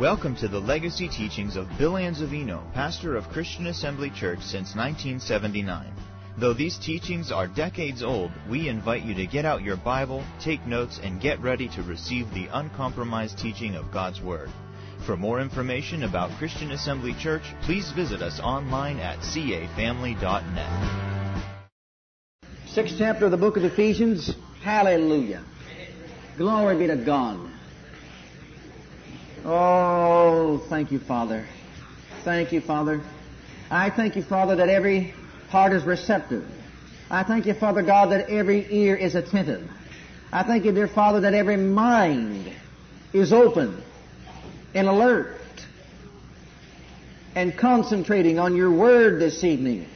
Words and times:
Welcome 0.00 0.36
to 0.36 0.48
the 0.48 0.58
legacy 0.58 1.06
teachings 1.06 1.54
of 1.54 1.68
Bill 1.76 1.92
Anzavino, 1.92 2.72
pastor 2.72 3.14
of 3.14 3.28
Christian 3.28 3.66
Assembly 3.66 4.08
Church 4.08 4.40
since 4.40 4.74
1979. 4.74 5.92
Though 6.38 6.54
these 6.54 6.78
teachings 6.78 7.30
are 7.30 7.46
decades 7.46 8.02
old, 8.02 8.30
we 8.48 8.70
invite 8.70 9.02
you 9.02 9.14
to 9.14 9.26
get 9.26 9.44
out 9.44 9.60
your 9.60 9.76
Bible, 9.76 10.24
take 10.40 10.66
notes, 10.66 10.98
and 11.02 11.20
get 11.20 11.42
ready 11.42 11.68
to 11.68 11.82
receive 11.82 12.32
the 12.32 12.48
uncompromised 12.52 13.36
teaching 13.36 13.74
of 13.74 13.92
God's 13.92 14.22
Word. 14.22 14.48
For 15.04 15.14
more 15.14 15.42
information 15.42 16.04
about 16.04 16.38
Christian 16.38 16.70
Assembly 16.70 17.12
Church, 17.20 17.44
please 17.60 17.92
visit 17.92 18.22
us 18.22 18.40
online 18.40 18.98
at 18.98 19.18
cafamily.net. 19.18 21.20
Sixth 22.66 22.94
chapter 22.96 23.26
of 23.26 23.30
the 23.30 23.36
book 23.36 23.58
of 23.58 23.64
Ephesians. 23.64 24.34
Hallelujah. 24.62 25.44
Glory 26.38 26.78
be 26.78 26.86
to 26.86 26.96
God. 26.96 27.51
Oh, 29.44 30.58
thank 30.68 30.92
you, 30.92 31.00
Father. 31.00 31.44
Thank 32.22 32.52
you, 32.52 32.60
Father. 32.60 33.00
I 33.70 33.90
thank 33.90 34.14
you, 34.14 34.22
Father, 34.22 34.56
that 34.56 34.68
every 34.68 35.14
heart 35.48 35.72
is 35.72 35.84
receptive. 35.84 36.46
I 37.10 37.24
thank 37.24 37.46
you, 37.46 37.54
Father 37.54 37.82
God, 37.82 38.12
that 38.12 38.28
every 38.28 38.66
ear 38.72 38.94
is 38.94 39.14
attentive. 39.16 39.68
I 40.32 40.44
thank 40.44 40.64
you, 40.64 40.72
dear 40.72 40.88
Father, 40.88 41.20
that 41.20 41.34
every 41.34 41.56
mind 41.56 42.52
is 43.12 43.32
open 43.32 43.82
and 44.74 44.88
alert 44.88 45.40
and 47.34 47.56
concentrating 47.56 48.38
on 48.38 48.56
your 48.56 48.70
word 48.70 49.20
this 49.20 49.42
evening. 49.44 49.86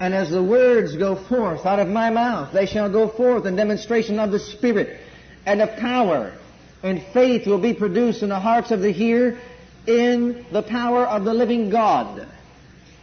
And 0.00 0.14
as 0.14 0.30
the 0.30 0.42
words 0.42 0.96
go 0.96 1.16
forth 1.16 1.66
out 1.66 1.80
of 1.80 1.88
my 1.88 2.10
mouth, 2.10 2.52
they 2.52 2.66
shall 2.66 2.90
go 2.90 3.08
forth 3.08 3.44
in 3.44 3.56
demonstration 3.56 4.18
of 4.20 4.30
the 4.30 4.38
Spirit 4.38 5.00
and 5.44 5.60
of 5.60 5.76
power. 5.76 6.32
And 6.82 7.02
faith 7.12 7.46
will 7.46 7.58
be 7.58 7.74
produced 7.74 8.22
in 8.22 8.28
the 8.28 8.38
hearts 8.38 8.70
of 8.70 8.80
the 8.80 8.92
hearer 8.92 9.38
in 9.86 10.44
the 10.52 10.62
power 10.62 11.06
of 11.06 11.24
the 11.24 11.34
living 11.34 11.70
God. 11.70 12.28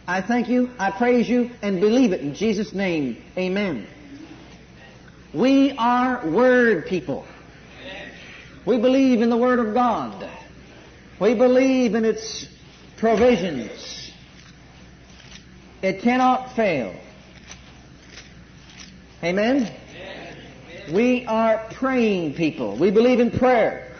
I 0.06 0.22
thank 0.22 0.48
you, 0.48 0.70
I 0.78 0.92
praise 0.92 1.28
you, 1.28 1.50
and 1.62 1.80
believe 1.80 2.12
it 2.12 2.20
in 2.20 2.34
Jesus' 2.34 2.72
name. 2.72 3.22
Amen. 3.36 3.86
We 5.34 5.72
are 5.76 6.26
Word 6.28 6.86
people. 6.86 7.26
We 8.64 8.78
believe 8.78 9.20
in 9.20 9.30
the 9.30 9.36
Word 9.36 9.58
of 9.58 9.74
God. 9.74 10.30
We 11.20 11.34
believe 11.34 11.94
in 11.94 12.04
its 12.04 12.46
provisions. 12.98 14.12
It 15.82 16.02
cannot 16.02 16.54
fail. 16.54 16.94
Amen? 19.22 19.72
We 20.92 21.26
are 21.26 21.66
praying 21.74 22.34
people. 22.34 22.78
We 22.78 22.92
believe 22.92 23.18
in 23.18 23.32
prayer. 23.32 23.92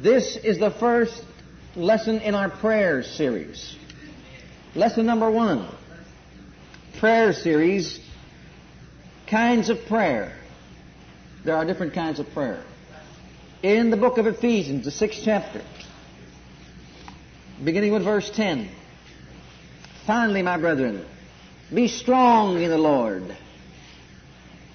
This 0.00 0.36
is 0.36 0.58
the 0.58 0.70
first 0.70 1.24
lesson 1.74 2.20
in 2.20 2.34
our 2.34 2.50
prayer 2.50 3.02
series. 3.02 3.74
Lesson 4.74 5.06
number 5.06 5.30
one. 5.30 5.66
Prayer 6.98 7.32
series. 7.32 8.00
Kinds 9.26 9.70
of 9.70 9.78
prayer. 9.86 10.36
There 11.44 11.56
are 11.56 11.64
different 11.64 11.94
kinds 11.94 12.20
of 12.20 12.28
prayer. 12.32 12.62
In 13.62 13.90
the 13.90 13.96
book 13.96 14.18
of 14.18 14.26
Ephesians, 14.26 14.84
the 14.84 14.90
sixth 14.90 15.22
chapter, 15.24 15.62
beginning 17.64 17.92
with 17.92 18.04
verse 18.04 18.30
10. 18.30 18.68
Finally, 20.06 20.42
my 20.42 20.58
brethren, 20.58 21.04
be 21.72 21.88
strong 21.88 22.60
in 22.60 22.68
the 22.68 22.78
Lord. 22.78 23.36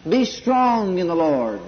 Be 0.08 0.26
strong 0.26 0.98
in 0.98 1.08
the 1.08 1.16
Lord. 1.16 1.62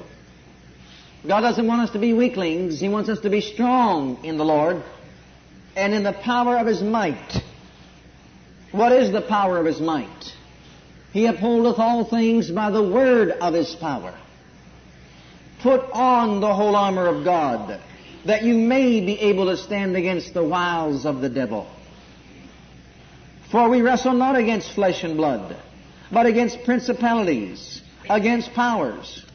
God 1.25 1.41
doesn't 1.41 1.67
want 1.67 1.81
us 1.81 1.91
to 1.91 1.99
be 1.99 2.13
weaklings. 2.13 2.79
He 2.79 2.89
wants 2.89 3.09
us 3.09 3.19
to 3.21 3.29
be 3.29 3.41
strong 3.41 4.23
in 4.25 4.37
the 4.37 4.45
Lord 4.45 4.83
and 5.75 5.93
in 5.93 6.03
the 6.03 6.13
power 6.13 6.57
of 6.57 6.67
His 6.67 6.81
might. 6.81 7.41
What 8.71 8.91
is 8.91 9.11
the 9.11 9.21
power 9.21 9.59
of 9.59 9.65
His 9.65 9.79
might? 9.79 10.33
He 11.11 11.27
upholdeth 11.27 11.77
all 11.77 12.05
things 12.05 12.49
by 12.49 12.71
the 12.71 12.81
word 12.81 13.29
of 13.29 13.53
His 13.53 13.75
power. 13.75 14.17
Put 15.61 15.81
on 15.91 16.41
the 16.41 16.53
whole 16.53 16.75
armor 16.75 17.07
of 17.07 17.23
God 17.23 17.79
that 18.25 18.43
you 18.43 18.55
may 18.55 18.99
be 18.99 19.19
able 19.19 19.45
to 19.45 19.57
stand 19.57 19.95
against 19.95 20.33
the 20.33 20.43
wiles 20.43 21.05
of 21.05 21.21
the 21.21 21.29
devil. 21.29 21.67
For 23.51 23.69
we 23.69 23.81
wrestle 23.81 24.13
not 24.13 24.35
against 24.35 24.73
flesh 24.73 25.03
and 25.03 25.15
blood, 25.15 25.55
but 26.11 26.25
against 26.25 26.63
principalities, 26.63 27.82
against 28.09 28.53
powers, 28.53 29.25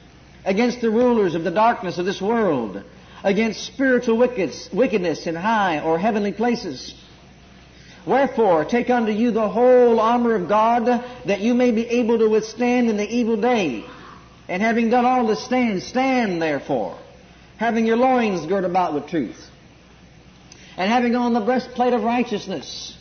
against 0.44 0.80
the 0.80 0.90
rulers 0.90 1.34
of 1.34 1.44
the 1.44 1.50
darkness 1.50 1.98
of 1.98 2.04
this 2.04 2.20
world, 2.20 2.82
against 3.24 3.64
spiritual 3.64 4.16
wickedness 4.16 5.26
in 5.26 5.34
high 5.34 5.80
or 5.80 5.98
heavenly 5.98 6.32
places. 6.32 6.94
Wherefore, 8.06 8.64
take 8.64 8.88
unto 8.90 9.12
you 9.12 9.32
the 9.32 9.48
whole 9.48 10.00
armor 10.00 10.34
of 10.34 10.48
God, 10.48 10.86
that 11.26 11.40
you 11.40 11.52
may 11.52 11.72
be 11.72 11.86
able 11.86 12.18
to 12.18 12.28
withstand 12.28 12.88
in 12.88 12.96
the 12.96 13.08
evil 13.08 13.36
day. 13.36 13.84
And 14.48 14.62
having 14.62 14.88
done 14.88 15.04
all 15.04 15.26
to 15.26 15.36
stand, 15.36 15.82
stand 15.82 16.40
therefore, 16.40 16.96
having 17.58 17.84
your 17.84 17.98
loins 17.98 18.46
girt 18.46 18.64
about 18.64 18.94
with 18.94 19.08
truth, 19.08 19.50
and 20.78 20.90
having 20.90 21.14
on 21.16 21.34
the 21.34 21.40
breastplate 21.40 21.92
of 21.92 22.02
righteousness, 22.02 22.96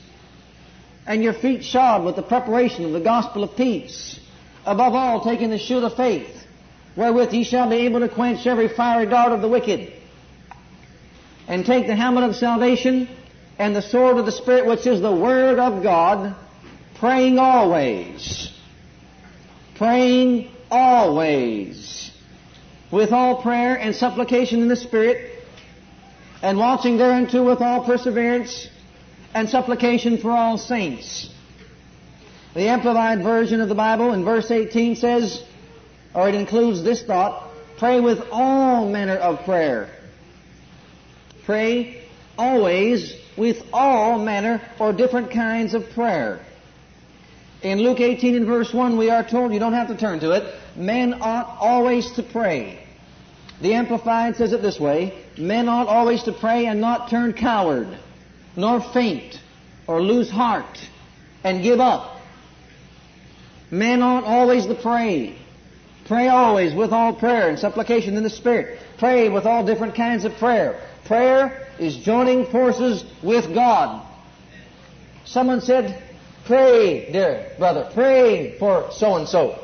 and 1.06 1.24
your 1.24 1.32
feet 1.32 1.64
shod 1.64 2.04
with 2.04 2.18
the 2.18 2.24
preparation 2.24 2.84
of 2.84 2.92
the 2.92 3.00
gospel 3.00 3.46
of 3.46 3.56
peace. 3.56 4.20
Above 4.68 4.94
all, 4.96 5.24
taking 5.24 5.50
the 5.50 5.58
shield 5.58 5.86
of 5.86 5.96
faith, 5.96 6.46
wherewith 6.98 7.34
ye 7.34 7.46
shall 7.46 7.70
be 7.70 7.78
able 7.78 8.02
to 8.02 8.10
quench 8.10 8.46
every 8.46 8.68
fiery 8.68 9.06
dart 9.06 9.32
of 9.32 9.42
the 9.42 9.48
wicked. 9.48 9.94
And 11.48 11.66
take 11.66 11.88
the 11.88 11.96
helmet 11.96 12.26
of 12.26 12.36
salvation 12.36 13.08
and 13.58 13.74
the 13.74 13.82
sword 13.82 14.18
of 14.18 14.26
the 14.26 14.32
Spirit, 14.34 14.66
which 14.66 14.86
is 14.86 15.00
the 15.00 15.16
Word 15.16 15.58
of 15.58 15.82
God, 15.84 16.36
praying 16.96 17.40
always. 17.40 18.52
Praying 19.76 20.52
always. 20.70 22.12
With 22.92 23.14
all 23.14 23.42
prayer 23.42 23.80
and 23.80 23.96
supplication 23.96 24.62
in 24.62 24.68
the 24.68 24.76
Spirit, 24.76 25.32
and 26.42 26.58
watching 26.58 26.98
thereunto 26.98 27.42
with 27.42 27.62
all 27.62 27.86
perseverance 27.86 28.68
and 29.34 29.50
supplication 29.50 30.18
for 30.18 30.32
all 30.32 30.58
saints. 30.58 31.34
The 32.58 32.70
Amplified 32.70 33.22
Version 33.22 33.62
of 33.62 33.70
the 33.70 33.76
Bible 33.76 34.14
in 34.14 34.26
verse 34.26 34.50
18 34.50 34.96
says, 34.96 35.44
or 36.16 36.28
it 36.28 36.34
includes 36.34 36.82
this 36.82 37.04
thought, 37.04 37.52
pray 37.78 38.00
with 38.00 38.20
all 38.32 38.90
manner 38.90 39.14
of 39.14 39.46
prayer. 39.46 39.92
Pray 41.46 42.02
always 42.36 43.16
with 43.38 43.64
all 43.72 44.18
manner 44.18 44.60
or 44.80 44.92
different 44.92 45.30
kinds 45.30 45.76
of 45.76 45.92
prayer. 45.92 46.40
In 47.62 47.78
Luke 47.78 48.00
18 48.00 48.36
and 48.36 48.48
verse 48.48 48.74
1 48.74 48.98
we 48.98 49.12
are 49.12 49.24
told, 49.24 49.54
you 49.54 49.60
don't 49.60 49.74
have 49.74 49.90
to 49.90 49.96
turn 49.96 50.20
to 50.22 50.32
it, 50.32 50.56
men 50.76 51.14
ought 51.22 51.58
always 51.60 52.10
to 52.14 52.24
pray. 52.24 52.84
The 53.62 53.76
Amplified 53.76 54.36
says 54.36 54.52
it 54.52 54.64
this 54.64 54.80
way, 54.80 55.14
men 55.38 55.70
ought 55.70 55.86
always 55.86 56.24
to 56.24 56.34
pray 56.34 56.66
and 56.66 56.82
not 56.82 57.12
turn 57.12 57.34
coward 57.34 58.00
nor 58.56 58.82
faint 58.82 59.40
or 59.86 60.02
lose 60.02 60.32
heart 60.32 60.80
and 61.44 61.62
give 61.62 61.80
up. 61.80 62.16
Men 63.72 64.02
ought 64.02 64.24
always 64.24 64.66
to 64.66 64.76
pray. 64.76 65.36
Pray 66.06 66.30
always 66.30 66.74
with 66.74 66.94
all 66.94 67.14
prayer 67.14 67.50
and 67.50 67.60
supplication 67.60 68.16
in 68.16 68.24
the 68.24 68.30
Spirit. 68.30 68.80
Pray 68.98 69.30
with 69.30 69.46
all 69.46 69.66
different 69.66 69.96
kinds 69.96 70.24
of 70.24 70.34
prayer. 70.38 70.82
Prayer 71.06 71.68
is 71.80 71.98
joining 71.98 72.46
forces 72.46 73.04
with 73.22 73.54
God. 73.54 74.06
Someone 75.26 75.60
said, 75.60 76.02
pray, 76.46 77.12
dear 77.12 77.52
brother, 77.58 77.90
pray 77.94 78.58
for 78.58 78.90
so 78.92 79.16
and 79.18 79.28
so. 79.28 79.60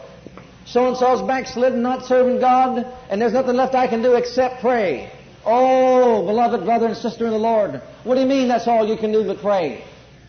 So 0.65 0.89
and 0.89 0.97
so's 0.97 1.21
backslidden, 1.21 1.81
not 1.81 2.05
serving 2.05 2.39
God, 2.39 2.85
and 3.09 3.21
there's 3.21 3.33
nothing 3.33 3.55
left 3.55 3.73
I 3.73 3.87
can 3.87 4.01
do 4.01 4.15
except 4.15 4.59
pray. 4.59 5.11
Oh, 5.45 6.25
beloved 6.25 6.65
brother 6.65 6.87
and 6.87 6.97
sister 6.97 7.25
in 7.25 7.31
the 7.31 7.37
Lord, 7.37 7.81
what 8.03 8.15
do 8.15 8.21
you 8.21 8.27
mean 8.27 8.47
that's 8.49 8.67
all 8.67 8.88
you 8.88 8.97
can 8.97 9.11
do 9.11 9.25
but 9.25 9.39
pray? 9.39 9.83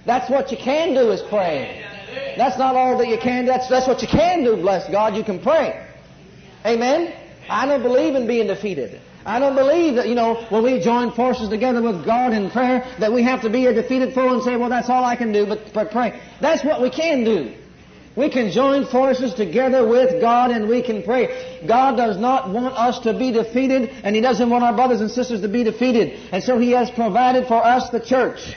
That's 0.06 0.30
what 0.30 0.50
you 0.50 0.56
can 0.56 0.94
do 0.94 1.10
is 1.10 1.22
pray. 1.22 1.84
That's 2.36 2.58
not 2.58 2.76
all 2.76 2.98
that 2.98 3.08
you 3.08 3.18
can. 3.18 3.46
That's 3.46 3.68
that's 3.68 3.86
what 3.86 4.02
you 4.02 4.08
can 4.08 4.44
do. 4.44 4.56
Bless 4.56 4.90
God, 4.90 5.16
you 5.16 5.24
can 5.24 5.40
pray. 5.40 5.86
Amen. 6.64 7.14
I 7.48 7.66
don't 7.66 7.82
believe 7.82 8.14
in 8.14 8.26
being 8.26 8.46
defeated. 8.46 9.00
I 9.26 9.38
don't 9.38 9.54
believe 9.54 9.96
that, 9.96 10.08
you 10.08 10.14
know, 10.14 10.44
when 10.50 10.62
we 10.62 10.80
join 10.80 11.10
forces 11.12 11.48
together 11.48 11.80
with 11.80 12.04
God 12.04 12.34
in 12.34 12.50
prayer, 12.50 12.84
that 13.00 13.12
we 13.12 13.22
have 13.22 13.40
to 13.42 13.50
be 13.50 13.66
a 13.66 13.72
defeated 13.72 14.14
foe 14.14 14.34
and 14.34 14.42
say, 14.42 14.56
well, 14.56 14.68
that's 14.68 14.90
all 14.90 15.02
I 15.02 15.16
can 15.16 15.32
do, 15.32 15.46
but, 15.46 15.72
but 15.72 15.90
pray. 15.90 16.20
That's 16.40 16.62
what 16.62 16.82
we 16.82 16.90
can 16.90 17.24
do. 17.24 17.54
We 18.16 18.30
can 18.30 18.52
join 18.52 18.86
forces 18.86 19.34
together 19.34 19.88
with 19.88 20.20
God 20.20 20.50
and 20.50 20.68
we 20.68 20.82
can 20.82 21.02
pray. 21.02 21.64
God 21.66 21.96
does 21.96 22.16
not 22.16 22.50
want 22.50 22.74
us 22.74 23.00
to 23.00 23.18
be 23.18 23.32
defeated 23.32 23.88
and 24.04 24.14
He 24.14 24.20
doesn't 24.20 24.48
want 24.48 24.62
our 24.62 24.74
brothers 24.74 25.00
and 25.00 25.10
sisters 25.10 25.40
to 25.40 25.48
be 25.48 25.64
defeated. 25.64 26.20
And 26.30 26.42
so 26.42 26.58
He 26.58 26.72
has 26.72 26.90
provided 26.90 27.48
for 27.48 27.64
us 27.64 27.90
the 27.90 28.00
church. 28.00 28.54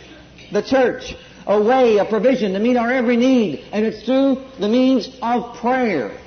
The 0.52 0.62
church. 0.62 1.16
A 1.48 1.62
way, 1.62 1.98
a 1.98 2.06
provision 2.06 2.54
to 2.54 2.60
meet 2.60 2.76
our 2.76 2.92
every 2.92 3.16
need. 3.16 3.66
And 3.72 3.86
it's 3.86 4.04
through 4.04 4.44
the 4.60 4.68
means 4.68 5.10
of 5.22 5.58
prayer. 5.58 6.20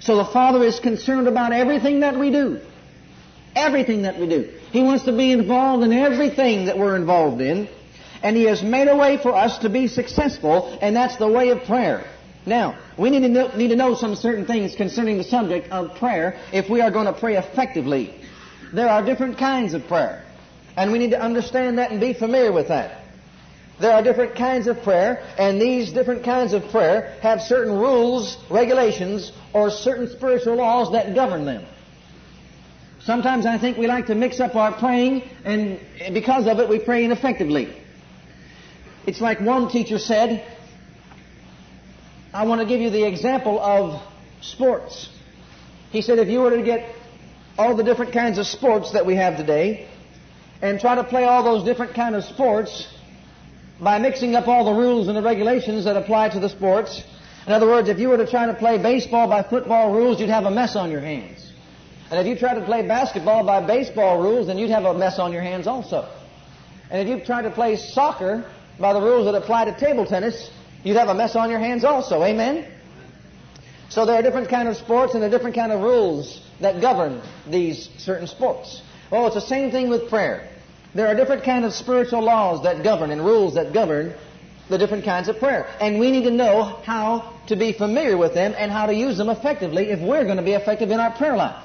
So 0.00 0.16
the 0.16 0.24
Father 0.24 0.64
is 0.64 0.80
concerned 0.80 1.28
about 1.28 1.52
everything 1.52 2.00
that 2.00 2.18
we 2.18 2.30
do. 2.30 2.60
Everything 3.54 4.02
that 4.02 4.18
we 4.18 4.28
do. 4.28 4.52
He 4.72 4.82
wants 4.82 5.04
to 5.04 5.16
be 5.16 5.32
involved 5.32 5.84
in 5.84 5.92
everything 5.92 6.66
that 6.66 6.78
we're 6.78 6.96
involved 6.96 7.40
in. 7.40 7.68
And 8.22 8.36
He 8.36 8.44
has 8.44 8.62
made 8.62 8.88
a 8.88 8.96
way 8.96 9.16
for 9.18 9.34
us 9.34 9.58
to 9.58 9.68
be 9.68 9.86
successful, 9.86 10.76
and 10.82 10.96
that's 10.96 11.16
the 11.16 11.28
way 11.28 11.50
of 11.50 11.62
prayer. 11.64 12.04
Now, 12.46 12.78
we 12.96 13.10
need 13.10 13.20
to, 13.20 13.28
know, 13.28 13.56
need 13.56 13.68
to 13.68 13.76
know 13.76 13.94
some 13.94 14.16
certain 14.16 14.46
things 14.46 14.74
concerning 14.74 15.18
the 15.18 15.24
subject 15.24 15.70
of 15.70 15.96
prayer 15.96 16.38
if 16.52 16.68
we 16.68 16.80
are 16.80 16.90
going 16.90 17.06
to 17.06 17.12
pray 17.12 17.36
effectively. 17.36 18.14
There 18.72 18.88
are 18.88 19.04
different 19.04 19.38
kinds 19.38 19.74
of 19.74 19.86
prayer, 19.86 20.24
and 20.76 20.90
we 20.90 20.98
need 20.98 21.10
to 21.10 21.20
understand 21.20 21.78
that 21.78 21.90
and 21.90 22.00
be 22.00 22.14
familiar 22.14 22.52
with 22.52 22.68
that. 22.68 22.97
There 23.80 23.92
are 23.92 24.02
different 24.02 24.34
kinds 24.34 24.66
of 24.66 24.82
prayer, 24.82 25.22
and 25.38 25.60
these 25.60 25.92
different 25.92 26.24
kinds 26.24 26.52
of 26.52 26.64
prayer 26.70 27.16
have 27.22 27.40
certain 27.42 27.72
rules, 27.72 28.36
regulations, 28.50 29.30
or 29.52 29.70
certain 29.70 30.08
spiritual 30.08 30.56
laws 30.56 30.92
that 30.92 31.14
govern 31.14 31.44
them. 31.44 31.64
Sometimes 33.00 33.46
I 33.46 33.56
think 33.58 33.78
we 33.78 33.86
like 33.86 34.06
to 34.06 34.14
mix 34.14 34.40
up 34.40 34.56
our 34.56 34.72
praying, 34.72 35.22
and 35.44 35.80
because 36.12 36.46
of 36.46 36.58
it, 36.58 36.68
we 36.68 36.80
pray 36.80 37.04
ineffectively. 37.04 37.74
It's 39.06 39.20
like 39.20 39.40
one 39.40 39.70
teacher 39.70 39.98
said, 39.98 40.44
I 42.34 42.44
want 42.46 42.60
to 42.60 42.66
give 42.66 42.80
you 42.80 42.90
the 42.90 43.06
example 43.06 43.58
of 43.60 44.02
sports. 44.42 45.08
He 45.90 46.02
said 46.02 46.18
if 46.18 46.28
you 46.28 46.40
were 46.40 46.50
to 46.50 46.62
get 46.62 46.94
all 47.56 47.76
the 47.76 47.84
different 47.84 48.12
kinds 48.12 48.38
of 48.38 48.46
sports 48.46 48.92
that 48.92 49.06
we 49.06 49.14
have 49.16 49.36
today 49.36 49.88
and 50.60 50.78
try 50.80 50.96
to 50.96 51.04
play 51.04 51.24
all 51.24 51.42
those 51.42 51.64
different 51.64 51.94
kind 51.94 52.14
of 52.14 52.24
sports 52.24 52.86
by 53.80 53.98
mixing 53.98 54.34
up 54.34 54.48
all 54.48 54.64
the 54.64 54.72
rules 54.72 55.08
and 55.08 55.16
the 55.16 55.22
regulations 55.22 55.84
that 55.84 55.96
apply 55.96 56.30
to 56.30 56.40
the 56.40 56.48
sports. 56.48 57.02
In 57.46 57.52
other 57.52 57.66
words, 57.66 57.88
if 57.88 57.98
you 57.98 58.08
were 58.08 58.16
to 58.16 58.26
try 58.26 58.46
to 58.46 58.54
play 58.54 58.78
baseball 58.78 59.28
by 59.28 59.42
football 59.42 59.92
rules, 59.92 60.20
you'd 60.20 60.30
have 60.30 60.44
a 60.44 60.50
mess 60.50 60.76
on 60.76 60.90
your 60.90 61.00
hands. 61.00 61.52
And 62.10 62.18
if 62.20 62.26
you 62.26 62.38
tried 62.38 62.54
to 62.54 62.64
play 62.64 62.86
basketball 62.86 63.44
by 63.44 63.66
baseball 63.66 64.20
rules, 64.20 64.46
then 64.46 64.58
you'd 64.58 64.70
have 64.70 64.84
a 64.84 64.94
mess 64.94 65.18
on 65.18 65.32
your 65.32 65.42
hands 65.42 65.66
also. 65.66 66.08
And 66.90 67.06
if 67.06 67.08
you 67.08 67.24
tried 67.24 67.42
to 67.42 67.50
play 67.50 67.76
soccer 67.76 68.44
by 68.78 68.92
the 68.92 69.00
rules 69.00 69.26
that 69.26 69.34
apply 69.34 69.66
to 69.66 69.78
table 69.78 70.06
tennis, 70.06 70.50
you'd 70.82 70.96
have 70.96 71.08
a 71.08 71.14
mess 71.14 71.36
on 71.36 71.50
your 71.50 71.58
hands 71.58 71.84
also. 71.84 72.22
Amen? 72.22 72.66
So 73.90 74.06
there 74.06 74.16
are 74.16 74.22
different 74.22 74.48
kind 74.48 74.68
of 74.68 74.76
sports 74.76 75.14
and 75.14 75.22
there 75.22 75.28
are 75.28 75.32
different 75.32 75.56
kind 75.56 75.72
of 75.72 75.80
rules 75.80 76.42
that 76.60 76.80
govern 76.80 77.22
these 77.46 77.88
certain 77.98 78.26
sports. 78.26 78.82
Well, 79.10 79.26
it's 79.26 79.34
the 79.34 79.40
same 79.40 79.70
thing 79.70 79.88
with 79.88 80.08
prayer. 80.08 80.48
There 80.94 81.06
are 81.06 81.14
different 81.14 81.44
kinds 81.44 81.66
of 81.66 81.74
spiritual 81.74 82.22
laws 82.22 82.62
that 82.62 82.82
govern 82.82 83.10
and 83.10 83.24
rules 83.24 83.54
that 83.54 83.72
govern 83.72 84.14
the 84.68 84.78
different 84.78 85.04
kinds 85.04 85.28
of 85.28 85.38
prayer. 85.38 85.66
And 85.80 85.98
we 85.98 86.10
need 86.10 86.24
to 86.24 86.30
know 86.30 86.62
how 86.62 87.34
to 87.46 87.56
be 87.56 87.72
familiar 87.72 88.16
with 88.16 88.34
them 88.34 88.54
and 88.56 88.70
how 88.70 88.86
to 88.86 88.94
use 88.94 89.16
them 89.16 89.28
effectively 89.28 89.90
if 89.90 90.00
we're 90.00 90.24
going 90.24 90.36
to 90.36 90.42
be 90.42 90.52
effective 90.52 90.90
in 90.90 91.00
our 91.00 91.10
prayer 91.10 91.36
life. 91.36 91.64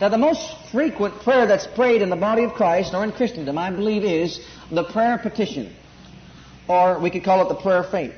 Now, 0.00 0.08
the 0.08 0.18
most 0.18 0.56
frequent 0.72 1.20
prayer 1.20 1.46
that's 1.46 1.66
prayed 1.66 2.00
in 2.00 2.08
the 2.08 2.16
body 2.16 2.44
of 2.44 2.54
Christ 2.54 2.94
or 2.94 3.04
in 3.04 3.12
Christendom, 3.12 3.58
I 3.58 3.70
believe, 3.70 4.04
is 4.04 4.40
the 4.70 4.84
prayer 4.84 5.18
petition 5.18 5.74
or 6.70 7.00
we 7.00 7.10
could 7.10 7.24
call 7.24 7.44
it 7.44 7.48
the 7.48 7.60
prayer 7.60 7.78
of 7.78 7.90
faith. 7.90 8.14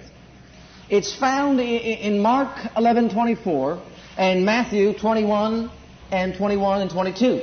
It's 0.90 1.14
found 1.14 1.58
in 1.58 2.20
Mark 2.20 2.54
11:24 2.76 3.80
and 4.18 4.44
Matthew 4.44 4.92
21 4.92 5.70
and 6.10 6.34
21 6.34 6.82
and 6.82 6.90
22. 6.90 7.40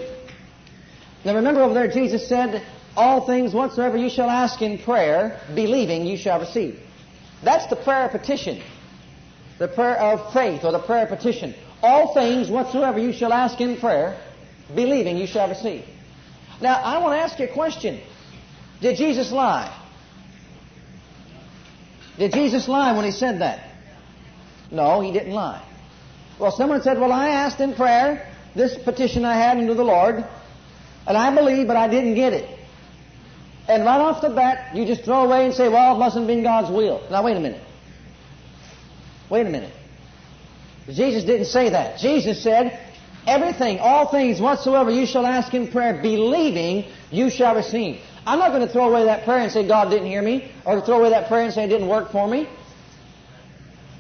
Now 1.26 1.36
remember 1.36 1.62
over 1.62 1.74
there 1.74 1.88
Jesus 1.88 2.28
said, 2.28 2.62
"All 2.96 3.22
things 3.22 3.54
whatsoever 3.54 3.98
you 3.98 4.10
shall 4.10 4.30
ask 4.30 4.62
in 4.62 4.78
prayer, 4.78 5.40
believing 5.54 6.06
you 6.06 6.18
shall 6.18 6.40
receive." 6.40 6.80
That's 7.44 7.68
the 7.68 7.76
prayer 7.76 8.06
of 8.06 8.12
petition. 8.12 8.62
The 9.58 9.68
prayer 9.68 9.98
of 9.98 10.34
faith 10.34 10.64
or 10.64 10.72
the 10.72 10.80
prayer 10.80 11.04
of 11.04 11.10
petition. 11.10 11.54
All 11.82 12.14
things 12.14 12.50
whatsoever 12.50 13.00
you 13.00 13.14
shall 13.14 13.34
ask 13.34 13.60
in 13.62 13.78
prayer, 13.78 14.18
believing 14.74 15.18
you 15.18 15.28
shall 15.28 15.48
receive. 15.48 15.86
Now 16.62 16.76
I 16.76 16.98
want 17.00 17.16
to 17.16 17.22
ask 17.22 17.40
you 17.40 17.46
a 17.46 17.54
question. 17.54 18.00
Did 18.82 18.98
Jesus 18.98 19.32
lie? 19.32 19.74
Did 22.18 22.34
Jesus 22.34 22.68
lie 22.68 22.92
when 22.94 23.06
he 23.06 23.12
said 23.12 23.40
that? 23.40 23.60
No, 24.72 25.02
he 25.02 25.12
didn't 25.12 25.34
lie. 25.34 25.64
Well, 26.38 26.52
someone 26.52 26.82
said, 26.82 27.00
Well, 27.00 27.12
I 27.12 27.30
asked 27.30 27.60
in 27.60 27.74
prayer 27.74 28.28
this 28.56 28.78
petition 28.78 29.26
I 29.26 29.36
had 29.36 29.58
unto 29.58 29.74
the 29.74 29.84
Lord, 29.84 30.26
and 31.08 31.18
I 31.18 31.34
believe, 31.34 31.68
but 31.68 31.76
I 31.76 31.88
didn't 31.88 32.16
get 32.16 32.34
it. 32.34 32.60
And 33.68 33.86
right 33.86 34.00
off 34.00 34.22
the 34.22 34.30
bat, 34.30 34.76
you 34.76 34.86
just 34.86 35.04
throw 35.04 35.26
away 35.26 35.46
and 35.46 35.54
say, 35.54 35.70
Well, 35.70 35.96
it 35.96 36.00
mustn't 36.00 36.24
have 36.24 36.28
been 36.28 36.44
God's 36.44 36.72
will. 36.72 37.06
Now, 37.12 37.24
wait 37.24 37.38
a 37.38 37.40
minute. 37.40 37.62
Wait 39.30 39.46
a 39.46 39.50
minute. 39.50 39.74
Jesus 40.88 41.24
didn't 41.24 41.46
say 41.46 41.70
that. 41.70 42.00
Jesus 42.00 42.42
said, 42.42 42.80
Everything, 43.28 43.78
all 43.78 44.10
things 44.10 44.42
whatsoever 44.42 44.90
you 44.90 45.06
shall 45.06 45.26
ask 45.26 45.54
in 45.54 45.68
prayer, 45.72 46.02
believing 46.02 46.92
you 47.12 47.30
shall 47.30 47.56
receive. 47.56 48.02
I'm 48.26 48.40
not 48.40 48.50
going 48.50 48.66
to 48.66 48.74
throw 48.74 48.90
away 48.90 49.06
that 49.06 49.24
prayer 49.24 49.40
and 49.40 49.52
say 49.52 49.68
God 49.68 49.90
didn't 49.90 50.08
hear 50.08 50.22
me, 50.22 50.52
or 50.66 50.82
throw 50.82 51.00
away 51.00 51.12
that 51.12 51.28
prayer 51.28 51.44
and 51.44 51.54
say 51.54 51.66
it 51.66 51.68
didn't 51.68 51.88
work 51.90 52.12
for 52.12 52.28
me. 52.28 52.50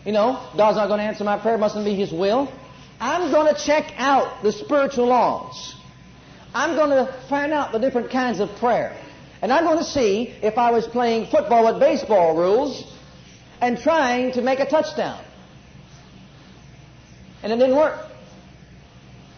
You 0.05 0.13
know, 0.13 0.49
God's 0.57 0.77
not 0.77 0.87
going 0.87 0.99
to 0.99 1.03
answer 1.03 1.23
my 1.23 1.37
prayer, 1.37 1.55
it 1.55 1.59
mustn't 1.59 1.85
be 1.85 1.93
His 1.93 2.11
will. 2.11 2.51
I'm 2.99 3.31
going 3.31 3.53
to 3.53 3.61
check 3.61 3.93
out 3.97 4.41
the 4.41 4.51
spiritual 4.51 5.07
laws. 5.07 5.75
I'm 6.53 6.75
going 6.75 6.89
to 6.89 7.11
find 7.29 7.53
out 7.53 7.71
the 7.71 7.79
different 7.79 8.11
kinds 8.11 8.39
of 8.39 8.49
prayer. 8.57 8.99
And 9.41 9.53
I'm 9.53 9.63
going 9.63 9.77
to 9.77 9.83
see 9.83 10.33
if 10.41 10.57
I 10.57 10.71
was 10.71 10.87
playing 10.87 11.27
football 11.27 11.71
with 11.71 11.79
baseball 11.79 12.35
rules 12.35 12.83
and 13.61 13.77
trying 13.77 14.33
to 14.33 14.41
make 14.41 14.59
a 14.59 14.65
touchdown. 14.65 15.23
And 17.43 17.53
it 17.53 17.57
didn't 17.57 17.75
work. 17.75 18.05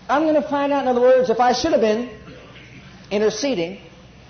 I'm 0.09 0.23
going 0.23 0.41
to 0.41 0.47
find 0.47 0.73
out, 0.73 0.83
in 0.83 0.87
other 0.87 1.01
words, 1.01 1.29
if 1.29 1.39
I 1.39 1.53
should 1.53 1.71
have 1.71 1.81
been 1.81 2.09
interceding 3.11 3.79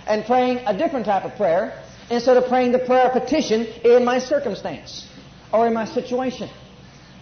and 0.07 0.25
praying 0.25 0.59
a 0.65 0.77
different 0.77 1.05
type 1.05 1.23
of 1.23 1.35
prayer 1.35 1.81
instead 2.09 2.35
of 2.35 2.47
praying 2.47 2.73
the 2.73 2.79
prayer 2.79 3.09
of 3.09 3.13
petition 3.13 3.65
in 3.85 4.03
my 4.03 4.19
circumstance 4.19 5.07
or 5.53 5.67
in 5.67 5.73
my 5.73 5.85
situation. 5.85 6.49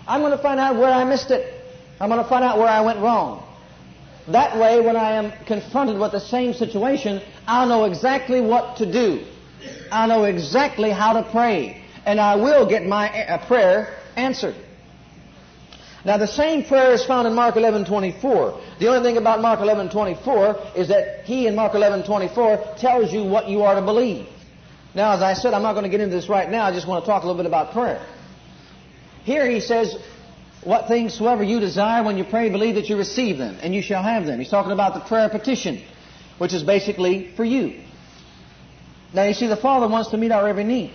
I'm 0.07 0.21
going 0.21 0.35
to 0.35 0.41
find 0.41 0.59
out 0.59 0.75
where 0.75 0.91
I 0.91 1.03
missed 1.03 1.29
it. 1.29 1.53
I'm 1.99 2.09
going 2.09 2.23
to 2.23 2.27
find 2.27 2.43
out 2.43 2.57
where 2.57 2.67
I 2.67 2.81
went 2.81 2.99
wrong. 2.99 3.45
That 4.31 4.59
way, 4.59 4.79
when 4.79 4.95
I 4.95 5.13
am 5.13 5.31
confronted 5.45 5.97
with 5.99 6.11
the 6.11 6.19
same 6.19 6.53
situation, 6.53 7.21
I'll 7.47 7.67
know 7.67 7.85
exactly 7.85 8.41
what 8.41 8.77
to 8.77 8.91
do. 8.91 9.25
I'll 9.91 10.07
know 10.07 10.23
exactly 10.25 10.91
how 10.91 11.13
to 11.13 11.23
pray. 11.31 11.83
And 12.05 12.19
I 12.19 12.35
will 12.35 12.67
get 12.67 12.85
my 12.85 13.09
uh, 13.09 13.45
prayer 13.47 13.97
answered. 14.15 14.55
Now 16.05 16.17
the 16.17 16.27
same 16.27 16.63
prayer 16.63 16.93
is 16.93 17.03
found 17.05 17.27
in 17.27 17.33
Mark 17.33 17.55
11:24. 17.55 18.79
The 18.79 18.87
only 18.87 19.03
thing 19.03 19.17
about 19.17 19.41
Mark 19.41 19.59
11:24 19.59 20.75
is 20.75 20.87
that 20.87 21.25
he 21.25 21.47
in 21.47 21.55
Mark 21.55 21.73
11:24 21.73 22.77
tells 22.77 23.11
you 23.11 23.23
what 23.23 23.49
you 23.49 23.63
are 23.63 23.75
to 23.75 23.81
believe. 23.81 24.27
Now 24.95 25.11
as 25.11 25.21
I 25.21 25.33
said, 25.33 25.53
I'm 25.53 25.61
not 25.61 25.73
going 25.73 25.83
to 25.83 25.89
get 25.89 25.99
into 25.99 26.15
this 26.15 26.29
right 26.29 26.49
now. 26.49 26.63
I 26.63 26.71
just 26.71 26.87
want 26.87 27.03
to 27.03 27.11
talk 27.11 27.23
a 27.23 27.25
little 27.25 27.41
bit 27.41 27.47
about 27.47 27.73
prayer. 27.73 28.01
Here 29.23 29.49
he 29.49 29.59
says, 29.59 29.97
"What 30.63 30.87
things 30.87 31.13
soever 31.13 31.43
you 31.43 31.59
desire 31.59 32.03
when 32.03 32.17
you 32.17 32.23
pray, 32.23 32.49
believe 32.49 32.75
that 32.75 32.89
you 32.89 32.97
receive 32.97 33.37
them, 33.37 33.57
and 33.61 33.73
you 33.73 33.81
shall 33.81 34.03
have 34.03 34.25
them." 34.25 34.39
He's 34.39 34.49
talking 34.49 34.71
about 34.71 34.93
the 34.93 34.99
prayer 35.01 35.29
petition, 35.29 35.81
which 36.37 36.53
is 36.53 36.63
basically 36.63 37.29
for 37.35 37.45
you. 37.45 37.75
Now 39.13 39.23
you 39.23 39.33
see, 39.33 39.47
the 39.47 39.55
Father 39.55 39.87
wants 39.87 40.09
to 40.09 40.17
meet 40.17 40.31
our 40.31 40.47
every 40.47 40.63
need. 40.63 40.91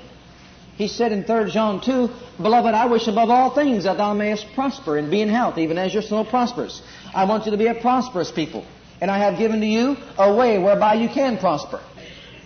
He 0.76 0.88
said 0.88 1.12
in 1.12 1.25
3 1.25 1.50
John 1.50 1.80
2, 1.80 2.11
Beloved, 2.42 2.75
I 2.75 2.87
wish 2.87 3.06
above 3.06 3.30
all 3.30 3.50
things 3.50 3.85
that 3.85 3.97
thou 3.97 4.12
mayest 4.12 4.47
prosper 4.54 4.99
and 4.99 5.11
be 5.11 5.21
in 5.21 5.28
health, 5.28 5.56
even 5.56 5.78
as 5.78 5.94
your 5.94 6.02
soul 6.02 6.25
prospers. 6.25 6.83
I 7.14 7.25
want 7.25 7.44
you 7.44 7.52
to 7.52 7.56
be 7.56 7.68
a 7.68 7.75
prosperous 7.75 8.33
people. 8.33 8.64
And 9.00 9.11
I 9.11 9.18
have 9.18 9.38
given 9.38 9.61
to 9.61 9.66
you 9.66 9.97
a 10.18 10.35
way 10.35 10.59
whereby 10.59 10.94
you 10.94 11.09
can 11.09 11.38
prosper. 11.38 11.80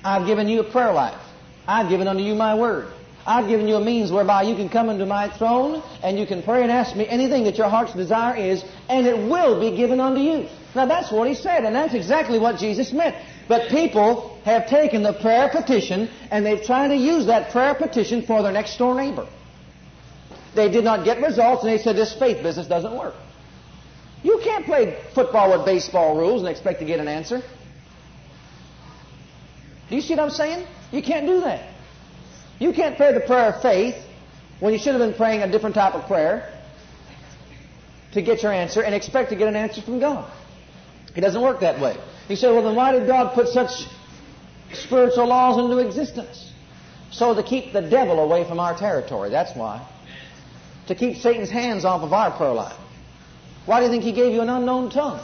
I've 0.04 0.26
given 0.26 0.48
you 0.48 0.60
a 0.60 0.64
prayer 0.64 0.92
life. 0.92 1.18
I've 1.66 1.88
given 1.88 2.06
unto 2.06 2.22
you 2.22 2.34
my 2.34 2.54
word. 2.54 2.88
I've 3.28 3.46
given 3.46 3.68
you 3.68 3.76
a 3.76 3.84
means 3.84 4.10
whereby 4.10 4.44
you 4.44 4.56
can 4.56 4.70
come 4.70 4.88
into 4.88 5.04
my 5.04 5.28
throne 5.28 5.82
and 6.02 6.18
you 6.18 6.26
can 6.26 6.42
pray 6.42 6.62
and 6.62 6.72
ask 6.72 6.96
me 6.96 7.06
anything 7.06 7.44
that 7.44 7.58
your 7.58 7.68
heart's 7.68 7.92
desire 7.92 8.34
is, 8.34 8.64
and 8.88 9.06
it 9.06 9.18
will 9.30 9.60
be 9.60 9.76
given 9.76 10.00
unto 10.00 10.20
you. 10.20 10.48
Now 10.74 10.86
that's 10.86 11.12
what 11.12 11.28
he 11.28 11.34
said, 11.34 11.64
and 11.64 11.76
that's 11.76 11.92
exactly 11.92 12.38
what 12.38 12.56
Jesus 12.56 12.90
meant. 12.90 13.14
But 13.46 13.68
people 13.68 14.40
have 14.46 14.66
taken 14.66 15.02
the 15.02 15.12
prayer 15.12 15.50
petition 15.50 16.08
and 16.30 16.44
they've 16.44 16.62
tried 16.62 16.88
to 16.88 16.96
use 16.96 17.26
that 17.26 17.50
prayer 17.50 17.74
petition 17.74 18.22
for 18.22 18.42
their 18.42 18.52
next 18.52 18.78
door 18.78 18.94
neighbor. 18.94 19.28
They 20.54 20.70
did 20.70 20.84
not 20.84 21.04
get 21.04 21.20
results 21.20 21.64
and 21.64 21.70
they 21.70 21.78
said 21.78 21.96
this 21.96 22.14
faith 22.14 22.42
business 22.42 22.66
doesn't 22.66 22.96
work. 22.96 23.14
You 24.22 24.40
can't 24.42 24.64
play 24.64 24.98
football 25.14 25.56
with 25.56 25.66
baseball 25.66 26.16
rules 26.16 26.40
and 26.42 26.50
expect 26.50 26.80
to 26.80 26.86
get 26.86 26.98
an 26.98 27.08
answer. 27.08 27.42
Do 29.90 29.96
you 29.96 30.00
see 30.00 30.14
what 30.14 30.24
I'm 30.24 30.30
saying? 30.30 30.66
You 30.92 31.02
can't 31.02 31.26
do 31.26 31.40
that. 31.42 31.67
You 32.58 32.72
can't 32.72 32.96
pray 32.96 33.12
the 33.12 33.20
prayer 33.20 33.52
of 33.52 33.62
faith 33.62 33.96
when 34.60 34.72
you 34.72 34.78
should 34.78 34.94
have 34.94 35.00
been 35.00 35.14
praying 35.14 35.42
a 35.42 35.50
different 35.50 35.74
type 35.74 35.94
of 35.94 36.06
prayer 36.06 36.52
to 38.12 38.22
get 38.22 38.42
your 38.42 38.52
answer 38.52 38.82
and 38.82 38.94
expect 38.94 39.30
to 39.30 39.36
get 39.36 39.48
an 39.48 39.56
answer 39.56 39.80
from 39.82 40.00
God. 40.00 40.30
It 41.14 41.20
doesn't 41.20 41.40
work 41.40 41.60
that 41.60 41.80
way. 41.80 41.96
He 42.26 42.36
said, 42.36 42.50
well, 42.50 42.62
then 42.62 42.74
why 42.74 42.92
did 42.92 43.06
God 43.06 43.34
put 43.34 43.48
such 43.48 43.86
spiritual 44.72 45.26
laws 45.26 45.58
into 45.58 45.78
existence? 45.78 46.52
So 47.10 47.34
to 47.34 47.42
keep 47.42 47.72
the 47.72 47.80
devil 47.80 48.18
away 48.20 48.44
from 48.46 48.60
our 48.60 48.76
territory. 48.76 49.30
That's 49.30 49.56
why. 49.56 49.86
To 50.88 50.94
keep 50.94 51.16
Satan's 51.16 51.50
hands 51.50 51.84
off 51.84 52.02
of 52.02 52.12
our 52.12 52.30
prayer 52.36 52.52
life. 52.52 52.76
Why 53.66 53.80
do 53.80 53.86
you 53.86 53.90
think 53.90 54.04
he 54.04 54.12
gave 54.12 54.32
you 54.32 54.40
an 54.40 54.48
unknown 54.48 54.90
tongue? 54.90 55.20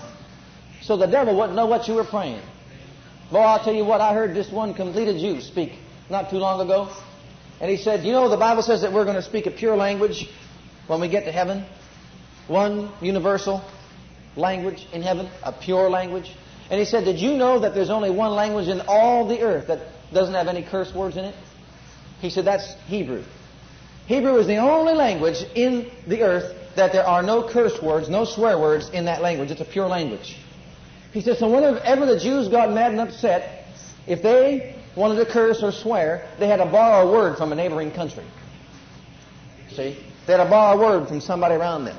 So 0.83 0.97
the 0.97 1.07
devil 1.07 1.37
wouldn't 1.37 1.57
know 1.57 1.67
what 1.67 1.89
you 1.89 1.95
were 1.95 2.05
praying. 2.05 2.43
Boy, 3.31 3.41
I'll 3.41 3.63
tell 3.65 3.75
you 3.75 3.85
what, 3.85 4.01
I 4.01 4.13
heard 4.13 4.35
this 4.35 4.51
one 4.51 4.75
completed 4.75 5.19
Jew 5.19 5.41
speak 5.41 5.73
not 6.11 6.31
too 6.31 6.37
long 6.37 6.61
ago. 6.61 6.91
And 7.65 7.71
he 7.71 7.79
said, 7.79 8.05
You 8.05 8.13
know, 8.13 8.29
the 8.29 8.37
Bible 8.37 8.61
says 8.61 8.83
that 8.83 8.93
we're 8.93 9.07
going 9.07 9.17
to 9.17 9.23
speak 9.23 9.47
a 9.47 9.51
pure 9.51 9.75
language 9.75 10.29
when 10.87 11.01
we 11.01 11.09
get 11.09 11.25
to 11.25 11.33
heaven. 11.33 11.65
One 12.47 12.93
universal 13.01 13.65
language 14.37 14.87
in 14.93 15.01
heaven, 15.01 15.31
a 15.43 15.51
pure 15.51 15.89
language. 15.89 16.31
And 16.69 16.79
he 16.79 16.85
said, 16.85 17.07
Did 17.07 17.19
you 17.19 17.39
know 17.39 17.61
that 17.61 17.75
there's 17.75 17.89
only 17.89 18.11
one 18.11 18.33
language 18.33 18.69
in 18.69 18.83
all 18.87 19.27
the 19.27 19.41
earth 19.41 19.69
that 19.69 19.79
doesn't 20.13 20.35
have 20.35 20.47
any 20.47 20.63
curse 20.63 20.93
words 20.95 21.17
in 21.17 21.25
it? 21.25 21.35
He 22.21 22.29
said, 22.29 22.45
That's 22.45 22.71
Hebrew. 22.85 23.25
Hebrew 24.05 24.37
is 24.37 24.47
the 24.47 24.59
only 24.59 24.93
language 24.93 25.43
in 25.55 25.91
the 26.07 26.21
earth 26.21 26.55
that 26.77 26.93
there 26.93 27.07
are 27.07 27.23
no 27.23 27.49
curse 27.49 27.81
words, 27.81 28.11
no 28.11 28.27
swear 28.27 28.59
words 28.59 28.91
in 28.91 29.07
that 29.07 29.23
language. 29.23 29.51
It's 29.51 29.63
a 29.63 29.65
pure 29.65 29.89
language. 29.89 30.37
He 31.15 31.23
said, 31.23 31.39
So 31.39 31.49
whenever 31.49 32.05
the 32.05 32.21
Jews 32.21 32.49
got 32.49 32.71
mad 32.71 32.91
and 32.91 33.01
upset, 33.01 33.65
if 34.07 34.21
they 34.21 34.84
wanted 34.97 35.25
to 35.25 35.31
curse 35.31 35.63
or 35.63 35.73
swear, 35.73 36.29
they 36.39 36.49
had 36.49 36.57
to 36.57 36.67
borrow 36.67 37.09
a 37.09 37.13
word 37.13 37.37
from 37.37 37.53
a 37.53 37.55
neighboring 37.55 37.91
country. 37.91 38.25
See? 39.71 39.99
They 40.27 40.33
had 40.33 40.45
to 40.45 40.51
borrow 40.51 40.79
a 40.79 40.81
word 40.81 41.09
from 41.09 41.21
somebody 41.21 41.55
around 41.55 41.85
them. 41.85 41.99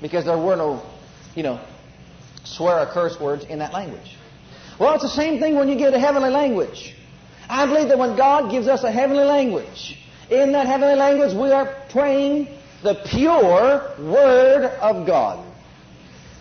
Because 0.00 0.24
there 0.24 0.38
were 0.38 0.56
no, 0.56 0.82
you 1.34 1.42
know, 1.42 1.60
swear 2.44 2.80
or 2.80 2.86
curse 2.86 3.18
words 3.20 3.44
in 3.44 3.58
that 3.58 3.72
language. 3.72 4.16
Well, 4.78 4.94
it's 4.94 5.02
the 5.02 5.10
same 5.10 5.40
thing 5.40 5.56
when 5.56 5.68
you 5.68 5.76
get 5.76 5.92
a 5.92 5.98
heavenly 5.98 6.30
language. 6.30 6.94
I 7.48 7.66
believe 7.66 7.88
that 7.88 7.98
when 7.98 8.16
God 8.16 8.50
gives 8.50 8.66
us 8.68 8.82
a 8.82 8.90
heavenly 8.90 9.24
language, 9.24 9.98
in 10.30 10.52
that 10.52 10.66
heavenly 10.66 10.94
language 10.94 11.34
we 11.34 11.50
are 11.50 11.74
praying 11.90 12.48
the 12.82 12.94
pure 13.10 13.92
Word 13.98 14.64
of 14.80 15.06
God. 15.06 15.44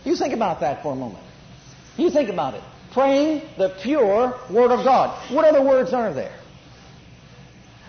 You 0.06 0.16
think 0.16 0.34
about 0.34 0.62
that 0.62 0.84
for 0.84 0.94
a 0.94 0.96
moment. 0.96 1.24
You 1.98 2.10
think 2.10 2.30
about 2.30 2.54
it. 2.54 2.64
Praying 3.00 3.44
the 3.58 3.70
pure 3.82 4.38
Word 4.50 4.72
of 4.72 4.84
God. 4.84 5.32
What 5.34 5.46
other 5.46 5.62
words 5.62 5.94
are 5.94 6.14
there? 6.14 6.38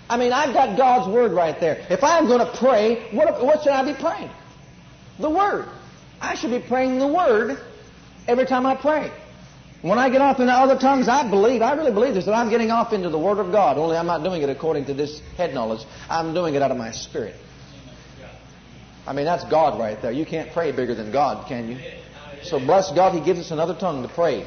I 0.08 0.16
mean, 0.16 0.32
I've 0.32 0.54
got 0.54 0.76
God's 0.76 1.12
Word 1.12 1.32
right 1.32 1.58
there. 1.58 1.84
If 1.90 2.04
I'm 2.04 2.28
going 2.28 2.38
to 2.38 2.56
pray, 2.58 3.10
what, 3.10 3.44
what 3.44 3.64
should 3.64 3.72
I 3.72 3.84
be 3.92 4.00
praying? 4.00 4.30
The 5.18 5.28
Word. 5.28 5.66
I 6.20 6.36
should 6.36 6.52
be 6.52 6.60
praying 6.60 7.00
the 7.00 7.08
Word 7.08 7.58
every 8.28 8.46
time 8.46 8.66
I 8.66 8.76
pray. 8.76 9.10
When 9.82 9.98
I 9.98 10.10
get 10.10 10.20
off 10.20 10.38
into 10.38 10.52
other 10.52 10.78
tongues, 10.78 11.08
I 11.08 11.28
believe, 11.28 11.60
I 11.60 11.74
really 11.74 11.92
believe 11.92 12.14
this, 12.14 12.26
that 12.26 12.34
I'm 12.34 12.48
getting 12.48 12.70
off 12.70 12.92
into 12.92 13.10
the 13.10 13.18
Word 13.18 13.38
of 13.38 13.50
God. 13.50 13.78
Only 13.78 13.96
I'm 13.96 14.06
not 14.06 14.22
doing 14.22 14.42
it 14.42 14.48
according 14.48 14.84
to 14.84 14.94
this 14.94 15.20
head 15.36 15.52
knowledge. 15.52 15.84
I'm 16.08 16.34
doing 16.34 16.54
it 16.54 16.62
out 16.62 16.70
of 16.70 16.76
my 16.76 16.92
spirit. 16.92 17.34
I 19.08 19.12
mean, 19.12 19.24
that's 19.24 19.42
God 19.42 19.76
right 19.76 20.00
there. 20.00 20.12
You 20.12 20.24
can't 20.24 20.52
pray 20.52 20.70
bigger 20.70 20.94
than 20.94 21.10
God, 21.10 21.48
can 21.48 21.68
you? 21.68 21.78
So 22.44 22.60
bless 22.60 22.92
God, 22.92 23.12
He 23.12 23.20
gives 23.20 23.40
us 23.40 23.50
another 23.50 23.74
tongue 23.74 24.06
to 24.06 24.08
pray. 24.08 24.46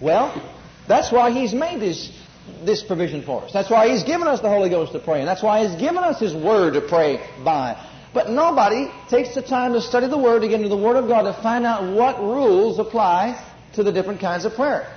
Well, 0.00 0.42
that's 0.88 1.12
why 1.12 1.30
He's 1.30 1.52
made 1.52 1.80
this, 1.80 2.10
this 2.64 2.82
provision 2.82 3.22
for 3.22 3.44
us. 3.44 3.52
That's 3.52 3.70
why 3.70 3.88
He's 3.88 4.02
given 4.02 4.26
us 4.26 4.40
the 4.40 4.48
Holy 4.48 4.70
Ghost 4.70 4.92
to 4.92 4.98
pray. 4.98 5.20
And 5.20 5.28
that's 5.28 5.42
why 5.42 5.66
He's 5.66 5.78
given 5.78 5.98
us 5.98 6.18
His 6.18 6.34
Word 6.34 6.74
to 6.74 6.80
pray 6.80 7.26
by. 7.44 7.86
But 8.12 8.30
nobody 8.30 8.90
takes 9.08 9.34
the 9.34 9.42
time 9.42 9.72
to 9.74 9.80
study 9.80 10.08
the 10.08 10.18
Word, 10.18 10.40
to 10.40 10.48
get 10.48 10.56
into 10.56 10.68
the 10.68 10.76
Word 10.76 10.96
of 10.96 11.06
God, 11.06 11.22
to 11.22 11.42
find 11.42 11.64
out 11.64 11.94
what 11.94 12.20
rules 12.20 12.78
apply 12.78 13.44
to 13.74 13.82
the 13.82 13.92
different 13.92 14.20
kinds 14.20 14.44
of 14.44 14.54
prayer. 14.54 14.92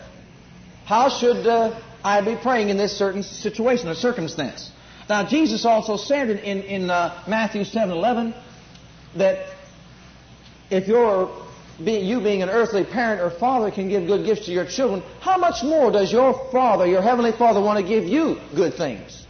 How 0.86 1.10
should 1.10 1.46
uh, 1.46 1.80
I 2.04 2.22
be 2.22 2.36
praying 2.36 2.70
in 2.70 2.78
this 2.78 2.98
certain 2.98 3.24
situation 3.24 3.88
or 3.88 3.94
circumstance? 3.94 4.72
Now, 5.08 5.28
Jesus 5.28 5.66
also 5.66 5.98
said 5.98 6.30
in, 6.30 6.38
in, 6.40 6.62
in 6.64 6.90
uh, 6.90 7.24
Matthew 7.28 7.66
7 7.66 7.96
11 7.96 8.34
that 9.18 9.56
if 10.70 10.88
you're, 10.88 11.30
you 11.80 12.22
being 12.22 12.42
an 12.44 12.50
earthly 12.50 12.84
parent 12.84 13.22
or 13.22 13.30
father 13.30 13.72
can 13.72 13.90
give 13.90 14.06
good 14.08 14.26
gifts 14.26 14.46
to 14.46 14.52
your 14.52 14.66
children, 14.66 15.04
how 15.22 15.38
much 15.38 15.64
more 15.64 15.92
does 15.92 16.12
your 16.12 16.34
Father, 16.52 16.86
your 16.86 17.02
Heavenly 17.02 17.32
Father, 17.32 17.62
want 17.62 17.80
to 17.80 17.86
give 17.86 18.06
you 18.06 18.40
good 18.56 18.76
things? 18.76 19.26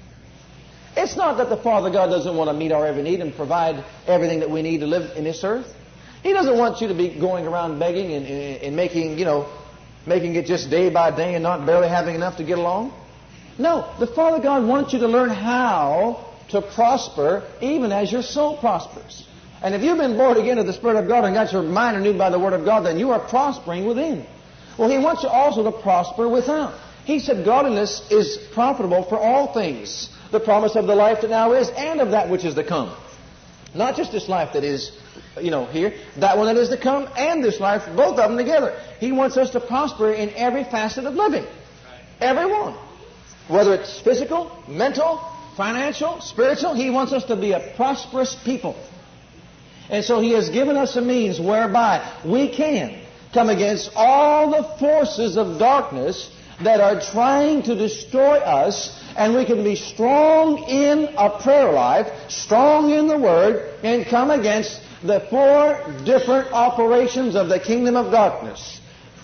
It's 0.95 1.15
not 1.15 1.38
that 1.38 1.50
the 1.50 1.57
Father 1.57 1.89
God 1.89 2.07
doesn't 2.07 2.35
want 2.35 2.50
to 2.50 2.53
meet 2.53 2.71
our 2.71 2.85
every 2.85 3.01
need 3.01 3.19
and 3.21 3.35
provide 3.35 3.83
everything 4.05 4.41
that 4.41 4.50
we 4.50 4.62
need 4.62 4.81
to 4.81 4.88
live 4.88 5.17
in 5.17 5.23
this 5.23 5.43
earth. 5.43 5.73
He 6.21 6.33
doesn't 6.33 6.57
want 6.57 6.81
you 6.81 6.88
to 6.89 6.93
be 6.93 7.09
going 7.09 7.47
around 7.47 7.79
begging 7.79 8.13
and, 8.13 8.25
and, 8.25 8.62
and 8.62 8.75
making, 8.75 9.17
you 9.17 9.25
know, 9.25 9.50
making 10.05 10.35
it 10.35 10.45
just 10.45 10.69
day 10.69 10.89
by 10.89 11.12
day 11.12 11.33
and 11.33 11.43
not 11.43 11.65
barely 11.65 11.88
having 11.88 12.15
enough 12.15 12.38
to 12.38 12.43
get 12.43 12.57
along. 12.57 12.93
No, 13.57 13.93
the 14.00 14.07
Father 14.07 14.41
God 14.41 14.65
wants 14.67 14.93
you 14.93 15.00
to 15.00 15.07
learn 15.07 15.29
how 15.29 16.25
to 16.50 16.62
prosper 16.62 17.43
even 17.62 17.91
as 17.91 18.12
your 18.12 18.21
soul 18.21 18.57
prospers. 18.57 19.27
And 19.63 19.74
if 19.74 19.82
you've 19.82 19.98
been 19.98 20.17
born 20.17 20.38
again 20.38 20.58
of 20.58 20.67
the 20.67 20.74
Spirit 20.74 20.98
of 20.98 21.08
God 21.08 21.24
and 21.24 21.34
got 21.34 21.53
your 21.53 21.63
mind 21.63 21.96
renewed 21.96 22.17
by 22.17 22.29
the 22.29 22.38
Word 22.38 22.51
of 22.51 22.65
God, 22.65 22.82
then 22.82 23.00
you 23.00 23.12
are 23.12 23.20
prospering 23.20 23.86
within. 23.86 24.25
Well, 24.77 24.89
He 24.89 24.98
wants 24.98 25.24
you 25.24 25.29
also 25.29 25.63
to 25.63 25.72
prosper 25.72 26.27
without. 26.27 26.74
He 27.05 27.20
said 27.20 27.46
godliness 27.46 28.05
is 28.12 28.38
profitable 28.53 29.03
for 29.03 29.17
all 29.17 29.53
things. 29.53 30.10
The 30.32 30.41
promise 30.41 30.75
of 30.75 30.86
the 30.86 30.96
life 30.96 31.22
that 31.22 31.29
now 31.29 31.53
is 31.53 31.70
and 31.70 32.01
of 32.01 32.12
that 32.12 32.29
which 32.29 32.43
is 32.43 32.55
to 32.55 32.63
come. 32.63 32.93
Not 33.74 33.96
just 33.96 34.12
this 34.12 34.27
life 34.27 34.53
that 34.53 34.65
is, 34.65 34.91
you 35.39 35.50
know, 35.50 35.65
here, 35.65 35.93
that 36.17 36.38
one 36.38 36.48
that 36.48 36.58
is 36.58 36.70
to 36.70 36.77
come 36.77 37.08
and 37.15 37.43
this 37.43 37.60
life, 37.60 37.84
both 37.96 38.20
of 38.20 38.29
them 38.29 38.38
together. 38.38 38.77
He 39.00 39.13
wants 39.13 39.38
us 39.38 39.51
to 39.51 39.62
prosper 39.62 40.12
in 40.12 40.29
every 40.36 40.65
facet 40.65 41.05
of 41.05 41.13
living. 41.13 41.46
Every 42.20 42.46
one. 42.46 42.75
Whether 43.48 43.75
it's 43.75 44.00
physical, 44.01 44.51
mental, 44.67 45.22
financial, 45.55 46.20
spiritual, 46.20 46.74
He 46.74 46.89
wants 46.89 47.13
us 47.13 47.24
to 47.25 47.36
be 47.36 47.53
a 47.53 47.74
prosperous 47.75 48.36
people. 48.43 48.75
And 49.93 50.03
so 50.03 50.19
He 50.19 50.31
has 50.31 50.50
given 50.50 50.75
us 50.75 50.95
a 50.95 51.01
means 51.01 51.39
whereby 51.39 52.01
we 52.25 52.50
can 52.50 53.00
come 53.31 53.50
against 53.50 53.91
all 53.95 54.50
the 54.50 54.63
forces 54.79 55.38
of 55.38 55.59
darkness 55.59 56.31
that 56.63 56.81
are 56.81 57.00
trying 57.00 57.62
to 57.63 57.75
destroy 57.75 58.39
us, 58.39 59.00
and 59.15 59.35
we 59.35 59.45
can 59.45 59.63
be 59.63 59.75
strong 59.75 60.63
in 60.63 61.13
a 61.15 61.39
prayer 61.39 61.71
life, 61.71 62.07
strong 62.27 62.89
in 62.89 63.07
the 63.07 63.19
Word, 63.19 63.71
and 63.83 64.03
come 64.07 64.31
against 64.31 64.81
the 65.03 65.19
four 65.29 65.77
different 66.03 66.51
operations 66.51 67.35
of 67.35 67.47
the 67.47 67.59
kingdom 67.59 67.95
of 67.95 68.12
darkness 68.12 68.79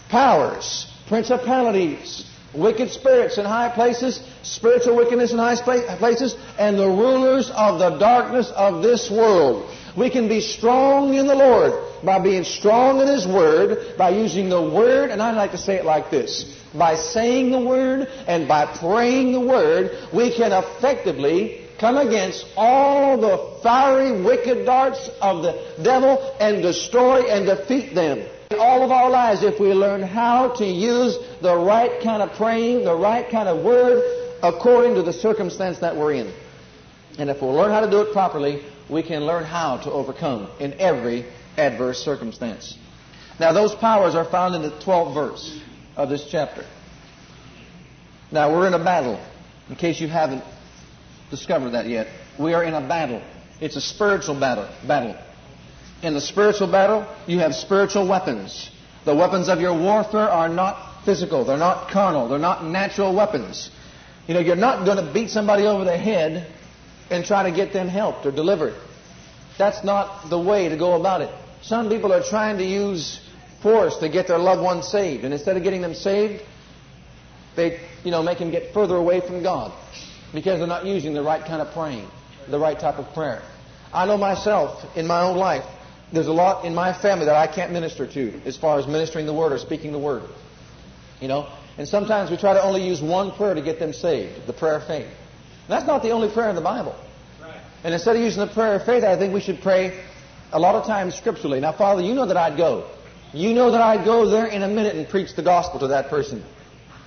powers, 0.10 0.88
principalities, 1.08 2.26
wicked 2.54 2.92
spirits 2.92 3.38
in 3.38 3.46
high 3.46 3.70
places, 3.70 4.20
spiritual 4.44 4.96
wickedness 4.96 5.32
in 5.32 5.38
high 5.38 5.56
places, 5.98 6.36
and 6.58 6.78
the 6.78 6.88
rulers 6.88 7.50
of 7.52 7.80
the 7.80 7.98
darkness 7.98 8.52
of 8.56 8.82
this 8.84 9.10
world. 9.10 9.70
We 10.00 10.10
can 10.10 10.30
be 10.30 10.40
strong 10.40 11.14
in 11.14 11.28
the 11.28 11.36
Lord 11.36 11.74
by 12.06 12.20
being 12.20 12.46
strong 12.46 13.02
in 13.02 13.08
His 13.08 13.28
Word, 13.28 13.98
by 13.98 14.12
using 14.12 14.48
the 14.48 14.62
Word, 14.62 15.10
and 15.10 15.22
I 15.22 15.32
like 15.32 15.52
to 15.52 15.58
say 15.58 15.76
it 15.76 15.84
like 15.84 16.10
this. 16.10 16.46
By 16.74 16.96
saying 16.96 17.52
the 17.52 17.60
Word 17.60 18.08
and 18.26 18.48
by 18.48 18.78
praying 18.78 19.34
the 19.34 19.42
Word, 19.42 19.92
we 20.14 20.34
can 20.34 20.54
effectively 20.54 21.68
come 21.80 21.98
against 21.98 22.46
all 22.56 23.18
the 23.20 23.60
fiery, 23.62 24.22
wicked 24.22 24.66
darts 24.66 25.10
of 25.22 25.44
the 25.44 25.84
devil 25.84 26.34
and 26.40 26.62
destroy 26.62 27.24
and 27.24 27.46
defeat 27.46 27.94
them. 27.94 28.20
In 28.52 28.60
all 28.60 28.84
of 28.84 28.92
our 28.92 29.10
lives, 29.10 29.44
if 29.44 29.60
we 29.60 29.74
learn 29.74 30.02
how 30.02 30.56
to 30.56 30.66
use 30.66 31.18
the 31.42 31.58
right 31.58 32.02
kind 32.02 32.22
of 32.22 32.32
praying, 32.38 32.86
the 32.86 32.96
right 32.96 33.30
kind 33.30 33.50
of 33.50 33.66
word, 33.66 34.02
according 34.44 34.96
to 34.96 35.04
the 35.04 35.14
circumstance 35.14 35.80
that 35.80 35.98
we're 35.98 36.14
in. 36.14 36.34
And 37.18 37.30
if 37.30 37.42
we'll 37.42 37.54
learn 37.54 37.72
how 37.72 37.82
to 37.82 37.92
do 37.92 38.00
it 38.00 38.14
properly, 38.14 38.64
we 38.90 39.04
can 39.04 39.26
learn 39.26 39.44
how 39.44 39.78
to 39.78 39.92
overcome 39.92 40.50
in 40.60 40.74
every 40.80 41.26
adverse 41.58 42.00
circumstance. 42.00 42.78
Now, 43.40 43.54
those 43.54 43.74
powers 43.76 44.16
are 44.16 44.26
found 44.26 44.56
in 44.56 44.62
the 44.62 44.72
12th 44.72 45.14
verse 45.14 45.62
of 45.96 46.10
this 46.10 46.28
chapter. 46.30 46.66
Now, 48.32 48.52
we're 48.52 48.68
in 48.68 48.74
a 48.74 48.84
battle, 48.84 49.20
in 49.70 49.76
case 49.76 50.00
you 50.00 50.08
haven't 50.08 50.44
discovered 51.30 51.72
that 51.72 51.88
yet. 51.88 52.08
We 52.40 52.54
are 52.54 52.64
in 52.64 52.74
a 52.74 52.82
battle. 52.82 53.22
It's 53.62 53.76
a 53.76 53.82
spiritual 53.82 54.40
battle. 54.40 54.70
battle. 54.88 55.16
In 56.02 56.14
the 56.14 56.22
spiritual 56.22 56.72
battle, 56.72 57.08
you 57.28 57.40
have 57.40 57.54
spiritual 57.54 58.08
weapons. 58.08 58.72
The 59.06 59.16
weapons 59.16 59.50
of 59.50 59.60
your 59.60 59.78
warfare 59.78 60.30
are 60.30 60.50
not 60.50 61.04
physical, 61.06 61.46
they're 61.46 61.58
not 61.58 61.90
carnal, 61.90 62.28
they're 62.28 62.40
not 62.40 62.66
natural 62.66 63.16
weapons. 63.16 63.72
You 64.28 64.34
know, 64.34 64.40
you're 64.40 64.56
not 64.56 64.86
going 64.86 65.04
to 65.04 65.14
beat 65.14 65.30
somebody 65.30 65.64
over 65.64 65.84
the 65.84 65.98
head 65.98 66.48
and 67.10 67.26
try 67.26 67.44
to 67.44 67.52
get 67.52 67.74
them 67.74 67.88
helped 67.88 68.26
or 68.26 68.32
delivered. 68.32 68.76
That's 69.58 69.84
not 69.84 70.30
the 70.30 70.40
way 70.40 70.70
to 70.70 70.78
go 70.78 70.94
about 70.94 71.22
it. 71.22 71.30
Some 71.62 71.90
people 71.90 72.14
are 72.14 72.24
trying 72.24 72.58
to 72.60 72.64
use 72.64 73.20
force 73.62 73.98
to 73.98 74.10
get 74.10 74.28
their 74.28 74.38
loved 74.38 74.62
ones 74.62 74.88
saved, 74.88 75.26
and 75.26 75.34
instead 75.34 75.58
of 75.58 75.64
getting 75.64 75.82
them 75.82 75.94
saved, 75.94 76.44
they, 77.56 77.80
you 78.04 78.12
know, 78.12 78.24
make 78.24 78.40
them 78.40 78.52
get 78.52 78.74
further 78.74 78.96
away 78.96 79.20
from 79.20 79.44
God 79.44 79.74
because 80.34 80.60
they're 80.60 80.68
not 80.68 80.86
using 80.86 81.14
the 81.14 81.22
right 81.22 81.44
kind 81.44 81.62
of 81.62 81.74
praying, 81.74 82.08
the 82.48 82.60
right 82.60 82.80
type 82.80 83.00
of 83.00 83.14
prayer. 83.14 83.42
I 83.94 84.06
know 84.06 84.18
myself 84.18 84.86
in 84.96 85.08
my 85.08 85.22
own 85.22 85.36
life, 85.36 85.66
there's 86.14 86.28
a 86.28 86.34
lot 86.34 86.66
in 86.66 86.74
my 86.74 86.94
family 86.94 87.26
that 87.26 87.36
I 87.36 87.48
can't 87.48 87.72
minister 87.72 88.08
to 88.08 88.42
as 88.46 88.56
far 88.56 88.80
as 88.80 88.88
ministering 88.88 89.26
the 89.26 89.34
word 89.34 89.52
or 89.52 89.58
speaking 89.58 89.92
the 89.92 90.00
word. 90.00 90.24
You 91.20 91.28
know, 91.28 91.52
and 91.78 91.88
sometimes 91.88 92.32
we 92.32 92.38
try 92.38 92.54
to 92.54 92.64
only 92.64 92.88
use 92.88 93.02
one 93.02 93.32
prayer 93.32 93.54
to 93.54 93.62
get 93.62 93.80
them 93.80 93.94
saved, 93.94 94.48
the 94.48 94.54
prayer 94.54 94.76
of 94.76 94.88
faith. 94.88 95.10
That's 95.70 95.86
not 95.88 96.02
the 96.02 96.10
only 96.10 96.30
prayer 96.30 96.50
in 96.50 96.56
the 96.56 96.62
Bible. 96.62 96.96
Right. 97.42 97.56
And 97.84 97.94
instead 97.94 98.16
of 98.16 98.22
using 98.22 98.46
the 98.46 98.52
prayer 98.54 98.76
of 98.76 98.86
faith, 98.86 99.04
I 99.04 99.16
think 99.18 99.34
we 99.34 99.40
should 99.40 99.62
pray 99.62 100.04
a 100.52 100.60
lot 100.60 100.76
of 100.76 100.86
times 100.86 101.16
scripturally. 101.16 101.60
Now, 101.60 101.72
Father, 101.72 102.02
you 102.02 102.14
know 102.14 102.26
that 102.26 102.36
I'd 102.36 102.58
go. 102.58 102.90
You 103.34 103.54
know 103.54 103.72
that 103.72 103.80
I'd 103.80 104.04
go 104.04 104.28
there 104.28 104.48
in 104.48 104.64
a 104.64 104.68
minute 104.68 104.96
and 104.96 105.08
preach 105.08 105.36
the 105.36 105.44
gospel 105.44 105.80
to 105.82 105.88
that 105.90 106.10
person. 106.10 106.44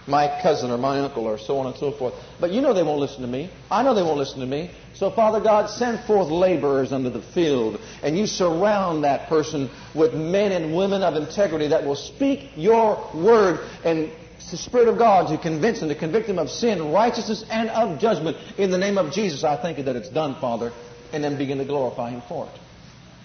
my 0.07 0.40
cousin 0.42 0.71
or 0.71 0.78
my 0.78 1.00
uncle 1.00 1.25
or 1.26 1.38
so 1.38 1.59
on 1.59 1.66
and 1.66 1.76
so 1.76 1.92
forth. 1.92 2.14
But 2.40 2.50
you 2.50 2.61
know 2.61 2.75
they 2.75 2.83
won't 2.83 3.00
listen 3.00 3.23
to 3.23 3.28
me. 3.28 3.50
I 3.71 3.83
know 3.83 3.95
they 3.95 4.02
won't 4.02 4.19
listen 4.19 4.40
to 4.40 4.47
me. 4.47 4.71
So, 4.95 5.11
Father 5.11 5.40
God, 5.40 5.71
send 5.71 6.00
forth 6.00 6.28
laborers 6.28 6.92
unto 6.92 7.11
the 7.11 7.23
field, 7.23 7.81
and 8.02 8.16
you 8.16 8.26
surround 8.26 9.04
that 9.04 9.28
person 9.28 9.71
with 9.95 10.14
men 10.14 10.52
and 10.52 10.76
women 10.76 11.02
of 11.02 11.16
integrity 11.16 11.69
that 11.69 11.85
will 11.85 11.97
speak 11.97 12.50
your 12.57 13.11
word 13.14 13.61
and 13.85 14.11
the 14.53 14.59
Spirit 14.59 14.89
of 14.89 14.99
God 14.99 15.29
to 15.29 15.39
convince 15.39 15.81
and 15.81 15.89
to 15.89 15.95
convict 15.95 16.27
them 16.27 16.39
of 16.39 16.51
sin, 16.51 16.93
righteousness, 16.93 17.45
and 17.51 17.71
of 17.71 17.99
judgment. 17.99 18.37
In 18.59 18.71
the 18.71 18.79
name 18.79 18.99
of 18.99 19.12
Jesus, 19.12 19.45
I 19.45 19.57
thank 19.57 19.79
you 19.79 19.85
that 19.85 19.97
it's 19.97 20.11
done, 20.11 20.35
Father, 20.41 20.73
and 21.12 21.25
then 21.25 21.39
begin 21.39 21.59
to 21.59 21.65
glorify 21.65 22.11
Him 22.11 22.23
for 22.29 22.47
it. 22.47 22.59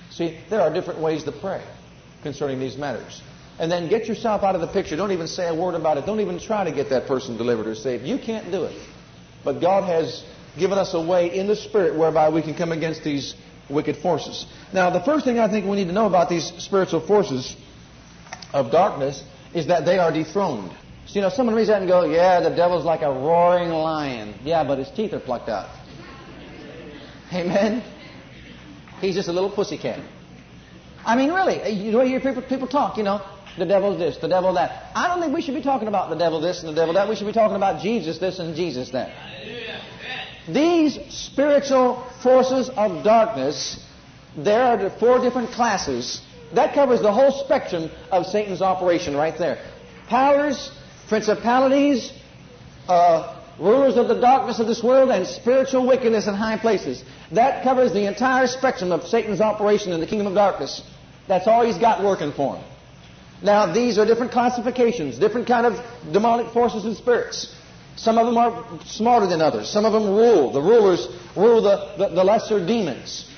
See, 0.10 0.40
there 0.50 0.62
are 0.62 0.74
different 0.74 1.02
ways 1.02 1.26
to 1.26 1.34
pray 1.34 1.62
concerning 2.24 2.60
these 2.60 2.78
matters. 2.78 3.22
And 3.60 3.72
then 3.72 3.90
get 3.90 4.08
yourself 4.08 4.44
out 4.44 4.56
of 4.56 4.62
the 4.62 4.68
picture. 4.68 4.96
Don't 4.96 5.12
even 5.12 5.28
say 5.28 5.48
a 5.48 5.56
word 5.56 5.76
about 5.76 5.98
it. 5.98 6.06
Don't 6.06 6.20
even 6.20 6.40
try 6.40 6.64
to 6.64 6.72
get 6.72 6.90
that 6.92 7.08
person 7.08 7.38
delivered 7.38 7.68
or 7.68 7.76
saved. 7.76 8.06
You 8.06 8.18
can't 8.18 8.52
do 8.52 8.64
it. 8.64 8.80
But 9.44 9.60
God 9.60 9.84
has 9.84 10.24
given 10.58 10.78
us 10.78 10.94
a 10.94 11.02
way 11.02 11.38
in 11.38 11.48
the 11.48 11.56
Spirit 11.56 11.98
whereby 11.98 12.30
we 12.30 12.42
can 12.42 12.56
come 12.56 12.72
against 12.72 13.04
these 13.04 13.36
wicked 13.70 13.98
forces. 13.98 14.46
Now, 14.74 14.90
the 14.92 15.02
first 15.02 15.26
thing 15.26 15.40
I 15.40 15.50
think 15.50 15.66
we 15.66 15.76
need 15.76 15.88
to 15.88 15.94
know 15.94 16.08
about 16.08 16.30
these 16.30 16.46
spiritual 16.58 17.06
forces 17.06 17.56
of 18.54 18.72
darkness 18.72 19.24
is 19.54 19.68
that 19.68 19.86
they 19.86 20.00
are 20.00 20.12
dethroned. 20.12 20.72
So, 21.08 21.16
you 21.16 21.22
know, 21.22 21.30
someone 21.30 21.56
reads 21.56 21.70
that 21.70 21.82
and 21.82 21.88
go, 21.88 22.04
yeah, 22.04 22.42
the 22.42 22.54
devil's 22.54 22.84
like 22.84 23.02
a 23.02 23.10
roaring 23.10 23.70
lion. 23.70 24.36
Yeah, 24.44 24.66
but 24.66 24.78
his 24.78 24.90
teeth 24.92 25.14
are 25.14 25.20
plucked 25.20 25.48
out. 25.48 25.70
Amen? 27.34 27.82
He's 29.00 29.16
just 29.16 29.30
a 29.30 29.34
little 29.34 29.50
pussycat. 29.50 30.00
I 31.06 31.16
mean, 31.16 31.32
really, 31.32 31.72
you 31.72 31.92
know, 31.92 32.02
you 32.02 32.20
hear 32.20 32.20
people, 32.20 32.42
people 32.42 32.68
talk, 32.68 32.98
you 32.98 33.04
know, 33.04 33.22
the 33.58 33.66
devil's 33.66 33.98
this, 33.98 34.18
the 34.18 34.28
devil 34.28 34.54
that. 34.54 34.92
I 34.96 35.08
don't 35.08 35.22
think 35.22 35.34
we 35.34 35.42
should 35.42 35.56
be 35.56 35.62
talking 35.62 35.88
about 35.88 36.10
the 36.10 36.16
devil 36.16 36.42
this 36.42 36.60
and 36.60 36.70
the 36.70 36.76
devil 36.76 36.94
that. 36.96 37.08
We 37.08 37.16
should 37.16 37.26
be 37.26 37.34
talking 37.34 37.56
about 37.56 37.82
Jesus 37.82 38.18
this 38.18 38.40
and 38.40 38.56
Jesus 38.56 38.92
that. 38.92 39.16
These 40.48 41.00
spiritual 41.10 42.06
forces 42.22 42.70
of 42.70 43.04
darkness, 43.04 43.84
there 44.38 44.62
are 44.62 44.90
four 45.00 45.20
different 45.20 45.52
classes. 45.52 46.22
That 46.54 46.74
covers 46.74 47.02
the 47.02 47.12
whole 47.12 47.32
spectrum 47.32 47.90
of 48.12 48.26
Satan's 48.26 48.62
operation 48.62 49.16
right 49.16 49.38
there. 49.38 49.62
Powers, 50.08 50.72
principalities, 51.08 52.12
uh, 52.88 53.36
rulers 53.60 53.98
of 53.98 54.08
the 54.08 54.20
darkness 54.20 54.60
of 54.60 54.68
this 54.68 54.84
world, 54.84 55.10
and 55.10 55.26
spiritual 55.26 55.88
wickedness 55.88 56.28
in 56.28 56.34
high 56.34 56.58
places. 56.58 57.04
That 57.32 57.64
covers 57.64 57.94
the 57.94 58.08
entire 58.08 58.48
spectrum 58.48 58.92
of 58.92 59.08
Satan's 59.08 59.42
operation 59.42 59.92
in 59.94 60.00
the 60.00 60.08
kingdom 60.08 60.28
of 60.28 60.36
darkness. 60.36 60.82
That's 61.28 61.48
all 61.48 61.66
he's 61.66 61.78
got 61.78 62.04
working 62.04 62.32
for 62.32 62.58
him. 62.58 62.66
Now, 63.42 63.72
these 63.72 63.98
are 63.98 64.06
different 64.06 64.32
classifications, 64.32 65.20
different 65.20 65.48
kind 65.48 65.66
of 65.66 65.86
demonic 66.12 66.54
forces 66.54 66.86
and 66.86 66.98
spirits. 66.98 67.54
Some 67.96 68.18
of 68.18 68.26
them 68.26 68.38
are 68.38 68.80
smarter 68.86 69.28
than 69.28 69.42
others. 69.42 69.70
Some 69.70 69.86
of 69.86 69.94
them 69.94 70.08
rule. 70.08 70.52
The 70.52 70.62
rulers 70.62 71.08
rule 71.36 71.62
the, 71.62 71.94
the, 71.98 72.16
the 72.16 72.24
lesser 72.24 72.66
demons. 72.66 73.30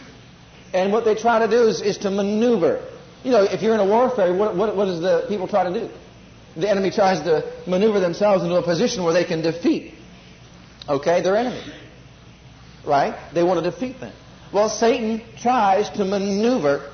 And 0.74 0.92
what 0.92 1.06
they 1.06 1.16
try 1.16 1.40
to 1.40 1.48
do 1.48 1.68
is, 1.68 1.82
is 1.82 1.98
to 2.00 2.12
maneuver. 2.12 2.86
You 3.24 3.32
know, 3.32 3.44
if 3.44 3.62
you're 3.62 3.74
in 3.74 3.80
a 3.80 3.86
warfare, 3.86 4.34
what, 4.34 4.56
what, 4.56 4.76
what 4.76 4.86
does 4.86 5.02
the 5.02 5.26
people 5.28 5.48
try 5.48 5.64
to 5.64 5.74
do? 5.74 5.90
The 6.56 6.70
enemy 6.70 6.92
tries 6.92 7.22
to 7.22 7.52
maneuver 7.68 8.00
themselves 8.00 8.44
into 8.44 8.56
a 8.56 8.64
position 8.64 9.04
where 9.04 9.14
they 9.14 9.24
can 9.24 9.42
defeat, 9.42 9.94
okay, 10.88 11.22
their 11.22 11.36
enemy. 11.36 11.62
Right? 12.86 13.16
They 13.34 13.44
want 13.44 13.64
to 13.64 13.70
defeat 13.70 14.00
them. 14.00 14.14
Well, 14.52 14.70
Satan 14.70 15.22
tries 15.38 15.90
to 15.92 16.06
maneuver 16.06 16.90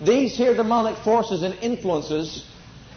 these 0.00 0.36
here 0.36 0.54
demonic 0.54 0.96
forces 0.98 1.42
and 1.42 1.54
influences 1.60 2.46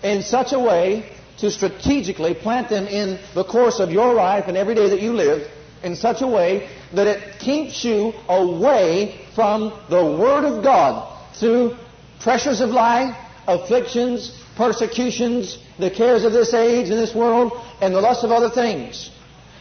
in 0.03 0.21
such 0.21 0.53
a 0.53 0.59
way 0.59 1.11
to 1.39 1.49
strategically 1.49 2.35
plant 2.35 2.69
them 2.69 2.85
in 2.85 3.19
the 3.33 3.43
course 3.43 3.79
of 3.79 3.91
your 3.91 4.13
life 4.13 4.45
and 4.47 4.55
every 4.55 4.75
day 4.75 4.89
that 4.89 5.01
you 5.01 5.13
live 5.13 5.49
in 5.83 5.95
such 5.95 6.21
a 6.21 6.27
way 6.27 6.69
that 6.93 7.07
it 7.07 7.39
keeps 7.39 7.83
you 7.83 8.13
away 8.27 9.25
from 9.33 9.73
the 9.89 10.03
Word 10.03 10.45
of 10.45 10.63
God 10.63 11.07
through 11.35 11.75
pressures 12.19 12.61
of 12.61 12.69
life, 12.69 13.15
afflictions, 13.47 14.37
persecutions, 14.61 15.57
the 15.79 15.89
cares 15.89 16.23
of 16.23 16.33
this 16.33 16.53
age 16.53 16.89
and 16.89 16.99
this 16.99 17.15
world, 17.15 17.51
and 17.81 17.95
the 17.95 18.01
lust 18.01 18.23
of 18.23 18.31
other 18.31 18.49
things. 18.49 19.09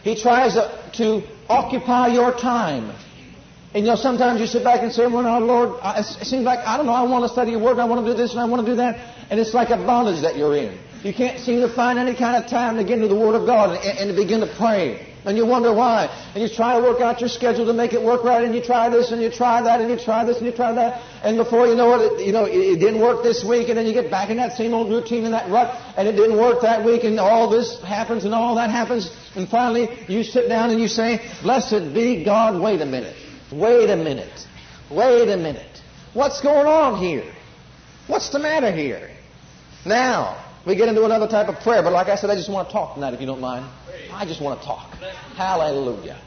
He 0.03 0.13
tries 0.15 0.53
to 0.53 1.07
occupy 1.49 2.07
your 2.09 2.31
time. 2.33 2.93
And 3.73 3.85
you 3.85 3.91
know, 3.91 3.95
sometimes 3.95 4.39
you 4.41 4.45
sit 4.45 4.63
back 4.63 4.83
and 4.83 4.91
say, 4.91 5.07
well, 5.07 5.23
now, 5.23 5.39
Lord, 5.39 5.79
it 5.83 6.27
seems 6.27 6.43
like, 6.43 6.59
I 6.59 6.77
don't 6.77 6.85
know, 6.85 6.93
I 6.93 7.03
want 7.03 7.23
to 7.23 7.29
study 7.29 7.51
your 7.51 7.61
word, 7.61 7.79
I 7.79 7.85
want 7.85 8.05
to 8.05 8.11
do 8.11 8.15
this, 8.15 8.31
and 8.31 8.39
I 8.39 8.45
want 8.45 8.63
to 8.65 8.71
do 8.71 8.75
that. 8.75 8.99
And 9.31 9.39
it's 9.39 9.55
like 9.55 9.71
a 9.71 9.77
bondage 9.77 10.21
that 10.21 10.35
you're 10.35 10.55
in. 10.55 10.77
You 11.03 11.13
can't 11.13 11.39
seem 11.39 11.61
to 11.61 11.73
find 11.73 11.97
any 11.97 12.13
kind 12.13 12.43
of 12.43 12.47
time 12.47 12.77
to 12.77 12.83
get 12.83 12.97
into 12.99 13.07
the 13.07 13.15
Word 13.15 13.33
of 13.33 13.47
God 13.47 13.71
and, 13.71 13.97
and 13.99 14.09
to 14.11 14.15
begin 14.15 14.41
to 14.41 14.53
pray. 14.55 15.10
And 15.23 15.37
you 15.37 15.45
wonder 15.45 15.71
why. 15.71 16.07
And 16.33 16.41
you 16.41 16.49
try 16.49 16.79
to 16.79 16.81
work 16.81 16.99
out 16.99 17.19
your 17.21 17.29
schedule 17.29 17.65
to 17.67 17.73
make 17.73 17.93
it 17.93 18.01
work 18.01 18.23
right, 18.23 18.43
and 18.43 18.55
you 18.55 18.61
try 18.61 18.89
this, 18.89 19.11
and 19.11 19.21
you 19.21 19.29
try 19.29 19.61
that, 19.61 19.79
and 19.79 19.89
you 19.89 19.97
try 19.97 20.25
this, 20.25 20.37
and 20.37 20.45
you 20.47 20.51
try 20.51 20.73
that. 20.73 21.01
And 21.23 21.37
before 21.37 21.67
you 21.67 21.75
know 21.75 21.93
it, 21.99 22.25
you 22.25 22.31
know, 22.31 22.45
it, 22.45 22.79
didn't 22.79 22.99
work 22.99 23.21
this 23.21 23.43
week, 23.43 23.69
and 23.69 23.77
then 23.77 23.85
you 23.85 23.93
get 23.93 24.09
back 24.09 24.29
in 24.31 24.37
that 24.37 24.53
same 24.53 24.73
old 24.73 24.89
routine 24.89 25.25
and 25.25 25.33
that 25.33 25.49
rut, 25.51 25.79
and 25.95 26.07
it 26.07 26.13
didn't 26.13 26.37
work 26.37 26.61
that 26.61 26.83
week, 26.83 27.03
and 27.03 27.19
all 27.19 27.49
this 27.49 27.79
happens, 27.83 28.25
and 28.25 28.33
all 28.33 28.55
that 28.55 28.71
happens. 28.71 29.11
And 29.35 29.47
finally, 29.47 29.89
you 30.07 30.23
sit 30.23 30.49
down 30.49 30.71
and 30.71 30.79
you 30.79 30.87
say, 30.87 31.21
Blessed 31.43 31.93
be 31.93 32.23
God, 32.23 32.59
wait 32.59 32.81
a 32.81 32.85
minute. 32.85 33.15
Wait 33.51 33.89
a 33.89 33.95
minute. 33.95 34.47
Wait 34.89 35.29
a 35.29 35.37
minute. 35.37 35.81
What's 36.13 36.41
going 36.41 36.65
on 36.65 36.99
here? 36.99 37.31
What's 38.07 38.29
the 38.29 38.39
matter 38.39 38.71
here? 38.71 39.11
Now, 39.85 40.43
we 40.65 40.75
get 40.75 40.89
into 40.89 41.05
another 41.05 41.27
type 41.27 41.47
of 41.47 41.61
prayer, 41.63 41.81
but 41.81 41.93
like 41.93 42.07
I 42.07 42.15
said, 42.15 42.29
I 42.29 42.35
just 42.35 42.49
want 42.49 42.67
to 42.67 42.73
talk 42.73 42.95
tonight 42.95 43.13
if 43.13 43.21
you 43.21 43.25
don't 43.25 43.41
mind. 43.41 43.65
I 44.13 44.25
just 44.25 44.41
want 44.41 44.59
to 44.59 44.65
talk. 44.65 44.93
Hallelujah. 45.35 46.21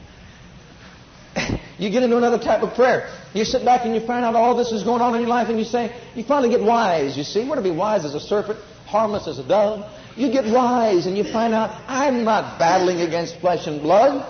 You 1.77 1.89
get 1.89 2.03
into 2.03 2.15
another 2.15 2.39
type 2.39 2.63
of 2.63 2.73
prayer. 2.73 3.13
You 3.33 3.43
sit 3.43 3.65
back 3.65 3.83
and 3.83 3.93
you 3.93 3.99
find 3.99 4.23
out 4.23 4.33
all 4.33 4.55
this 4.55 4.71
is 4.71 4.83
going 4.83 5.01
on 5.01 5.13
in 5.13 5.19
your 5.19 5.29
life 5.29 5.49
and 5.49 5.59
you 5.59 5.65
say, 5.65 5.93
you 6.15 6.23
finally 6.23 6.49
get 6.49 6.61
wise, 6.61 7.17
you 7.17 7.23
see. 7.23 7.45
Want 7.45 7.61
to 7.61 7.69
be 7.69 7.75
wise 7.75 8.05
as 8.05 8.15
a 8.15 8.19
serpent, 8.21 8.59
harmless 8.85 9.27
as 9.27 9.39
a 9.39 9.43
dove. 9.45 9.83
You 10.15 10.31
get 10.31 10.45
wise 10.45 11.05
and 11.05 11.17
you 11.17 11.25
find 11.25 11.53
out, 11.53 11.71
I'm 11.87 12.23
not 12.23 12.57
battling 12.57 13.01
against 13.01 13.41
flesh 13.41 13.67
and 13.67 13.81
blood. 13.81 14.25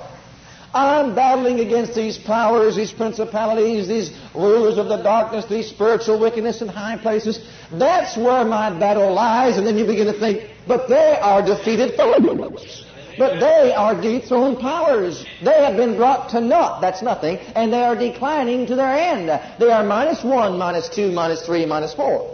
I'm 0.73 1.13
battling 1.13 1.59
against 1.59 1.93
these 1.93 2.17
powers, 2.17 2.75
these 2.75 2.91
principalities, 2.91 3.87
these 3.87 4.11
rulers 4.33 4.77
of 4.77 4.87
the 4.87 4.97
darkness, 4.97 5.45
these 5.45 5.69
spiritual 5.69 6.19
wickedness 6.19 6.61
in 6.61 6.67
high 6.67 6.97
places. 6.97 7.39
That's 7.71 8.17
where 8.17 8.43
my 8.43 8.77
battle 8.77 9.13
lies. 9.13 9.57
And 9.57 9.65
then 9.65 9.77
you 9.77 9.85
begin 9.85 10.07
to 10.07 10.19
think, 10.19 10.49
but 10.67 10.89
they 10.89 11.17
are 11.21 11.45
defeated 11.45 11.95
foes. 11.95 12.84
But 13.17 13.39
they 13.39 13.73
are 13.73 13.99
dethroned 13.99 14.59
powers. 14.59 15.25
They 15.41 15.63
have 15.63 15.77
been 15.77 15.95
brought 15.95 16.29
to 16.31 16.41
naught. 16.41 16.81
That's 16.81 17.01
nothing. 17.01 17.37
And 17.37 17.71
they 17.71 17.81
are 17.81 17.95
declining 17.95 18.67
to 18.67 18.75
their 18.75 18.93
end. 18.93 19.29
They 19.59 19.71
are 19.71 19.83
minus 19.83 20.23
one, 20.23 20.57
minus 20.57 20.89
two, 20.89 21.11
minus 21.11 21.45
three, 21.45 21.65
minus 21.65 21.93
four. 21.93 22.31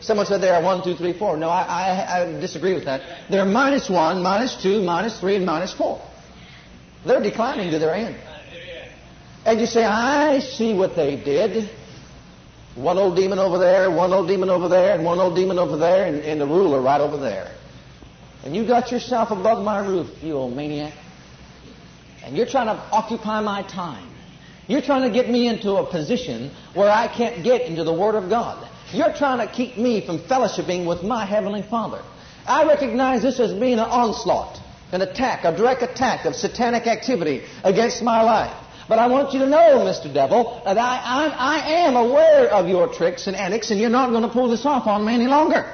Someone 0.00 0.26
said 0.26 0.40
they 0.40 0.50
are 0.50 0.62
one, 0.62 0.82
two, 0.84 0.94
three, 0.96 1.16
four. 1.16 1.36
No, 1.36 1.48
I, 1.48 1.62
I, 1.62 2.22
I 2.22 2.40
disagree 2.40 2.74
with 2.74 2.84
that. 2.84 3.28
They're 3.30 3.46
minus 3.46 3.88
one, 3.88 4.22
minus 4.22 4.60
two, 4.62 4.82
minus 4.82 5.18
three, 5.18 5.36
and 5.36 5.46
minus 5.46 5.72
four. 5.72 6.02
They're 7.06 7.22
declining 7.22 7.70
to 7.70 7.78
their 7.78 7.94
end. 7.94 8.16
And 9.46 9.60
you 9.60 9.66
say, 9.66 9.84
I 9.84 10.40
see 10.40 10.74
what 10.74 10.96
they 10.96 11.16
did. 11.16 11.70
One 12.74 12.98
old 12.98 13.14
demon 13.14 13.38
over 13.38 13.58
there, 13.58 13.90
one 13.90 14.12
old 14.12 14.26
demon 14.26 14.50
over 14.50 14.68
there, 14.68 14.94
and 14.94 15.04
one 15.04 15.20
old 15.20 15.36
demon 15.36 15.58
over 15.58 15.76
there, 15.76 16.06
and, 16.06 16.16
and 16.22 16.40
the 16.40 16.46
ruler 16.46 16.80
right 16.80 17.00
over 17.00 17.16
there. 17.18 17.54
And 18.44 18.54
you 18.54 18.66
got 18.66 18.92
yourself 18.92 19.30
above 19.30 19.64
my 19.64 19.78
roof, 19.78 20.08
you 20.22 20.34
old 20.34 20.54
maniac. 20.54 20.92
And 22.24 22.36
you're 22.36 22.46
trying 22.46 22.66
to 22.66 22.80
occupy 22.92 23.40
my 23.40 23.62
time. 23.62 24.08
You're 24.68 24.82
trying 24.82 25.02
to 25.02 25.10
get 25.10 25.28
me 25.28 25.48
into 25.48 25.72
a 25.72 25.90
position 25.90 26.50
where 26.74 26.90
I 26.90 27.08
can't 27.08 27.42
get 27.42 27.62
into 27.62 27.84
the 27.84 27.92
Word 27.92 28.14
of 28.14 28.30
God. 28.30 28.68
You're 28.92 29.12
trying 29.12 29.46
to 29.46 29.52
keep 29.52 29.76
me 29.76 30.04
from 30.04 30.18
fellowshipping 30.20 30.86
with 30.86 31.02
my 31.02 31.24
Heavenly 31.24 31.62
Father. 31.62 32.02
I 32.46 32.64
recognize 32.64 33.22
this 33.22 33.40
as 33.40 33.52
being 33.52 33.74
an 33.74 33.80
onslaught 33.80 34.60
an 34.94 35.02
attack, 35.02 35.44
a 35.44 35.56
direct 35.56 35.82
attack 35.82 36.24
of 36.24 36.36
satanic 36.36 36.86
activity 36.86 37.42
against 37.64 38.00
my 38.02 38.22
life. 38.22 38.56
But 38.88 39.00
I 39.00 39.08
want 39.08 39.32
you 39.32 39.40
to 39.40 39.46
know, 39.46 39.78
Mr. 39.78 40.12
Devil, 40.12 40.62
that 40.64 40.78
I, 40.78 40.96
I, 40.96 41.26
I 41.36 41.70
am 41.86 41.96
aware 41.96 42.48
of 42.50 42.68
your 42.68 42.86
tricks 42.92 43.26
and 43.26 43.34
antics, 43.34 43.70
and 43.70 43.80
you're 43.80 43.90
not 43.90 44.10
going 44.10 44.22
to 44.22 44.28
pull 44.28 44.48
this 44.48 44.64
off 44.64 44.86
on 44.86 45.04
me 45.04 45.14
any 45.14 45.26
longer. 45.26 45.68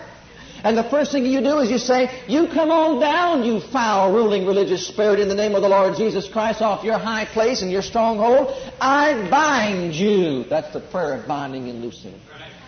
And 0.63 0.77
the 0.77 0.85
first 0.85 1.13
thing 1.13 1.25
you 1.25 1.41
do 1.41 1.59
is 1.59 1.71
you 1.71 1.79
say, 1.79 2.23
You 2.29 2.49
come 2.49 2.71
on 2.71 3.01
down, 3.01 3.45
you 3.45 3.61
foul 3.61 4.13
ruling 4.13 4.47
religious 4.47 4.87
spirit, 4.87 5.21
in 5.21 5.29
the 5.29 5.35
name 5.35 5.55
of 5.55 5.63
the 5.63 5.69
Lord 5.69 5.97
Jesus 5.97 6.29
Christ, 6.29 6.61
off 6.61 6.85
your 6.85 6.99
high 6.99 7.25
place 7.25 7.63
and 7.63 7.71
your 7.71 7.83
stronghold. 7.83 8.55
I 8.81 9.29
bind 9.31 9.95
you. 9.95 10.45
That's 10.45 10.73
the 10.73 10.81
prayer 10.81 11.15
of 11.15 11.27
binding 11.27 11.69
and 11.69 11.83
loosing. 11.83 12.15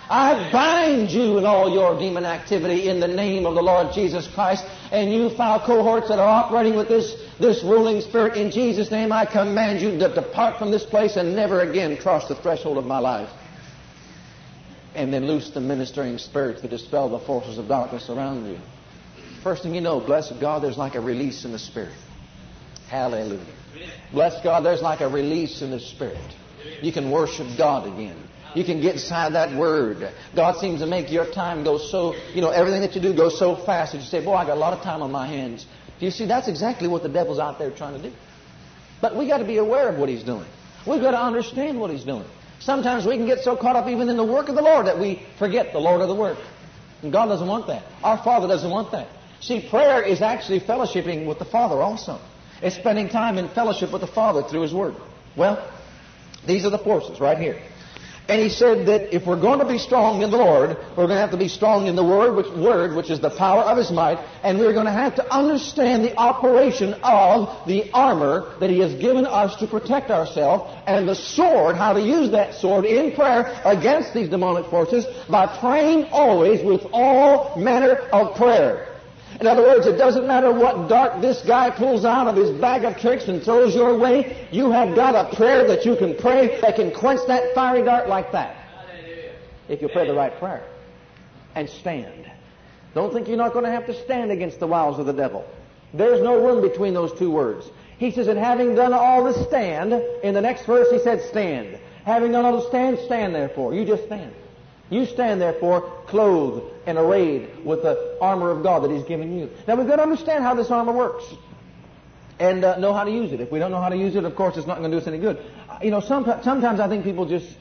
I 0.09 0.51
bind 0.53 1.11
you 1.11 1.39
and 1.39 1.47
all 1.47 1.71
your 1.71 1.99
demon 1.99 2.27
activity 2.27 2.89
in 2.89 3.01
the 3.01 3.09
name 3.09 3.47
of 3.47 3.55
the 3.55 3.63
Lord 3.63 3.95
Jesus 3.95 4.29
Christ. 4.29 4.65
And 4.91 5.11
you 5.11 5.31
foul 5.31 5.61
cohorts 5.65 6.09
that 6.09 6.19
are 6.19 6.29
operating 6.29 6.77
with 6.77 6.89
this, 6.89 7.17
this 7.41 7.63
ruling 7.63 8.03
spirit, 8.03 8.37
in 8.37 8.51
Jesus' 8.51 8.91
name, 8.91 9.11
I 9.11 9.25
command 9.25 9.81
you 9.81 9.99
to 9.99 10.15
depart 10.15 10.59
from 10.59 10.71
this 10.71 10.85
place 10.85 11.17
and 11.17 11.35
never 11.35 11.61
again 11.61 11.97
cross 11.97 12.29
the 12.29 12.35
threshold 12.35 12.77
of 12.77 12.85
my 12.85 12.99
life. 12.99 13.31
And 14.95 15.13
then 15.13 15.27
loose 15.27 15.51
the 15.51 15.61
ministering 15.61 16.19
spirits 16.19 16.61
to 16.61 16.69
dispel 16.69 17.09
the 17.09 17.19
forces 17.19 17.59
of 17.59 17.67
darkness 17.69 18.11
around 18.11 18.47
you. 18.47 18.59
First 19.43 19.63
thing 19.63 19.75
you 19.75 19.81
know, 19.81 20.01
bless 20.01 20.31
God, 20.33 20.63
there's 20.63 20.77
like 20.77 20.95
a 20.95 21.01
release 21.01 21.45
in 21.45 21.53
the 21.53 21.59
Spirit. 21.59 21.95
Hallelujah. 22.89 23.45
Bless 24.13 24.43
God, 24.43 24.61
there's 24.65 24.83
like 24.83 25.01
a 25.01 25.09
release 25.09 25.63
in 25.63 25.71
the 25.71 25.81
Spirit. 25.81 26.35
You 26.83 26.93
can 26.93 27.11
worship 27.11 27.47
God 27.57 27.87
again. 27.87 28.17
You 28.55 28.65
can 28.65 28.83
get 28.83 28.95
inside 28.97 29.33
that 29.33 29.57
Word. 29.57 30.13
God 30.37 30.59
seems 30.61 30.81
to 30.81 30.87
make 30.87 31.11
your 31.11 31.31
time 31.33 31.65
go 31.65 31.79
so, 31.79 32.15
you 32.35 32.43
know, 32.43 32.51
everything 32.51 32.83
that 32.83 32.95
you 32.95 33.01
do 33.01 33.15
goes 33.15 33.39
so 33.39 33.57
fast 33.57 33.93
that 33.93 33.99
you 33.99 34.05
say, 34.05 34.23
boy, 34.23 34.35
I 34.35 34.45
got 34.45 34.55
a 34.55 34.61
lot 34.61 34.75
of 34.75 34.83
time 34.83 35.03
on 35.03 35.11
my 35.11 35.27
hands. 35.27 35.67
Do 35.99 36.05
you 36.05 36.11
see? 36.11 36.27
That's 36.27 36.49
exactly 36.49 36.87
what 36.87 37.03
the 37.03 37.09
devil's 37.09 37.39
out 37.39 37.59
there 37.59 37.71
trying 37.71 38.01
to 38.01 38.11
do. 38.11 38.15
But 39.01 39.17
we 39.17 39.27
got 39.27 39.39
to 39.39 39.45
be 39.45 39.57
aware 39.57 39.89
of 39.89 39.99
what 39.99 40.09
he's 40.09 40.23
doing. 40.23 40.47
We've 40.87 41.01
got 41.01 41.13
to 41.13 41.23
understand 41.23 41.81
what 41.81 41.91
he's 41.91 42.05
doing. 42.05 42.27
Sometimes 42.65 43.05
we 43.05 43.17
can 43.17 43.27
get 43.27 43.41
so 43.41 43.57
caught 43.57 43.75
up 43.75 43.89
even 43.89 44.09
in 44.09 44.17
the 44.17 44.25
work 44.25 44.49
of 44.49 44.55
the 44.55 44.63
Lord 44.63 44.87
that 44.87 44.99
we 44.99 45.23
forget 45.37 45.73
the 45.73 45.81
Lord 45.81 46.01
of 46.01 46.09
the 46.09 46.15
work. 46.15 46.39
And 47.03 47.13
God 47.13 47.27
doesn't 47.27 47.49
want 47.49 47.67
that. 47.67 47.83
Our 48.05 48.19
Father 48.19 48.47
doesn't 48.47 48.71
want 48.71 48.93
that. 48.93 49.09
See, 49.41 49.69
prayer 49.69 50.03
is 50.03 50.23
actually 50.23 50.61
fellowshipping 50.61 51.27
with 51.27 51.41
the 51.41 51.45
Father 51.45 51.83
also. 51.83 52.21
It's 52.63 52.77
spending 52.77 53.09
time 53.09 53.39
in 53.39 53.49
fellowship 53.49 53.91
with 53.91 54.01
the 54.01 54.07
Father 54.07 54.45
through 54.45 54.61
His 54.61 54.73
Word. 54.73 54.95
Well, 55.35 55.69
these 56.47 56.65
are 56.65 56.71
the 56.71 56.79
forces 56.79 57.19
right 57.19 57.37
here. 57.37 57.61
And 58.29 58.41
he 58.41 58.49
said 58.49 58.87
that 58.87 59.15
if 59.15 59.27
we're 59.27 59.41
going 59.41 59.59
to 59.59 59.67
be 59.67 59.79
strong 59.79 60.23
in 60.23 60.31
the 60.31 60.37
Lord, 60.37 60.77
we're 60.91 61.07
going 61.07 61.09
to 61.09 61.17
have 61.17 61.33
to 61.33 61.37
be 61.37 61.49
strong 61.49 61.89
in 61.89 61.97
the 61.97 62.05
Word, 62.05 62.37
which, 62.37 62.47
Word, 62.53 62.95
which 62.95 63.11
is 63.11 63.21
the 63.21 63.31
power 63.31 63.63
of 63.63 63.77
His 63.77 63.91
might, 63.91 64.19
and 64.45 64.59
we're 64.59 64.73
going 64.73 64.87
to 64.87 64.93
have 64.93 65.17
to 65.17 65.35
understand 65.35 66.05
the 66.05 66.17
operation 66.17 66.95
of 67.03 67.67
the 67.67 67.91
armor 67.93 68.55
that 68.61 68.71
He 68.71 68.79
has 68.79 68.95
given 68.95 69.27
us 69.27 69.57
to 69.57 69.67
protect 69.67 70.11
ourselves, 70.11 70.73
and 70.87 71.09
the 71.09 71.17
sword, 71.17 71.77
how 71.77 71.93
to 71.93 72.01
use 72.01 72.31
that 72.31 72.55
sword 72.55 72.85
in 72.85 73.13
prayer 73.13 73.61
against 73.65 74.15
these 74.15 74.29
demonic 74.29 74.67
forces 74.71 75.05
by 75.29 75.47
praying 75.59 76.05
always 76.13 76.65
with 76.65 76.87
all 76.93 77.57
manner 77.57 77.97
of 78.13 78.37
prayer. 78.37 78.92
In 79.43 79.49
other 79.49 79.63
words, 79.63 79.89
it 79.89 79.99
doesn't 79.99 80.29
matter 80.29 80.53
what 80.53 80.89
dart 80.89 81.21
this 81.21 81.43
guy 81.43 81.69
pulls 81.69 82.05
out 82.05 82.29
of 82.29 82.37
his 82.37 82.53
bag 82.61 82.85
of 82.85 82.97
tricks 82.97 83.27
and 83.27 83.43
throws 83.43 83.75
your 83.75 83.99
way. 83.99 84.47
You 84.53 84.71
have 84.71 84.95
got 84.95 85.17
a 85.17 85.35
prayer 85.35 85.67
that 85.67 85.85
you 85.85 85.97
can 85.97 86.17
pray 86.17 86.61
that 86.61 86.77
can 86.77 86.93
quench 86.93 87.27
that 87.27 87.53
fiery 87.53 87.83
dart 87.83 88.09
like 88.09 88.31
that. 88.31 88.55
If 89.69 89.83
you 89.83 89.89
pray 89.89 90.07
the 90.07 90.15
right 90.15 90.33
prayer. 90.39 90.65
And 91.57 91.69
stand. 91.69 92.31
Don't 92.95 93.13
think 93.13 93.27
you're 93.27 93.37
not 93.37 93.53
going 93.53 93.65
to 93.65 93.71
have 93.73 93.85
to 93.87 94.05
stand 94.05 94.31
against 94.31 94.61
the 94.61 94.69
wiles 94.69 95.01
of 95.01 95.07
the 95.07 95.13
devil. 95.13 95.45
There's 95.93 96.23
no 96.23 96.41
room 96.41 96.63
between 96.63 96.95
those 96.95 97.13
two 97.19 97.33
words. 97.33 97.69
He 97.99 98.13
says, 98.13 98.29
and 98.29 98.39
having 98.39 98.77
done 98.77 98.93
all 98.93 99.25
to 99.25 99.45
stand, 99.49 99.93
in 100.23 100.35
the 100.35 100.41
next 100.41 100.67
verse 100.67 100.89
he 100.89 101.01
said, 101.01 101.21
stand. 101.21 101.81
Having 102.05 102.31
done 102.31 102.45
all 102.45 102.63
to 102.63 102.69
stand, 102.69 103.01
stand 103.07 103.35
therefore. 103.35 103.75
You 103.75 103.85
just 103.85 104.05
stand. 104.05 104.37
You 104.93 105.07
stand 105.07 105.41
therefore 105.41 105.81
clothed 106.07 106.71
and 106.87 106.99
arrayed 106.99 107.65
with 107.65 107.83
the 107.83 108.19
armor 108.21 108.51
of 108.51 108.63
God 108.63 108.83
that 108.85 108.91
He's 108.91 109.05
given 109.05 109.39
you. 109.39 109.51
Now 109.67 109.77
we've 109.77 109.87
got 109.87 109.97
to 109.97 110.03
understand 110.03 110.45
how 110.45 110.55
this 110.55 110.71
armor 110.71 110.93
works 110.93 111.25
and 112.39 112.65
uh, 112.65 112.77
know 112.79 112.93
how 112.93 113.05
to 113.05 113.11
use 113.11 113.33
it. 113.33 113.41
If 113.41 113.51
we 113.51 113.59
don't 113.59 113.71
know 113.71 113.81
how 113.81 113.89
to 113.89 113.97
use 113.97 114.17
it, 114.17 114.25
of 114.25 114.37
course, 114.37 114.57
it's 114.57 114.67
not 114.67 114.79
going 114.79 114.91
to 114.91 114.97
do 114.97 115.01
us 115.01 115.07
any 115.07 115.19
good. 115.19 115.43
You 115.83 115.91
know, 115.91 116.01
some, 116.01 116.25
sometimes 116.43 116.79
I 116.79 116.89
think 116.89 117.05
people 117.05 117.25
just 117.25 117.57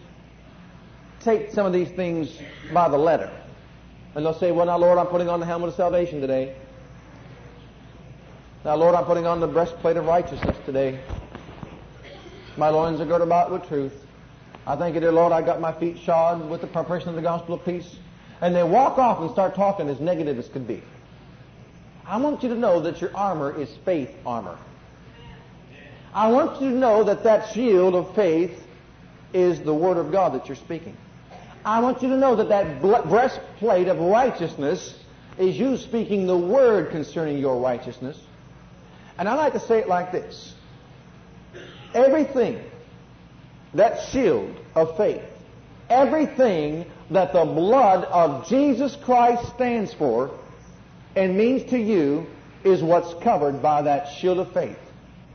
take 1.22 1.52
some 1.52 1.66
of 1.66 1.72
these 1.72 1.90
things 1.90 2.38
by 2.74 2.90
the 2.90 2.98
letter. 2.98 3.32
And 4.14 4.26
they'll 4.26 4.38
say, 4.38 4.52
well, 4.52 4.66
now, 4.66 4.78
Lord, 4.78 4.98
I'm 4.98 5.08
putting 5.08 5.30
on 5.30 5.40
the 5.40 5.46
helmet 5.46 5.70
of 5.70 5.76
salvation 5.76 6.20
today. 6.20 6.56
Now, 8.66 8.76
Lord, 8.76 8.94
I'm 8.94 9.06
putting 9.06 9.26
on 9.26 9.40
the 9.40 9.48
breastplate 9.48 9.96
of 9.96 10.06
righteousness 10.06 10.58
today. 10.66 11.00
My 12.58 12.70
loins 12.70 13.00
are 13.00 13.06
girded 13.06 13.28
about 13.28 13.52
with 13.52 13.68
truth. 13.68 13.94
I 14.66 14.76
thank 14.76 14.94
you, 14.94 15.02
dear 15.02 15.12
Lord, 15.12 15.32
I 15.32 15.42
got 15.42 15.60
my 15.60 15.72
feet 15.72 15.98
shod 15.98 16.48
with 16.48 16.62
the 16.62 16.68
preparation 16.68 17.10
of 17.10 17.16
the 17.16 17.22
gospel 17.22 17.56
of 17.56 17.66
peace. 17.66 17.96
And 18.42 18.56
they 18.56 18.64
walk 18.64 18.98
off 18.98 19.20
and 19.20 19.32
start 19.32 19.56
talking 19.56 19.90
as 19.90 20.00
negative 20.00 20.38
as 20.38 20.48
could 20.50 20.68
be. 20.68 20.82
I 22.06 22.18
want 22.18 22.44
you 22.44 22.50
to 22.50 22.56
know 22.56 22.80
that 22.82 23.02
your 23.02 23.16
armor 23.16 23.60
is 23.60 23.70
faith 23.86 24.10
armor. 24.26 24.58
I 26.14 26.32
want 26.32 26.62
you 26.62 26.72
to 26.72 26.76
know 26.76 27.04
that 27.06 27.24
that 27.24 27.54
shield 27.54 27.96
of 27.96 28.14
faith 28.16 28.68
is 29.34 29.62
the 29.62 29.74
Word 29.74 29.98
of 29.98 30.12
God 30.12 30.34
that 30.34 30.48
you're 30.48 30.58
speaking. 30.58 30.96
I 31.64 31.80
want 31.80 32.02
you 32.02 32.10
to 32.10 32.18
know 32.18 32.36
that 32.36 32.50
that 32.50 32.82
breastplate 32.82 33.88
of 33.88 34.00
righteousness 34.00 34.98
is 35.38 35.58
you 35.58 35.78
speaking 35.78 36.28
the 36.28 36.38
Word 36.38 36.92
concerning 36.92 37.38
your 37.38 37.60
righteousness. 37.60 38.20
And 39.18 39.30
I 39.30 39.36
like 39.36 39.54
to 39.54 39.60
say 39.60 39.80
it 39.80 39.88
like 39.88 40.12
this. 40.12 40.54
Everything 41.94 42.64
that 43.74 44.10
shield 44.10 44.56
of 44.76 44.98
faith, 44.98 45.22
everything 45.90 46.86
that 47.10 47.34
the 47.34 47.46
blood 47.46 48.06
of 48.06 48.48
Jesus 48.48 48.96
Christ 48.96 49.48
stands 49.56 49.94
for 49.94 50.32
and 51.16 51.38
means 51.38 51.70
to 51.72 51.78
you 51.78 52.28
is 52.64 52.82
what's 52.82 53.14
covered 53.24 53.62
by 53.62 53.82
that 53.84 54.14
shield 54.18 54.40
of 54.40 54.52
faith. 54.54 54.78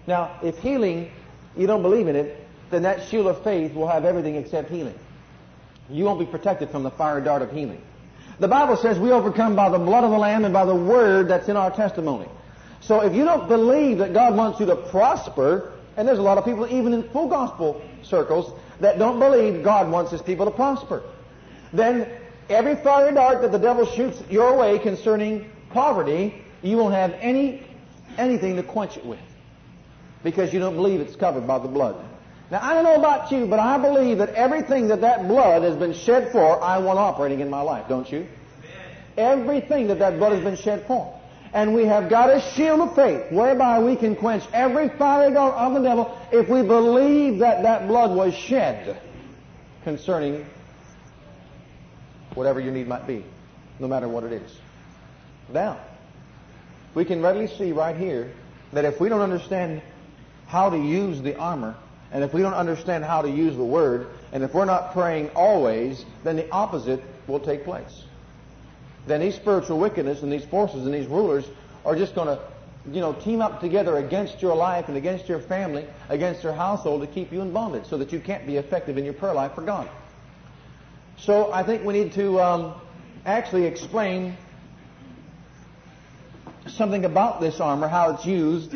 Now, 0.07 0.39
if 0.43 0.59
healing, 0.59 1.11
you 1.57 1.67
don't 1.67 1.83
believe 1.83 2.09
in 2.09 2.17
it, 2.17 2.47
then 2.71 2.83
that 2.83 3.09
shield 3.09 3.27
of 3.27 3.43
faith 3.43 3.75
will 3.75 3.89
have 3.89 4.05
everything 4.05 4.37
except 4.37 4.71
healing. 4.71 4.99
You 5.91 6.05
won't 6.05 6.19
be 6.19 6.27
protected 6.27 6.71
from 6.71 6.83
the 6.83 6.91
fire 6.91 7.21
dart 7.21 7.43
of 7.43 7.53
healing. 7.53 7.83
The 8.39 8.49
Bible 8.49 8.77
says 8.77 8.99
we 8.99 9.13
overcome 9.13 9.57
by 9.57 9.71
the 9.71 9.79
blood 9.79 10.05
of 10.05 10.11
the 10.11 10.19
Lamb 10.19 10.45
and 10.45 10.53
by 10.53 10.65
the 10.65 10.75
word 10.75 11.29
that's 11.29 11.49
in 11.49 11.57
our 11.57 11.71
testimony. 11.71 12.29
So 12.81 13.01
if 13.01 13.15
you 13.15 13.25
don't 13.25 13.49
believe 13.49 13.99
that 13.99 14.13
God 14.13 14.37
wants 14.37 14.61
you 14.61 14.67
to 14.67 14.77
prosper, 14.77 15.73
and 15.97 16.07
there's 16.07 16.19
a 16.19 16.23
lot 16.23 16.39
of 16.39 16.45
people, 16.45 16.67
even 16.69 16.93
in 16.93 17.09
full 17.11 17.29
gospel 17.29 17.83
circles, 18.03 18.53
that 18.81 18.99
don't 18.99 19.19
believe 19.19 19.63
God 19.63 19.91
wants 19.91 20.11
his 20.11 20.23
people 20.23 20.45
to 20.45 20.51
prosper. 20.51 21.03
Then 21.73 22.09
every 22.49 22.77
fiery 22.77 23.15
dart 23.15 23.43
that 23.43 23.53
the 23.53 23.59
devil 23.59 23.87
shoots 23.87 24.23
your 24.31 24.57
way 24.57 24.79
concerning 24.79 25.51
poverty, 25.71 26.43
you 26.63 26.77
won't 26.77 26.95
have 26.95 27.13
any 27.21 27.67
anything 28.19 28.57
to 28.57 28.63
quench 28.63 28.97
it 28.97 29.05
with. 29.05 29.21
Because 30.23 30.53
you 30.53 30.61
don't 30.61 30.75
believe 30.75 31.01
it's 31.01 31.17
covered 31.17 31.47
by 31.47 31.59
the 31.59 31.69
blood. 31.69 31.97
Now, 32.51 32.61
I 32.63 32.75
don't 32.75 32.85
know 32.85 32.95
about 32.95 33.33
you, 33.33 33.47
but 33.47 33.59
I 33.59 33.79
believe 33.79 34.19
that 34.19 34.31
everything 34.31 34.89
that 34.89 35.01
that 35.01 35.27
blood 35.27 35.63
has 35.63 35.77
been 35.77 35.95
shed 35.95 36.31
for, 36.31 36.63
I 36.63 36.79
want 36.79 36.99
operating 36.99 37.41
in 37.41 37.51
my 37.51 37.61
life, 37.61 37.89
don't 37.89 38.11
you? 38.11 38.27
Everything 39.17 39.89
that 39.89 39.99
that 39.99 40.19
blood 40.19 40.33
has 40.33 40.45
been 40.45 40.57
shed 40.57 40.87
for. 40.87 41.16
And 41.57 41.73
we 41.73 41.87
have 41.87 42.11
got 42.11 42.29
a 42.29 42.39
shield 42.53 42.81
of 42.81 42.95
faith 42.95 43.33
whereby 43.33 43.79
we 43.79 43.97
can 43.97 44.15
quench 44.15 44.45
every 44.53 44.91
fiery 44.91 45.33
dart 45.33 45.55
of 45.55 45.73
the 45.73 45.81
devil 45.81 46.15
if 46.31 46.51
we 46.51 46.61
believe 46.61 47.39
that 47.39 47.63
that 47.63 47.89
blood 47.89 48.15
was 48.15 48.35
shed 48.35 49.01
concerning 49.83 50.45
whatever 52.35 52.61
your 52.61 52.75
need 52.75 52.87
might 52.87 53.07
be, 53.07 53.25
no 53.79 53.89
matter 53.89 54.07
what 54.07 54.23
it 54.25 54.33
is. 54.33 54.59
Now, 55.51 55.81
we 56.95 57.07
can 57.07 57.23
readily 57.23 57.47
see 57.47 57.73
right 57.73 57.97
here 57.97 58.35
that 58.75 58.85
if 58.85 59.01
we 59.01 59.09
don't 59.09 59.23
understand 59.23 59.81
how 60.49 60.69
to 60.69 60.77
use 60.77 61.23
the 61.23 61.39
armor, 61.39 61.75
and 62.13 62.23
if 62.23 62.35
we 62.35 62.43
don't 62.43 62.53
understand 62.53 63.03
how 63.03 63.23
to 63.23 63.31
use 63.31 63.57
the 63.57 63.65
word, 63.65 64.09
and 64.31 64.45
if 64.45 64.53
we're 64.53 64.67
not 64.67 64.93
praying 64.93 65.31
always, 65.31 66.05
then 66.23 66.37
the 66.37 66.51
opposite 66.51 67.03
will 67.27 67.41
take 67.41 67.65
place 67.65 68.05
then 69.07 69.21
these 69.21 69.35
spiritual 69.35 69.79
wickedness 69.79 70.23
and 70.23 70.33
these 70.33 70.45
forces 70.45 70.85
and 70.85 70.95
these 70.95 71.07
rulers 71.07 71.45
are 71.85 71.95
just 71.95 72.15
going 72.15 72.27
to, 72.27 72.41
you 72.91 73.01
know, 73.01 73.13
team 73.13 73.41
up 73.41 73.61
together 73.61 73.99
against 73.99 74.43
your 74.43 74.57
life 74.57 74.89
and 74.89 74.97
against 74.97 75.29
your 75.29 75.39
family, 75.39 75.87
against 76.09 76.43
your 76.43 76.53
household 76.53 77.01
to 77.03 77.07
keep 77.07 77.33
you 77.33 77.41
in 77.41 77.53
bondage 77.53 77.87
so 77.87 77.97
that 77.99 78.13
you 78.13 78.21
can't 78.21 78.47
be 78.47 78.57
effective 78.57 78.99
in 78.99 79.05
your 79.05 79.15
prayer 79.15 79.35
life 79.35 79.55
for 79.55 79.63
God. 79.63 79.89
So 81.19 81.53
I 81.53 81.63
think 81.63 81.85
we 81.85 81.95
need 81.95 82.13
to 82.15 82.41
um, 82.41 82.75
actually 83.25 83.65
explain 83.65 84.37
something 86.67 87.05
about 87.05 87.41
this 87.41 87.61
armor, 87.61 87.89
how 87.89 88.15
it's 88.15 88.27
used, 88.27 88.75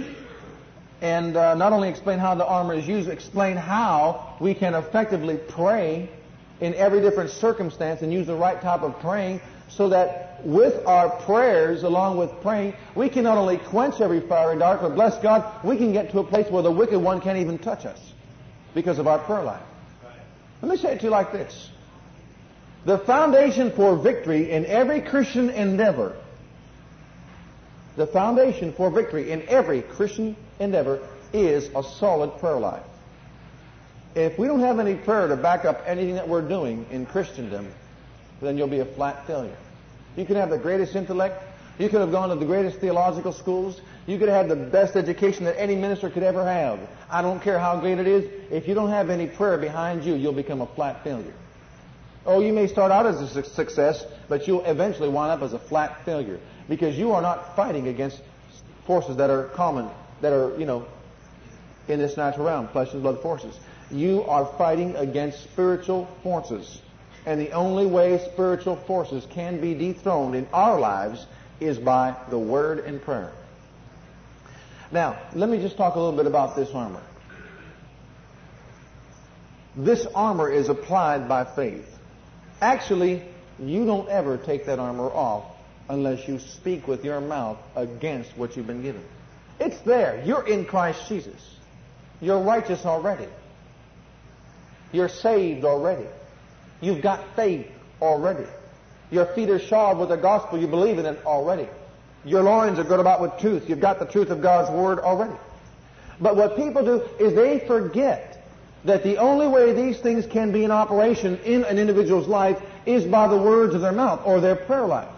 and 1.01 1.37
uh, 1.37 1.55
not 1.55 1.73
only 1.73 1.89
explain 1.89 2.19
how 2.19 2.35
the 2.35 2.47
armor 2.47 2.75
is 2.75 2.87
used, 2.87 3.09
explain 3.09 3.57
how 3.57 4.37
we 4.41 4.55
can 4.55 4.75
effectively 4.75 5.37
pray 5.37 6.09
in 6.61 6.75
every 6.75 7.01
different 7.01 7.31
circumstance 7.31 8.03
and 8.03 8.13
use 8.13 8.27
the 8.27 8.35
right 8.35 8.61
type 8.61 8.83
of 8.83 8.99
praying 9.01 9.41
so 9.69 9.89
that 9.89 10.41
with 10.45 10.87
our 10.87 11.11
prayers, 11.23 11.83
along 11.83 12.17
with 12.17 12.31
praying, 12.43 12.75
we 12.95 13.09
can 13.09 13.25
not 13.25 13.39
only 13.39 13.59
quench 13.59 14.01
every 14.01 14.21
fiery 14.21 14.59
dart, 14.59 14.81
but 14.81 14.95
bless 14.95 15.21
God, 15.23 15.65
we 15.65 15.77
can 15.77 15.93
get 15.93 16.11
to 16.13 16.19
a 16.19 16.25
place 16.25 16.51
where 16.51 16.63
the 16.63 16.71
wicked 16.71 16.99
one 16.99 17.21
can't 17.21 17.39
even 17.39 17.59
touch 17.59 17.85
us 17.87 17.99
because 18.75 18.99
of 18.99 19.07
our 19.07 19.19
prayer 19.19 19.43
life. 19.43 19.63
Let 20.63 20.71
me 20.71 20.77
say 20.77 20.93
it 20.93 20.99
to 20.99 21.05
you 21.05 21.11
like 21.11 21.33
this. 21.33 21.71
The 22.85 22.99
foundation 22.99 23.73
for 23.73 23.97
victory 23.97 24.51
in 24.51 24.67
every 24.67 25.01
Christian 25.03 25.51
endeavor, 25.51 26.17
the 27.97 28.07
foundation 28.07 28.73
for 28.73 28.91
victory 28.91 29.31
in 29.31 29.47
every 29.49 29.83
Christian 29.83 30.37
endeavor 30.59 31.07
is 31.33 31.69
a 31.75 31.83
solid 31.83 32.39
prayer 32.41 32.59
life. 32.59 32.85
If 34.15 34.39
we 34.39 34.47
don't 34.47 34.61
have 34.61 34.81
any 34.81 34.97
prayer 34.97 35.29
to 35.29 35.37
back 35.37 35.65
up 35.65 35.83
anything 35.87 36.15
that 36.15 36.29
we're 36.29 36.47
doing 36.47 36.87
in 36.91 37.07
Christendom, 37.07 37.73
then 38.41 38.59
you'll 38.59 38.67
be 38.67 38.81
a 38.81 38.85
flat 38.85 39.27
failure. 39.27 39.57
You 40.17 40.25
can 40.25 40.37
have 40.37 40.51
the 40.51 40.59
greatest 40.59 40.97
intellect. 40.97 41.45
You 41.79 41.89
could 41.89 42.01
have 42.01 42.11
gone 42.11 42.29
to 42.31 42.35
the 42.35 42.45
greatest 42.45 42.79
theological 42.79 43.33
schools. 43.33 43.81
You 44.07 44.19
could 44.19 44.29
have 44.29 44.49
had 44.49 44.49
the 44.49 44.71
best 44.71 44.97
education 44.97 45.45
that 45.45 45.59
any 45.59 45.77
minister 45.77 46.11
could 46.11 46.25
ever 46.25 46.45
have. 46.45 46.81
I 47.09 47.23
don't 47.23 47.41
care 47.41 47.59
how 47.59 47.79
great 47.79 47.99
it 47.99 48.09
is. 48.09 48.29
If 48.51 48.67
you 48.67 48.75
don't 48.75 48.91
have 48.91 49.11
any 49.11 49.29
prayer 49.29 49.57
behind 49.57 50.05
you, 50.05 50.15
you'll 50.15 50.33
become 50.33 50.61
a 50.61 50.67
flat 50.67 51.05
failure. 51.05 51.33
Oh, 52.27 52.41
you 52.41 52.53
may 52.53 52.67
start 52.67 52.93
out 52.93 53.07
as 53.07 53.21
a 53.21 53.45
success, 53.45 54.05
but 54.29 54.47
you'll 54.47 54.65
eventually 54.65 55.09
wind 55.09 55.31
up 55.31 55.43
as 55.43 55.53
a 55.53 55.59
flat 55.59 56.05
failure 56.05 56.39
because 56.69 56.99
you 56.99 57.13
are 57.13 57.23
not 57.23 57.57
fighting 57.57 57.89
against 57.89 58.21
forces 58.85 59.17
that 59.17 59.31
are 59.31 59.45
common, 59.45 59.89
that 60.21 60.33
are, 60.33 60.59
you 60.59 60.67
know, 60.67 60.87
in 61.89 61.99
this 61.99 62.17
natural 62.17 62.47
realm, 62.47 62.69
flesh 62.69 62.93
and 62.93 63.03
blood 63.03 63.21
forces. 63.23 63.59
You 63.91 64.25
are 64.25 64.47
fighting 64.57 64.97
against 64.97 65.43
spiritual 65.43 66.07
forces. 66.23 66.81
And 67.27 67.41
the 67.41 67.53
only 67.53 67.87
way 67.87 68.19
spiritual 68.33 68.77
forces 68.77 69.27
can 69.31 69.61
be 69.61 69.75
dethroned 69.75 70.35
in 70.35 70.47
our 70.53 70.79
lives 70.79 71.27
is 71.61 71.79
by 71.79 72.17
the 72.31 72.39
Word 72.39 72.81
and 72.81 73.03
prayer. 73.03 73.33
Now, 74.93 75.21
let 75.35 75.49
me 75.49 75.59
just 75.59 75.77
talk 75.77 75.95
a 75.95 76.01
little 76.01 76.17
bit 76.17 76.27
about 76.27 76.57
this 76.57 76.71
armor. 76.71 77.03
This 79.77 80.07
armor 80.15 80.51
is 80.51 80.69
applied 80.69 81.29
by 81.29 81.45
faith. 81.45 81.87
Actually, 82.61 83.23
you 83.59 83.87
don't 83.87 84.09
ever 84.09 84.37
take 84.37 84.67
that 84.67 84.79
armor 84.79 85.09
off 85.11 85.45
unless 85.89 86.27
you 86.27 86.39
speak 86.39 86.89
with 86.89 87.05
your 87.05 87.21
mouth 87.21 87.59
against 87.77 88.37
what 88.37 88.57
you've 88.57 88.67
been 88.67 88.83
given. 88.83 89.05
It's 89.59 89.79
there. 89.81 90.23
You're 90.25 90.47
in 90.47 90.65
Christ 90.65 91.09
Jesus. 91.09 91.57
You're 92.21 92.41
righteous 92.41 92.85
already. 92.85 93.27
You're 94.93 95.09
saved 95.09 95.65
already. 95.65 96.07
You've 96.81 97.03
got 97.03 97.37
faith 97.37 97.71
already. 98.01 98.47
Your 99.11 99.27
feet 99.27 99.51
are 99.51 99.59
shod 99.59 99.99
with 99.99 100.09
the 100.09 100.17
gospel. 100.17 100.59
You 100.59 100.67
believe 100.67 100.99
in 100.99 101.07
it 101.07 101.25
already. 101.25 101.69
Your 102.25 102.43
loins 102.43 102.79
are 102.79 102.85
girt 102.85 103.01
about 103.01 103.21
with 103.21 103.39
truth. 103.39 103.69
You've 103.69 103.81
got 103.81 103.99
the 103.99 104.07
truth 104.07 104.31
of 104.31 104.43
God's 104.43 104.71
word 104.71 104.99
already. 104.99 105.37
But 106.21 106.37
what 106.37 106.57
people 106.57 106.85
do 106.85 107.03
is 107.19 107.35
they 107.35 107.61
forget 107.67 108.45
that 108.85 109.03
the 109.03 109.19
only 109.19 109.49
way 109.49 109.73
these 109.73 109.99
things 110.01 110.27
can 110.27 110.53
be 110.53 110.65
in 110.65 110.71
operation 110.71 111.39
in 111.45 111.65
an 111.65 111.79
individual's 111.79 112.29
life 112.29 112.61
is 112.87 113.05
by 113.05 113.29
the 113.29 113.37
words 113.37 113.75
of 113.75 113.81
their 113.81 113.93
mouth 113.93 114.23
or 114.25 114.41
their 114.41 114.57
prayer 114.57 114.87
life, 114.87 115.09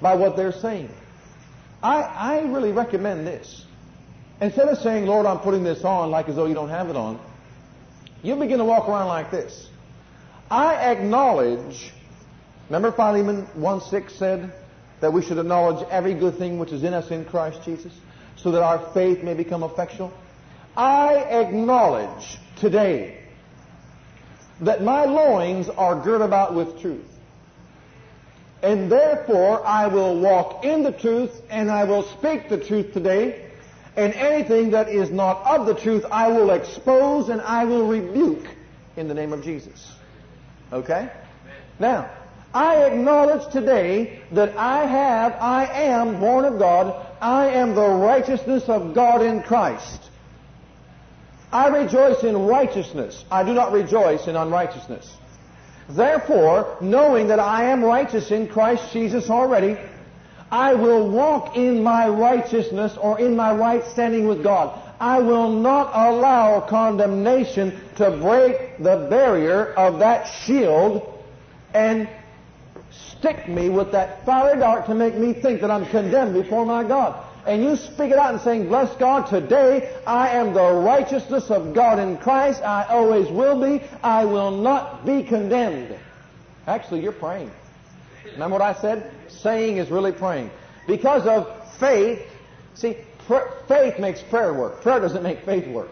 by 0.00 0.14
what 0.14 0.36
they're 0.36 0.52
saying. 0.52 0.90
I, 1.82 2.02
I 2.02 2.40
really 2.42 2.72
recommend 2.72 3.26
this. 3.26 3.64
Instead 4.40 4.68
of 4.68 4.78
saying, 4.78 5.06
Lord, 5.06 5.24
I'm 5.24 5.38
putting 5.38 5.64
this 5.64 5.84
on 5.84 6.10
like 6.10 6.28
as 6.28 6.36
though 6.36 6.46
you 6.46 6.54
don't 6.54 6.68
have 6.68 6.90
it 6.90 6.96
on, 6.96 7.18
you 8.22 8.36
begin 8.36 8.58
to 8.58 8.64
walk 8.64 8.88
around 8.88 9.08
like 9.08 9.30
this. 9.30 9.68
I 10.50 10.74
acknowledge, 10.92 11.92
remember 12.68 12.92
Philemon 12.92 13.46
1 13.54 13.80
6 13.80 14.14
said 14.14 14.52
that 15.00 15.12
we 15.12 15.22
should 15.22 15.38
acknowledge 15.38 15.86
every 15.90 16.14
good 16.14 16.38
thing 16.38 16.58
which 16.58 16.72
is 16.72 16.82
in 16.82 16.94
us 16.94 17.10
in 17.10 17.24
Christ 17.24 17.62
Jesus 17.64 17.92
so 18.36 18.52
that 18.52 18.62
our 18.62 18.92
faith 18.92 19.22
may 19.22 19.34
become 19.34 19.62
effectual? 19.62 20.12
I 20.76 21.14
acknowledge 21.14 22.38
today 22.56 23.22
that 24.60 24.82
my 24.82 25.04
loins 25.04 25.68
are 25.68 26.02
girt 26.02 26.22
about 26.22 26.54
with 26.54 26.80
truth. 26.80 27.04
And 28.62 28.90
therefore 28.90 29.64
I 29.66 29.86
will 29.88 30.18
walk 30.20 30.64
in 30.64 30.82
the 30.82 30.92
truth 30.92 31.30
and 31.50 31.70
I 31.70 31.84
will 31.84 32.02
speak 32.18 32.48
the 32.48 32.58
truth 32.58 32.92
today. 32.92 33.45
And 33.96 34.12
anything 34.14 34.70
that 34.70 34.88
is 34.88 35.10
not 35.10 35.44
of 35.46 35.66
the 35.66 35.74
truth 35.74 36.04
I 36.10 36.28
will 36.28 36.50
expose 36.50 37.30
and 37.30 37.40
I 37.40 37.64
will 37.64 37.86
rebuke 37.86 38.46
in 38.96 39.08
the 39.08 39.14
name 39.14 39.32
of 39.32 39.42
Jesus. 39.42 39.92
Okay? 40.72 41.10
Now, 41.78 42.10
I 42.52 42.84
acknowledge 42.84 43.52
today 43.52 44.20
that 44.32 44.56
I 44.56 44.86
have, 44.86 45.32
I 45.34 45.66
am 45.66 46.20
born 46.20 46.44
of 46.44 46.58
God. 46.58 47.06
I 47.20 47.48
am 47.48 47.74
the 47.74 47.88
righteousness 47.88 48.64
of 48.68 48.94
God 48.94 49.22
in 49.22 49.42
Christ. 49.42 50.10
I 51.52 51.68
rejoice 51.68 52.22
in 52.22 52.46
righteousness. 52.46 53.24
I 53.30 53.44
do 53.44 53.54
not 53.54 53.72
rejoice 53.72 54.26
in 54.26 54.36
unrighteousness. 54.36 55.16
Therefore, 55.88 56.76
knowing 56.80 57.28
that 57.28 57.38
I 57.38 57.64
am 57.70 57.84
righteous 57.84 58.30
in 58.30 58.48
Christ 58.48 58.92
Jesus 58.92 59.30
already, 59.30 59.78
I 60.50 60.74
will 60.74 61.08
walk 61.08 61.56
in 61.56 61.82
my 61.82 62.08
righteousness 62.08 62.96
or 62.96 63.18
in 63.18 63.34
my 63.36 63.52
right 63.52 63.84
standing 63.84 64.28
with 64.28 64.42
God. 64.42 64.78
I 65.00 65.18
will 65.18 65.52
not 65.52 65.90
allow 65.94 66.60
condemnation 66.60 67.78
to 67.96 68.10
break 68.12 68.78
the 68.78 69.06
barrier 69.10 69.74
of 69.74 69.98
that 69.98 70.24
shield 70.24 71.12
and 71.74 72.08
stick 72.90 73.48
me 73.48 73.68
with 73.68 73.92
that 73.92 74.24
fiery 74.24 74.58
dart 74.58 74.86
to 74.86 74.94
make 74.94 75.16
me 75.16 75.32
think 75.32 75.60
that 75.60 75.70
I'm 75.70 75.86
condemned 75.86 76.34
before 76.34 76.64
my 76.64 76.84
God. 76.84 77.22
And 77.46 77.62
you 77.62 77.76
speak 77.76 78.10
it 78.10 78.18
out 78.18 78.32
and 78.32 78.42
saying, 78.42 78.68
Bless 78.68 78.94
God, 78.96 79.28
today 79.28 79.94
I 80.06 80.30
am 80.30 80.52
the 80.52 80.72
righteousness 80.72 81.50
of 81.50 81.74
God 81.74 81.98
in 81.98 82.16
Christ. 82.18 82.62
I 82.62 82.84
always 82.84 83.28
will 83.28 83.60
be. 83.60 83.84
I 84.02 84.24
will 84.24 84.50
not 84.50 85.06
be 85.06 85.22
condemned. 85.22 85.96
Actually, 86.66 87.02
you're 87.02 87.12
praying. 87.12 87.50
Remember 88.32 88.54
what 88.54 88.62
I 88.62 88.80
said? 88.80 89.10
Saying 89.28 89.78
is 89.78 89.90
really 89.90 90.12
praying. 90.12 90.50
Because 90.86 91.26
of 91.26 91.48
faith, 91.78 92.22
see, 92.74 92.96
pr- 93.26 93.48
faith 93.68 93.98
makes 93.98 94.22
prayer 94.22 94.54
work. 94.54 94.82
Prayer 94.82 95.00
doesn't 95.00 95.22
make 95.22 95.44
faith 95.44 95.66
work. 95.68 95.88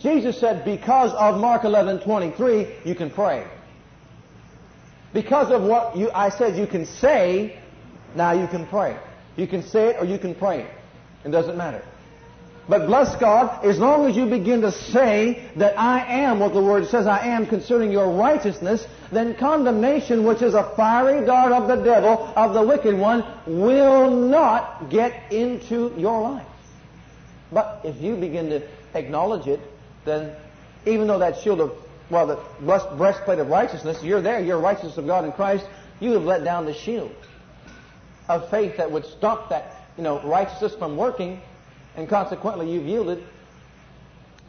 Jesus 0.00 0.38
said, 0.38 0.64
because 0.64 1.12
of 1.12 1.40
Mark 1.40 1.64
11, 1.64 2.00
23, 2.00 2.66
you 2.84 2.94
can 2.94 3.08
pray. 3.10 3.46
Because 5.12 5.50
of 5.50 5.62
what 5.62 5.96
you, 5.96 6.10
I 6.12 6.30
said 6.30 6.56
you 6.56 6.66
can 6.66 6.86
say, 6.86 7.58
now 8.14 8.32
you 8.32 8.46
can 8.48 8.66
pray. 8.66 8.96
You 9.36 9.46
can 9.46 9.62
say 9.62 9.90
it 9.90 9.96
or 10.00 10.04
you 10.04 10.18
can 10.18 10.34
pray 10.34 10.62
it. 10.62 10.70
It 11.24 11.30
doesn't 11.30 11.56
matter. 11.56 11.84
But 12.68 12.86
bless 12.86 13.16
God, 13.16 13.64
as 13.64 13.78
long 13.78 14.08
as 14.08 14.16
you 14.16 14.26
begin 14.26 14.60
to 14.62 14.70
say 14.70 15.50
that 15.56 15.78
I 15.78 16.22
am 16.22 16.38
what 16.38 16.54
the 16.54 16.62
Word 16.62 16.86
says 16.86 17.08
I 17.08 17.26
am 17.28 17.46
concerning 17.46 17.90
your 17.90 18.10
righteousness, 18.12 18.86
then 19.10 19.34
condemnation, 19.34 20.24
which 20.24 20.42
is 20.42 20.54
a 20.54 20.72
fiery 20.76 21.26
dart 21.26 21.52
of 21.52 21.66
the 21.66 21.82
devil, 21.82 22.32
of 22.36 22.54
the 22.54 22.62
wicked 22.62 22.96
one, 22.96 23.24
will 23.46 24.10
not 24.10 24.90
get 24.90 25.32
into 25.32 25.92
your 25.96 26.22
life. 26.22 26.46
But 27.50 27.80
if 27.84 28.00
you 28.00 28.16
begin 28.16 28.50
to 28.50 28.62
acknowledge 28.94 29.48
it, 29.48 29.60
then 30.04 30.34
even 30.86 31.08
though 31.08 31.18
that 31.18 31.40
shield 31.40 31.60
of, 31.60 31.72
well, 32.10 32.26
the 32.28 32.38
breastplate 32.60 33.40
of 33.40 33.48
righteousness, 33.48 34.02
you're 34.04 34.22
there, 34.22 34.40
you're 34.40 34.58
righteousness 34.58 34.96
of 34.98 35.06
God 35.06 35.24
in 35.24 35.32
Christ, 35.32 35.66
you 35.98 36.12
have 36.12 36.22
let 36.22 36.44
down 36.44 36.66
the 36.66 36.74
shield 36.74 37.14
of 38.28 38.48
faith 38.50 38.76
that 38.76 38.90
would 38.90 39.04
stop 39.04 39.50
that, 39.50 39.74
you 39.96 40.04
know, 40.04 40.20
righteousness 40.22 40.74
from 40.76 40.96
working, 40.96 41.40
and 41.96 42.08
consequently 42.08 42.70
you've 42.70 42.86
yielded 42.86 43.24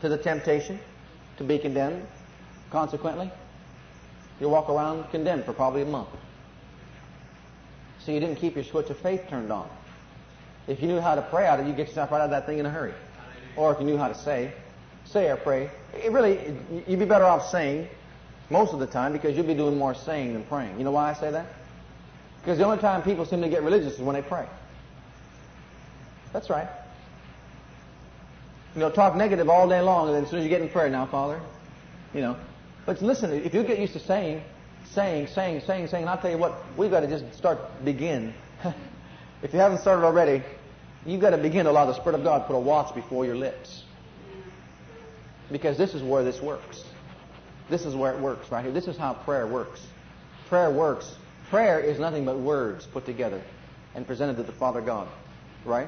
to 0.01 0.10
the 0.10 0.17
temptation 0.17 0.79
to 1.38 1.43
be 1.43 1.58
condemned. 1.58 2.06
Consequently, 2.69 3.32
you 4.39 4.49
walk 4.49 4.69
around 4.69 5.10
condemned 5.12 5.45
for 5.45 5.53
probably 5.53 5.82
a 5.82 5.86
month. 5.86 6.10
So 7.99 8.12
you 8.12 8.19
didn't 8.19 8.36
keep 8.36 8.56
your 8.56 8.63
switch 8.63 8.89
of 8.89 8.97
faith 8.97 9.27
turned 9.29 9.51
on. 9.51 9.69
If 10.67 10.82
you 10.82 10.88
knew 10.88 10.99
how 10.99 11.15
to 11.15 11.21
pray 11.21 11.45
out 11.45 11.60
of 11.60 11.65
it, 11.65 11.69
you 11.69 11.75
get 11.75 11.88
yourself 11.88 12.12
right 12.12 12.19
out 12.19 12.25
of 12.25 12.32
that 12.32 12.45
thing 12.45 12.58
in 12.58 12.65
a 12.65 12.69
hurry. 12.69 12.93
Or 13.56 13.73
if 13.73 13.79
you 13.79 13.86
knew 13.86 13.97
how 13.97 14.08
to 14.08 14.15
say, 14.15 14.51
say 15.06 15.29
or 15.29 15.38
pray. 15.38 15.69
It 15.93 16.12
really, 16.12 16.56
you'd 16.88 16.99
be 16.99 17.06
better 17.06 17.25
off 17.25 17.49
saying 17.49 17.88
most 18.49 18.73
of 18.73 18.79
the 18.79 18.88
time 18.88 19.13
because 19.13 19.36
you'll 19.36 19.45
be 19.45 19.53
doing 19.53 19.77
more 19.77 19.93
saying 19.93 20.34
than 20.34 20.43
praying. 20.43 20.77
You 20.77 20.84
know 20.84 20.91
why 20.91 21.10
I 21.10 21.13
say 21.13 21.32
that? 21.32 21.45
Because 22.41 22.58
the 22.58 22.65
only 22.65 22.79
time 22.79 23.01
people 23.03 23.25
seem 23.25 23.41
to 23.41 23.49
get 23.49 23.63
religious 23.63 23.93
is 23.93 23.99
when 23.99 24.15
they 24.15 24.21
pray. 24.21 24.47
That's 26.34 26.49
right. 26.49 26.67
You 28.75 28.81
know, 28.81 28.89
talk 28.89 29.15
negative 29.15 29.49
all 29.49 29.67
day 29.69 29.81
long, 29.81 30.07
and 30.07 30.15
then 30.15 30.23
as 30.23 30.29
soon 30.29 30.39
as 30.39 30.43
you 30.43 30.49
get 30.49 30.62
in 30.62 30.69
prayer, 30.69 30.89
now, 30.89 31.05
Father, 31.05 31.39
you 32.13 32.21
know. 32.21 32.38
But 32.86 33.01
listen, 33.01 33.31
if 33.31 33.53
you 33.53 33.63
get 33.63 33.79
used 33.79 33.93
to 33.93 33.99
saying, 33.99 34.43
saying, 34.91 35.27
saying, 35.27 35.62
saying, 35.62 35.88
saying, 35.88 36.03
and 36.03 36.09
I'll 36.09 36.17
tell 36.17 36.31
you 36.31 36.38
what, 36.38 36.55
we've 36.75 36.91
got 36.91 37.01
to 37.01 37.07
just 37.07 37.33
start, 37.36 37.59
begin. 37.86 38.33
if 39.43 39.53
you 39.53 39.59
haven't 39.59 39.79
started 39.79 40.03
already, 40.03 40.43
you've 41.05 41.21
got 41.21 41.31
to 41.31 41.38
begin 41.38 41.65
to 41.65 41.71
allow 41.71 41.86
the 41.86 41.93
Spirit 41.93 42.15
of 42.15 42.23
God 42.23 42.47
put 42.47 42.55
a 42.55 42.59
watch 42.59 42.93
before 42.95 43.25
your 43.25 43.36
lips. 43.36 43.83
Because 45.51 45.77
this 45.77 45.93
is 45.93 46.01
where 46.01 46.23
this 46.23 46.41
works. 46.41 46.83
This 47.69 47.86
is 47.86 47.95
where 47.95 48.13
it 48.13 48.19
works 48.19 48.51
right 48.51 48.63
here. 48.63 48.73
This 48.73 48.88
is 48.88 48.97
how 48.97 49.13
prayer 49.13 49.45
works. 49.45 49.86
Prayer 50.49 50.71
works 50.71 51.15
Prayer 51.53 51.79
is 51.79 51.99
nothing 51.99 52.25
but 52.25 52.39
words 52.39 52.88
put 52.88 53.05
together 53.05 53.39
and 53.93 54.07
presented 54.07 54.38
to 54.38 54.43
the 54.43 54.51
Father 54.51 54.81
God. 54.81 55.07
Right? 55.65 55.88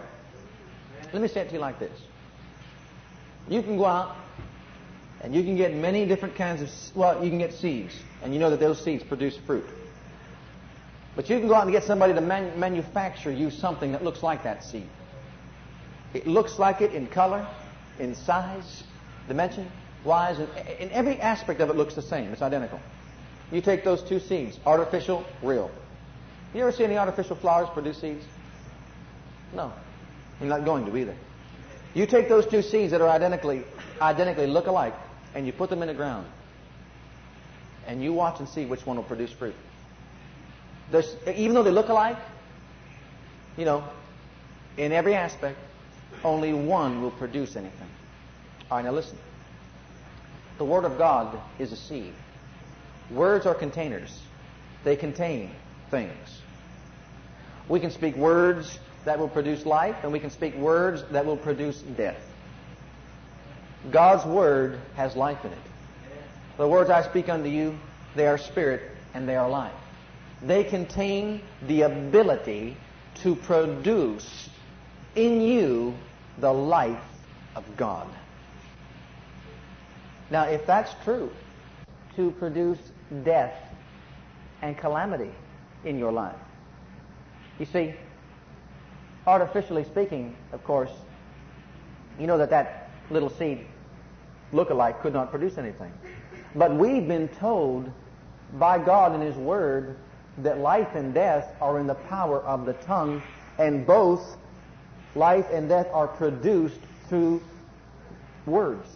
Let 1.11 1.23
me 1.23 1.27
say 1.27 1.41
it 1.41 1.47
to 1.47 1.55
you 1.55 1.59
like 1.59 1.79
this. 1.79 1.99
You 3.47 3.61
can 3.61 3.77
go 3.77 3.85
out 3.85 4.15
and 5.21 5.33
you 5.33 5.43
can 5.43 5.55
get 5.55 5.73
many 5.73 6.05
different 6.05 6.35
kinds 6.35 6.61
of, 6.61 6.69
well, 6.95 7.23
you 7.23 7.29
can 7.29 7.39
get 7.39 7.53
seeds. 7.53 7.95
And 8.23 8.33
you 8.33 8.39
know 8.39 8.49
that 8.49 8.59
those 8.59 8.83
seeds 8.83 9.03
produce 9.03 9.37
fruit. 9.37 9.65
But 11.15 11.29
you 11.29 11.39
can 11.39 11.47
go 11.47 11.55
out 11.55 11.63
and 11.63 11.71
get 11.71 11.83
somebody 11.83 12.13
to 12.13 12.21
man- 12.21 12.59
manufacture 12.59 13.31
you 13.31 13.49
something 13.49 13.91
that 13.93 14.03
looks 14.03 14.21
like 14.21 14.43
that 14.43 14.63
seed. 14.63 14.87
It 16.13 16.27
looks 16.27 16.59
like 16.59 16.81
it 16.81 16.93
in 16.93 17.07
color, 17.07 17.47
in 17.99 18.15
size, 18.15 18.83
dimension, 19.27 19.71
wise, 20.03 20.39
and 20.39 20.49
in 20.79 20.91
every 20.91 21.19
aspect 21.19 21.59
of 21.61 21.69
it 21.69 21.75
looks 21.75 21.93
the 21.93 22.01
same. 22.01 22.31
It's 22.31 22.41
identical. 22.41 22.79
You 23.51 23.61
take 23.61 23.83
those 23.83 24.01
two 24.01 24.19
seeds, 24.19 24.59
artificial, 24.65 25.25
real. 25.41 25.71
You 26.53 26.61
ever 26.61 26.71
see 26.71 26.83
any 26.83 26.97
artificial 26.97 27.35
flowers 27.35 27.69
produce 27.69 27.99
seeds? 27.99 28.25
No. 29.53 29.71
You're 30.39 30.49
not 30.49 30.65
going 30.65 30.85
to 30.85 30.97
either. 30.97 31.15
You 31.95 32.05
take 32.05 32.27
those 32.27 32.45
two 32.45 32.61
seeds 32.61 32.91
that 32.91 33.01
are 33.01 33.07
identically, 33.09 33.63
identically 34.01 34.47
look 34.47 34.67
alike, 34.67 34.93
and 35.33 35.47
you 35.47 35.53
put 35.53 35.69
them 35.69 35.81
in 35.81 35.87
the 35.87 35.93
ground. 35.93 36.27
And 37.87 38.03
you 38.03 38.11
watch 38.11 38.39
and 38.39 38.49
see 38.49 38.65
which 38.65 38.85
one 38.85 38.97
will 38.97 39.03
produce 39.03 39.31
fruit. 39.31 39.55
There's, 40.91 41.15
even 41.33 41.55
though 41.55 41.63
they 41.63 41.71
look 41.71 41.87
alike, 41.87 42.17
you 43.57 43.63
know, 43.63 43.83
in 44.77 44.91
every 44.91 45.15
aspect, 45.15 45.57
only 46.23 46.53
one 46.53 47.01
will 47.01 47.11
produce 47.11 47.55
anything. 47.55 47.87
All 48.69 48.77
right, 48.77 48.85
now 48.85 48.91
listen. 48.91 49.17
The 50.57 50.65
Word 50.65 50.83
of 50.83 50.97
God 50.97 51.39
is 51.59 51.71
a 51.71 51.77
seed. 51.77 52.13
Words 53.09 53.45
are 53.45 53.55
containers. 53.55 54.21
They 54.83 54.97
contain 54.97 55.51
things. 55.89 56.41
We 57.69 57.79
can 57.79 57.91
speak 57.91 58.15
words 58.15 58.79
that 59.05 59.17
will 59.17 59.29
produce 59.29 59.65
life, 59.65 59.95
and 60.03 60.11
we 60.11 60.19
can 60.19 60.29
speak 60.29 60.55
words 60.55 61.03
that 61.11 61.25
will 61.25 61.37
produce 61.37 61.79
death. 61.81 62.19
God's 63.91 64.25
Word 64.25 64.79
has 64.95 65.15
life 65.15 65.43
in 65.45 65.51
it. 65.51 65.57
The 66.57 66.67
words 66.67 66.89
I 66.89 67.03
speak 67.03 67.29
unto 67.29 67.49
you, 67.49 67.77
they 68.15 68.27
are 68.27 68.37
spirit 68.37 68.81
and 69.13 69.27
they 69.27 69.35
are 69.35 69.49
life. 69.49 69.73
They 70.41 70.63
contain 70.63 71.41
the 71.67 71.83
ability 71.83 72.77
to 73.15 73.35
produce 73.35 74.49
in 75.15 75.41
you 75.41 75.95
the 76.39 76.51
life 76.51 77.03
of 77.55 77.63
God. 77.77 78.07
Now, 80.29 80.43
if 80.43 80.65
that's 80.65 80.93
true, 81.03 81.31
to 82.15 82.31
produce 82.31 82.79
death 83.23 83.53
and 84.61 84.77
calamity 84.77 85.31
in 85.83 85.99
your 85.99 86.11
life. 86.11 86.35
You 87.59 87.65
see, 87.65 87.93
artificially 89.27 89.83
speaking, 89.83 90.35
of 90.51 90.63
course, 90.63 90.91
you 92.19 92.27
know 92.27 92.37
that 92.37 92.49
that 92.49 92.89
little 93.09 93.29
seed 93.29 93.65
look-alike 94.51 95.01
could 95.01 95.13
not 95.13 95.31
produce 95.31 95.57
anything. 95.57 95.91
But 96.55 96.75
we've 96.75 97.07
been 97.07 97.27
told 97.27 97.91
by 98.53 98.77
God 98.77 99.13
in 99.15 99.21
His 99.21 99.35
Word 99.35 99.97
that 100.39 100.59
life 100.59 100.95
and 100.95 101.13
death 101.13 101.53
are 101.61 101.79
in 101.79 101.87
the 101.87 101.95
power 101.95 102.41
of 102.41 102.65
the 102.65 102.73
tongue, 102.73 103.21
and 103.57 103.85
both 103.85 104.37
life 105.15 105.47
and 105.51 105.67
death 105.67 105.87
are 105.91 106.07
produced 106.07 106.79
through 107.07 107.41
words. 108.45 108.87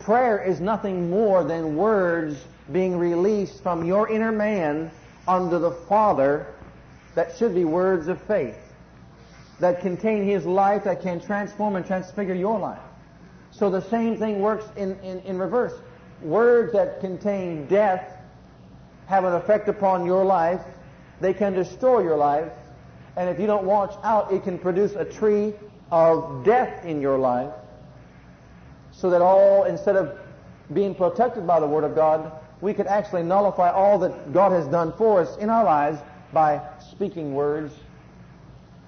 Prayer 0.00 0.42
is 0.42 0.60
nothing 0.60 1.08
more 1.08 1.44
than 1.44 1.76
words 1.76 2.44
being 2.72 2.98
released 2.98 3.62
from 3.62 3.84
your 3.84 4.08
inner 4.08 4.32
man 4.32 4.90
unto 5.28 5.58
the 5.58 5.70
Father 5.70 6.46
that 7.14 7.36
should 7.36 7.54
be 7.54 7.64
words 7.64 8.08
of 8.08 8.20
faith 8.22 8.56
that 9.60 9.80
contain 9.80 10.24
His 10.24 10.44
life 10.44 10.84
that 10.84 11.02
can 11.02 11.20
transform 11.20 11.76
and 11.76 11.86
transfigure 11.86 12.34
your 12.34 12.58
life. 12.58 12.80
So 13.50 13.70
the 13.70 13.82
same 13.88 14.16
thing 14.18 14.40
works 14.40 14.66
in, 14.76 14.98
in, 15.00 15.20
in 15.20 15.38
reverse. 15.38 15.74
Words 16.22 16.72
that 16.72 17.00
contain 17.00 17.66
death 17.66 18.16
have 19.06 19.24
an 19.24 19.34
effect 19.34 19.68
upon 19.68 20.06
your 20.06 20.24
life. 20.24 20.60
They 21.20 21.34
can 21.34 21.52
destroy 21.52 22.02
your 22.02 22.16
life. 22.16 22.50
And 23.16 23.30
if 23.30 23.38
you 23.38 23.46
don't 23.46 23.64
watch 23.64 23.94
out, 24.02 24.32
it 24.32 24.42
can 24.42 24.58
produce 24.58 24.94
a 24.94 25.04
tree 25.04 25.54
of 25.92 26.44
death 26.44 26.84
in 26.84 27.00
your 27.00 27.18
life. 27.18 27.52
So 28.90 29.10
that 29.10 29.22
all, 29.22 29.64
instead 29.64 29.96
of 29.96 30.18
being 30.72 30.94
protected 30.94 31.46
by 31.46 31.60
the 31.60 31.66
Word 31.66 31.84
of 31.84 31.94
God, 31.94 32.32
we 32.60 32.74
could 32.74 32.86
actually 32.86 33.22
nullify 33.22 33.70
all 33.70 33.98
that 34.00 34.32
God 34.32 34.50
has 34.52 34.66
done 34.66 34.92
for 34.96 35.20
us 35.20 35.36
in 35.36 35.50
our 35.50 35.64
lives 35.64 36.00
by 36.32 36.60
speaking 36.90 37.34
words 37.34 37.72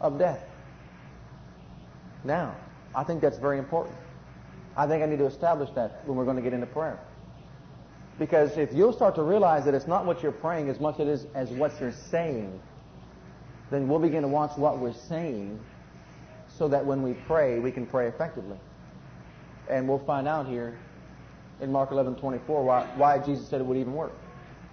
of 0.00 0.18
death. 0.18 0.44
Now, 2.26 2.56
I 2.94 3.04
think 3.04 3.20
that's 3.20 3.38
very 3.38 3.58
important. 3.58 3.96
I 4.76 4.86
think 4.86 5.02
I 5.02 5.06
need 5.06 5.18
to 5.18 5.26
establish 5.26 5.70
that 5.70 6.06
when 6.06 6.16
we're 6.16 6.24
going 6.24 6.36
to 6.36 6.42
get 6.42 6.52
into 6.52 6.66
prayer. 6.66 6.98
Because 8.18 8.56
if 8.56 8.72
you'll 8.72 8.92
start 8.92 9.14
to 9.14 9.22
realize 9.22 9.64
that 9.66 9.74
it's 9.74 9.86
not 9.86 10.04
what 10.04 10.22
you're 10.22 10.32
praying 10.32 10.68
as 10.68 10.80
much 10.80 10.98
as 11.00 11.26
as 11.34 11.50
what 11.50 11.78
you're 11.80 11.92
saying, 11.92 12.60
then 13.70 13.88
we'll 13.88 13.98
begin 13.98 14.22
to 14.22 14.28
watch 14.28 14.56
what 14.56 14.78
we're 14.78 14.92
saying 14.92 15.60
so 16.48 16.68
that 16.68 16.84
when 16.84 17.02
we 17.02 17.14
pray, 17.26 17.58
we 17.58 17.70
can 17.70 17.86
pray 17.86 18.08
effectively. 18.08 18.58
And 19.68 19.88
we'll 19.88 19.98
find 19.98 20.26
out 20.26 20.46
here 20.46 20.78
in 21.60 21.70
Mark 21.70 21.90
11, 21.90 22.16
24 22.16 22.64
why, 22.64 22.86
why 22.96 23.18
Jesus 23.18 23.46
said 23.48 23.60
it 23.60 23.64
would 23.64 23.76
even 23.76 23.94
work. 23.94 24.12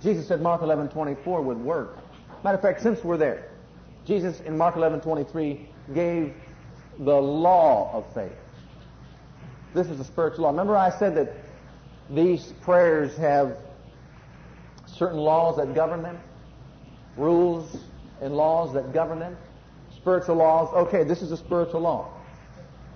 Jesus 0.02 0.28
said 0.28 0.42
Mark 0.42 0.62
11, 0.62 0.89
24 0.89 1.42
would 1.42 1.58
work. 1.58 1.98
Matter 2.44 2.58
of 2.58 2.62
fact, 2.62 2.82
since 2.82 3.04
we're 3.04 3.18
there, 3.18 3.50
Jesus 4.06 4.39
in 4.42 4.58
Mark 4.58 4.76
11, 4.76 5.02
23 5.02 5.68
gave 5.94 6.34
the 7.00 7.16
law 7.16 7.92
of 7.94 8.14
faith. 8.14 8.32
This 9.74 9.88
is 9.88 10.00
a 10.00 10.04
spiritual 10.04 10.44
law. 10.44 10.50
Remember 10.52 10.78
I 10.78 10.90
said 10.92 11.16
that 11.16 11.34
these 12.10 12.54
prayers 12.62 13.16
have 13.18 13.58
certain 14.86 15.18
laws 15.18 15.58
that 15.58 15.74
govern 15.74 16.04
them? 16.04 16.20
Rules 17.18 17.78
and 18.22 18.36
laws 18.36 18.74
that 18.74 18.94
govern 18.94 19.20
them? 19.20 19.36
Spiritual 19.96 20.36
laws. 20.36 20.74
Okay, 20.74 21.04
this 21.04 21.22
is 21.22 21.32
a 21.32 21.38
spiritual 21.38 21.82
law. 21.82 22.10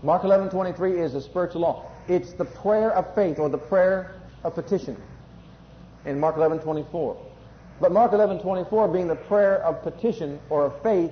Mark 0.04 0.24
11:23 0.24 1.00
is 1.00 1.16
a 1.16 1.22
spiritual 1.22 1.62
law. 1.62 1.86
It's 2.08 2.34
the 2.34 2.46
prayer 2.46 2.92
of 2.92 3.14
faith 3.16 3.40
or 3.40 3.50
the 3.50 3.58
prayer 3.58 4.16
of 4.44 4.54
petition 4.54 4.96
in 6.06 6.20
Mark 6.20 6.36
11:24. 6.36 7.18
But 7.80 7.92
Mark 7.92 8.12
11:24 8.12 8.88
being 8.88 9.08
the 9.08 9.16
prayer 9.16 9.64
of 9.64 9.82
petition 9.84 10.40
or 10.50 10.66
of 10.66 10.82
faith 10.82 11.12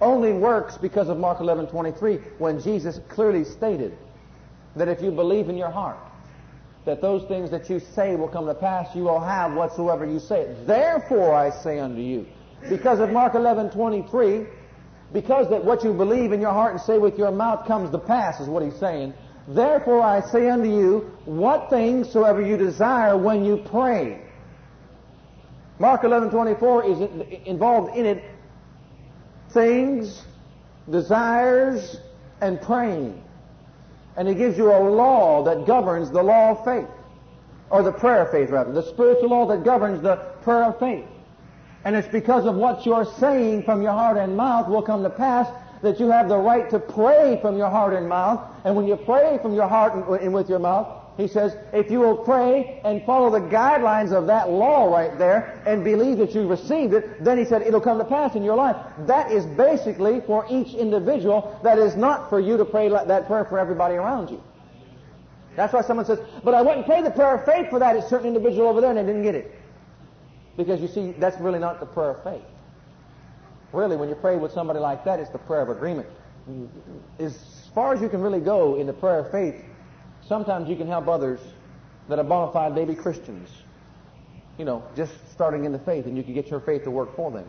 only 0.00 0.32
works 0.32 0.76
because 0.76 1.08
of 1.08 1.18
Mark 1.18 1.38
11:23 1.38 2.20
when 2.38 2.60
Jesus 2.60 3.00
clearly 3.08 3.44
stated 3.44 3.96
that 4.76 4.88
if 4.88 5.00
you 5.00 5.10
believe 5.10 5.48
in 5.48 5.56
your 5.56 5.70
heart 5.70 5.98
that 6.84 7.00
those 7.00 7.26
things 7.28 7.50
that 7.50 7.70
you 7.70 7.80
say 7.80 8.14
will 8.14 8.28
come 8.28 8.46
to 8.46 8.54
pass, 8.54 8.94
you 8.94 9.04
will 9.04 9.20
have 9.20 9.54
whatsoever 9.54 10.04
you 10.04 10.18
say. 10.18 10.54
Therefore 10.66 11.34
I 11.34 11.50
say 11.50 11.78
unto 11.78 12.00
you, 12.00 12.26
because 12.68 13.00
of 13.00 13.10
Mark 13.10 13.32
11:23, 13.34 14.46
because 15.12 15.48
that 15.50 15.64
what 15.64 15.84
you 15.84 15.92
believe 15.92 16.32
in 16.32 16.40
your 16.40 16.52
heart 16.52 16.72
and 16.72 16.80
say 16.80 16.98
with 16.98 17.18
your 17.18 17.30
mouth 17.30 17.66
comes 17.66 17.90
to 17.90 17.98
pass 17.98 18.40
is 18.40 18.48
what 18.48 18.62
he's 18.62 18.76
saying. 18.76 19.14
Therefore 19.48 20.02
I 20.02 20.20
say 20.20 20.50
unto 20.50 20.68
you, 20.68 21.10
what 21.24 21.70
things 21.70 22.10
soever 22.10 22.42
you 22.42 22.56
desire 22.56 23.16
when 23.16 23.44
you 23.44 23.58
pray. 23.58 24.20
Mark 25.78 26.02
11:24 26.02 26.84
is 26.84 27.46
involved 27.46 27.96
in 27.96 28.06
it 28.06 28.22
things, 29.54 30.22
desires, 30.90 31.96
and 32.40 32.60
praying. 32.60 33.22
And 34.16 34.28
he 34.28 34.34
gives 34.34 34.58
you 34.58 34.70
a 34.70 34.78
law 34.78 35.42
that 35.44 35.66
governs 35.66 36.10
the 36.10 36.22
law 36.22 36.50
of 36.50 36.64
faith. 36.64 36.88
Or 37.70 37.82
the 37.82 37.92
prayer 37.92 38.22
of 38.26 38.30
faith, 38.30 38.50
rather. 38.50 38.72
The 38.72 38.82
spiritual 38.82 39.30
law 39.30 39.46
that 39.46 39.64
governs 39.64 40.02
the 40.02 40.16
prayer 40.42 40.64
of 40.64 40.78
faith. 40.78 41.06
And 41.84 41.96
it's 41.96 42.08
because 42.08 42.46
of 42.46 42.54
what 42.56 42.84
you're 42.86 43.06
saying 43.18 43.62
from 43.64 43.82
your 43.82 43.92
heart 43.92 44.16
and 44.16 44.36
mouth 44.36 44.68
will 44.68 44.82
come 44.82 45.02
to 45.02 45.10
pass 45.10 45.48
that 45.82 46.00
you 46.00 46.10
have 46.10 46.28
the 46.28 46.36
right 46.36 46.68
to 46.70 46.78
pray 46.78 47.38
from 47.42 47.56
your 47.56 47.70
heart 47.70 47.94
and 47.94 48.08
mouth. 48.08 48.40
And 48.64 48.74
when 48.76 48.86
you 48.86 48.96
pray 48.96 49.38
from 49.42 49.54
your 49.54 49.68
heart 49.68 49.94
and 49.94 50.32
with 50.32 50.48
your 50.48 50.58
mouth, 50.58 51.03
he 51.16 51.28
says, 51.28 51.56
if 51.72 51.90
you 51.90 52.00
will 52.00 52.16
pray 52.16 52.80
and 52.84 53.04
follow 53.04 53.30
the 53.30 53.40
guidelines 53.40 54.12
of 54.12 54.26
that 54.26 54.50
law 54.50 54.92
right 54.92 55.16
there 55.16 55.62
and 55.64 55.84
believe 55.84 56.18
that 56.18 56.34
you 56.34 56.48
received 56.48 56.92
it, 56.92 57.22
then 57.22 57.38
he 57.38 57.44
said 57.44 57.62
it'll 57.62 57.80
come 57.80 57.98
to 57.98 58.04
pass 58.04 58.34
in 58.34 58.42
your 58.42 58.56
life. 58.56 58.76
That 59.06 59.30
is 59.30 59.46
basically 59.46 60.20
for 60.22 60.44
each 60.50 60.74
individual. 60.74 61.58
That 61.62 61.78
is 61.78 61.94
not 61.94 62.28
for 62.28 62.40
you 62.40 62.56
to 62.56 62.64
pray 62.64 62.88
that 62.88 63.26
prayer 63.28 63.44
for 63.44 63.60
everybody 63.60 63.94
around 63.94 64.30
you. 64.30 64.42
That's 65.54 65.72
why 65.72 65.82
someone 65.82 66.04
says, 66.04 66.18
but 66.42 66.52
I 66.52 66.62
and 66.72 66.84
prayed 66.84 67.04
the 67.04 67.12
prayer 67.12 67.36
of 67.36 67.44
faith 67.44 67.70
for 67.70 67.78
that 67.78 68.08
certain 68.08 68.26
individual 68.26 68.68
over 68.68 68.80
there 68.80 68.90
and 68.90 68.98
I 68.98 69.04
didn't 69.04 69.22
get 69.22 69.36
it. 69.36 69.54
Because 70.56 70.80
you 70.80 70.88
see, 70.88 71.12
that's 71.12 71.38
really 71.40 71.60
not 71.60 71.78
the 71.78 71.86
prayer 71.86 72.10
of 72.10 72.24
faith. 72.24 72.42
Really, 73.72 73.96
when 73.96 74.08
you 74.08 74.16
pray 74.16 74.36
with 74.36 74.50
somebody 74.50 74.80
like 74.80 75.04
that, 75.04 75.20
it's 75.20 75.30
the 75.30 75.38
prayer 75.38 75.62
of 75.62 75.68
agreement. 75.68 76.08
As 77.20 77.68
far 77.72 77.94
as 77.94 78.00
you 78.00 78.08
can 78.08 78.20
really 78.20 78.40
go 78.40 78.76
in 78.76 78.86
the 78.86 78.92
prayer 78.92 79.20
of 79.20 79.30
faith, 79.30 79.64
Sometimes 80.28 80.68
you 80.68 80.76
can 80.76 80.86
help 80.86 81.08
others 81.08 81.40
that 82.08 82.18
are 82.18 82.24
bona 82.24 82.52
fide 82.52 82.74
baby 82.74 82.94
Christians, 82.94 83.50
you 84.58 84.64
know, 84.64 84.82
just 84.96 85.12
starting 85.32 85.64
in 85.64 85.72
the 85.72 85.78
faith, 85.78 86.06
and 86.06 86.16
you 86.16 86.22
can 86.22 86.34
get 86.34 86.48
your 86.48 86.60
faith 86.60 86.84
to 86.84 86.90
work 86.90 87.14
for 87.16 87.30
them. 87.30 87.48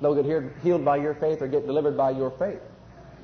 They'll 0.00 0.14
get 0.14 0.52
healed 0.62 0.84
by 0.84 0.96
your 0.96 1.14
faith 1.14 1.42
or 1.42 1.48
get 1.48 1.66
delivered 1.66 1.96
by 1.96 2.10
your 2.10 2.30
faith. 2.30 2.60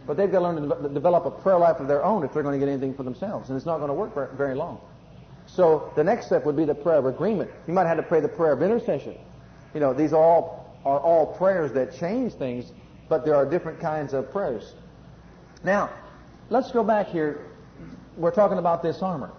But 0.07 0.17
they've 0.17 0.31
got 0.31 0.41
to 0.41 0.45
learn 0.45 0.69
to 0.69 0.89
develop 0.89 1.25
a 1.25 1.31
prayer 1.31 1.59
life 1.59 1.79
of 1.81 1.89
their 1.89 2.05
own 2.05 2.25
if 2.25 2.33
they're 2.33 2.43
going 2.43 2.59
to 2.59 2.65
get 2.65 2.71
anything 2.71 2.95
for 2.95 3.05
themselves, 3.05 3.49
and 3.49 3.57
it's 3.57 3.67
not 3.67 3.79
going 3.79 3.89
to 3.89 3.95
work 3.95 4.37
very 4.37 4.55
long. 4.55 4.81
So 5.47 5.93
the 5.95 6.05
next 6.05 6.27
step 6.27 6.45
would 6.47 6.57
be 6.57 6.65
the 6.65 6.75
prayer 6.75 6.99
of 6.99 7.07
agreement. 7.07 7.51
You 7.67 7.75
might 7.75 7.87
have 7.87 7.97
to 7.97 8.03
pray 8.03 8.21
the 8.21 8.29
prayer 8.29 8.53
of 8.53 8.63
intercession. 8.63 9.17
You 9.73 9.81
know, 9.81 9.93
these 9.93 10.13
are 10.13 10.23
all 10.23 10.65
are 10.85 11.01
all 11.01 11.27
prayers 11.27 11.73
that 11.73 11.97
change 11.97 12.35
things, 12.35 12.73
but 13.09 13.25
there 13.25 13.35
are 13.35 13.49
different 13.49 13.81
kinds 13.81 14.13
of 14.13 14.31
prayers. 14.31 14.75
Now, 15.63 15.89
let's 16.51 16.71
go 16.73 16.85
back 16.85 17.09
here 17.09 17.47
we're 18.17 18.31
talking 18.31 18.59
about 18.59 18.83
this 18.83 19.03
armor. 19.03 19.31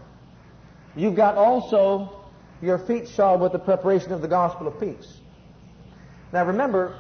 You've 0.96 1.16
got 1.16 1.36
also 1.36 2.26
your 2.62 2.78
feet 2.78 3.08
shod 3.08 3.42
with 3.42 3.52
the 3.52 3.60
preparation 3.60 4.12
of 4.12 4.22
the 4.22 4.28
gospel 4.28 4.68
of 4.68 4.80
peace. 4.80 5.20
Now 6.32 6.46
remember, 6.46 6.98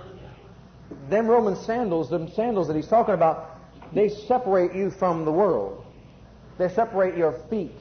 them 1.09 1.28
Roman 1.28 1.55
sandals, 1.55 2.09
them 2.09 2.32
sandals 2.32 2.67
that 2.67 2.76
he's 2.76 2.88
talking 2.88 3.13
about, 3.13 3.59
they 3.93 4.09
separate 4.09 4.73
you 4.76 4.89
from 4.91 5.26
the 5.26 5.32
world. 5.32 5.86
They 6.57 6.69
separate 6.69 7.17
your 7.17 7.34
feet 7.49 7.73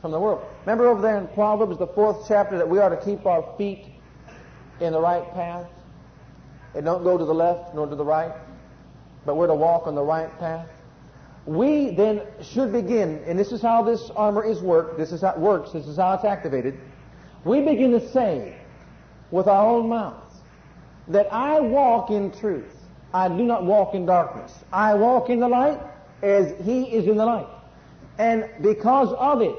from 0.00 0.12
the 0.12 0.20
world. 0.20 0.44
Remember 0.62 0.88
over 0.88 1.02
there 1.02 1.18
in 1.18 1.28
Proverbs, 1.28 1.78
the 1.78 1.86
fourth 1.86 2.26
chapter, 2.26 2.58
that 2.58 2.68
we 2.68 2.78
are 2.78 2.90
to 2.90 2.96
keep 3.04 3.26
our 3.26 3.54
feet 3.56 3.86
in 4.80 4.92
the 4.92 5.00
right 5.00 5.32
path? 5.34 5.66
And 6.74 6.84
don't 6.84 7.02
go 7.02 7.18
to 7.18 7.24
the 7.24 7.34
left 7.34 7.74
nor 7.74 7.86
to 7.86 7.96
the 7.96 8.04
right, 8.04 8.32
but 9.26 9.36
we're 9.36 9.48
to 9.48 9.54
walk 9.54 9.86
on 9.86 9.94
the 9.94 10.02
right 10.02 10.36
path. 10.38 10.68
We 11.50 11.90
then 11.96 12.22
should 12.40 12.70
begin, 12.70 13.24
and 13.26 13.36
this 13.36 13.50
is 13.50 13.60
how 13.60 13.82
this 13.82 14.08
armor 14.14 14.44
is 14.44 14.62
worked, 14.62 14.96
this 14.96 15.10
is 15.10 15.22
how 15.22 15.30
it 15.30 15.38
works, 15.40 15.72
this 15.72 15.84
is 15.84 15.96
how 15.96 16.14
it's 16.14 16.24
activated. 16.24 16.78
We 17.44 17.60
begin 17.60 17.90
to 17.90 18.12
say 18.12 18.56
with 19.32 19.48
our 19.48 19.66
own 19.66 19.88
mouths 19.88 20.32
that 21.08 21.26
I 21.32 21.58
walk 21.58 22.10
in 22.10 22.30
truth. 22.30 22.72
I 23.12 23.26
do 23.26 23.42
not 23.42 23.64
walk 23.64 23.94
in 23.94 24.06
darkness. 24.06 24.52
I 24.72 24.94
walk 24.94 25.28
in 25.28 25.40
the 25.40 25.48
light 25.48 25.80
as 26.22 26.54
He 26.64 26.84
is 26.84 27.08
in 27.08 27.16
the 27.16 27.26
light. 27.26 27.48
And 28.16 28.48
because 28.62 29.12
of 29.18 29.42
it, 29.42 29.56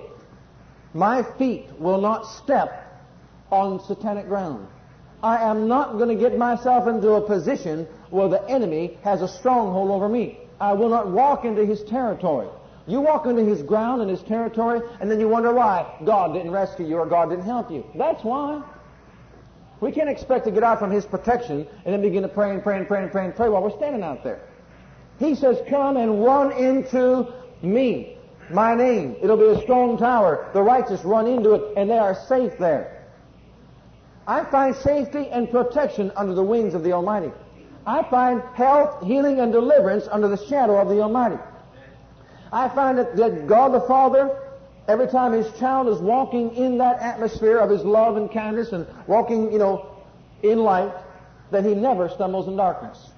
my 0.93 1.23
feet 1.37 1.67
will 1.77 1.99
not 1.99 2.25
step 2.25 3.03
on 3.51 3.83
satanic 3.85 4.29
ground. 4.29 4.65
I 5.21 5.43
am 5.43 5.67
not 5.67 5.97
going 5.97 6.07
to 6.07 6.15
get 6.15 6.37
myself 6.37 6.87
into 6.87 7.11
a 7.15 7.21
position 7.21 7.85
where 8.11 8.29
the 8.29 8.49
enemy 8.49 8.97
has 9.03 9.21
a 9.21 9.27
stronghold 9.27 9.91
over 9.91 10.07
me. 10.07 10.37
I 10.61 10.73
will 10.73 10.89
not 10.89 11.07
walk 11.07 11.43
into 11.43 11.65
his 11.65 11.83
territory. 11.83 12.47
You 12.85 13.01
walk 13.01 13.25
into 13.25 13.43
his 13.43 13.63
ground 13.63 14.01
and 14.01 14.09
his 14.09 14.21
territory, 14.21 14.81
and 14.99 15.09
then 15.09 15.19
you 15.19 15.27
wonder 15.27 15.51
why 15.51 15.91
God 16.05 16.33
didn't 16.33 16.51
rescue 16.51 16.85
you 16.85 16.97
or 16.97 17.07
God 17.07 17.29
didn't 17.29 17.45
help 17.45 17.71
you. 17.71 17.83
That's 17.95 18.23
why. 18.23 18.61
We 19.79 19.91
can't 19.91 20.09
expect 20.09 20.45
to 20.45 20.51
get 20.51 20.61
out 20.61 20.77
from 20.77 20.91
his 20.91 21.05
protection 21.05 21.67
and 21.83 21.93
then 21.93 22.01
begin 22.03 22.21
to 22.21 22.29
pray 22.29 22.51
and 22.51 22.61
pray 22.61 22.77
and 22.77 22.87
pray 22.87 23.01
and 23.01 23.11
pray 23.11 23.25
and 23.25 23.35
pray 23.35 23.49
while 23.49 23.63
we're 23.63 23.75
standing 23.75 24.03
out 24.03 24.23
there. 24.23 24.41
He 25.17 25.33
says, 25.33 25.57
Come 25.67 25.97
and 25.97 26.23
run 26.23 26.51
into 26.51 27.33
me, 27.63 28.17
my 28.51 28.75
name. 28.75 29.15
It'll 29.19 29.37
be 29.37 29.47
a 29.47 29.61
strong 29.63 29.97
tower. 29.97 30.49
The 30.53 30.61
righteous 30.61 31.03
run 31.03 31.25
into 31.25 31.53
it, 31.53 31.73
and 31.75 31.89
they 31.89 31.97
are 31.97 32.13
safe 32.27 32.57
there. 32.59 33.07
I 34.27 34.43
find 34.43 34.75
safety 34.75 35.27
and 35.29 35.49
protection 35.49 36.11
under 36.15 36.35
the 36.35 36.43
wings 36.43 36.75
of 36.75 36.83
the 36.83 36.93
Almighty. 36.93 37.31
I 37.85 38.03
find 38.03 38.41
health, 38.53 39.03
healing, 39.03 39.39
and 39.39 39.51
deliverance 39.51 40.07
under 40.11 40.27
the 40.27 40.37
shadow 40.47 40.79
of 40.79 40.89
the 40.89 41.01
Almighty. 41.01 41.37
I 42.53 42.69
find 42.69 42.97
that, 42.97 43.47
God 43.47 43.73
the 43.73 43.81
Father, 43.81 44.37
every 44.87 45.07
time 45.07 45.33
His 45.33 45.51
child 45.57 45.87
is 45.87 45.99
walking 45.99 46.55
in 46.55 46.77
that 46.79 46.99
atmosphere 46.99 47.57
of 47.57 47.69
His 47.69 47.83
love 47.83 48.17
and 48.17 48.31
kindness 48.31 48.71
and 48.71 48.85
walking, 49.07 49.51
you 49.51 49.57
know, 49.57 49.95
in 50.43 50.59
light, 50.59 50.93
that 51.51 51.65
He 51.65 51.73
never 51.73 52.09
stumbles 52.09 52.47
in 52.47 52.55
darkness. 52.55 53.09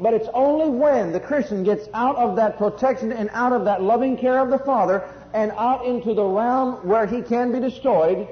But 0.00 0.14
it's 0.14 0.28
only 0.34 0.68
when 0.70 1.12
the 1.12 1.20
Christian 1.20 1.62
gets 1.62 1.88
out 1.94 2.16
of 2.16 2.36
that 2.36 2.58
protection 2.58 3.12
and 3.12 3.30
out 3.32 3.52
of 3.52 3.64
that 3.66 3.82
loving 3.82 4.16
care 4.16 4.40
of 4.40 4.50
the 4.50 4.58
Father 4.58 5.08
and 5.32 5.52
out 5.52 5.84
into 5.84 6.14
the 6.14 6.24
realm 6.24 6.86
where 6.86 7.06
he 7.06 7.22
can 7.22 7.52
be 7.52 7.60
destroyed 7.60 8.26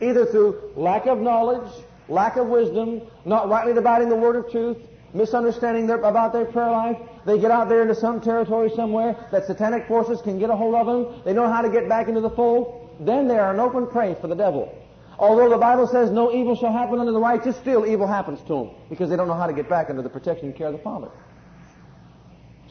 either 0.00 0.26
through 0.26 0.72
lack 0.76 1.06
of 1.06 1.18
knowledge, 1.18 1.70
lack 2.08 2.36
of 2.36 2.46
wisdom, 2.46 3.02
not 3.24 3.48
rightly 3.48 3.72
dividing 3.72 4.08
the 4.08 4.16
word 4.16 4.36
of 4.36 4.50
truth, 4.50 4.78
misunderstanding 5.12 5.86
their, 5.86 5.96
about 5.98 6.32
their 6.32 6.44
prayer 6.44 6.70
life. 6.70 6.98
They 7.24 7.38
get 7.38 7.50
out 7.50 7.68
there 7.68 7.82
into 7.82 7.94
some 7.94 8.20
territory 8.20 8.70
somewhere 8.74 9.16
that 9.32 9.46
satanic 9.46 9.86
forces 9.86 10.20
can 10.20 10.38
get 10.38 10.50
a 10.50 10.56
hold 10.56 10.74
of 10.74 10.86
them. 10.86 11.22
They 11.24 11.32
know 11.32 11.50
how 11.50 11.62
to 11.62 11.70
get 11.70 11.88
back 11.88 12.08
into 12.08 12.20
the 12.20 12.30
fold. 12.30 12.96
Then 13.00 13.28
they 13.28 13.38
are 13.38 13.52
an 13.52 13.60
open 13.60 13.86
prey 13.86 14.16
for 14.20 14.28
the 14.28 14.34
devil. 14.34 14.76
Although 15.18 15.48
the 15.48 15.58
Bible 15.58 15.86
says 15.86 16.10
no 16.10 16.32
evil 16.32 16.56
shall 16.56 16.72
happen 16.72 16.98
unto 16.98 17.12
the 17.12 17.20
righteous, 17.20 17.56
still 17.56 17.86
evil 17.86 18.06
happens 18.06 18.40
to 18.42 18.48
them 18.48 18.70
because 18.90 19.10
they 19.10 19.16
don't 19.16 19.28
know 19.28 19.34
how 19.34 19.46
to 19.46 19.52
get 19.52 19.68
back 19.68 19.88
under 19.88 20.02
the 20.02 20.08
protection 20.08 20.46
and 20.46 20.56
care 20.56 20.66
of 20.66 20.72
the 20.72 20.80
Father. 20.80 21.08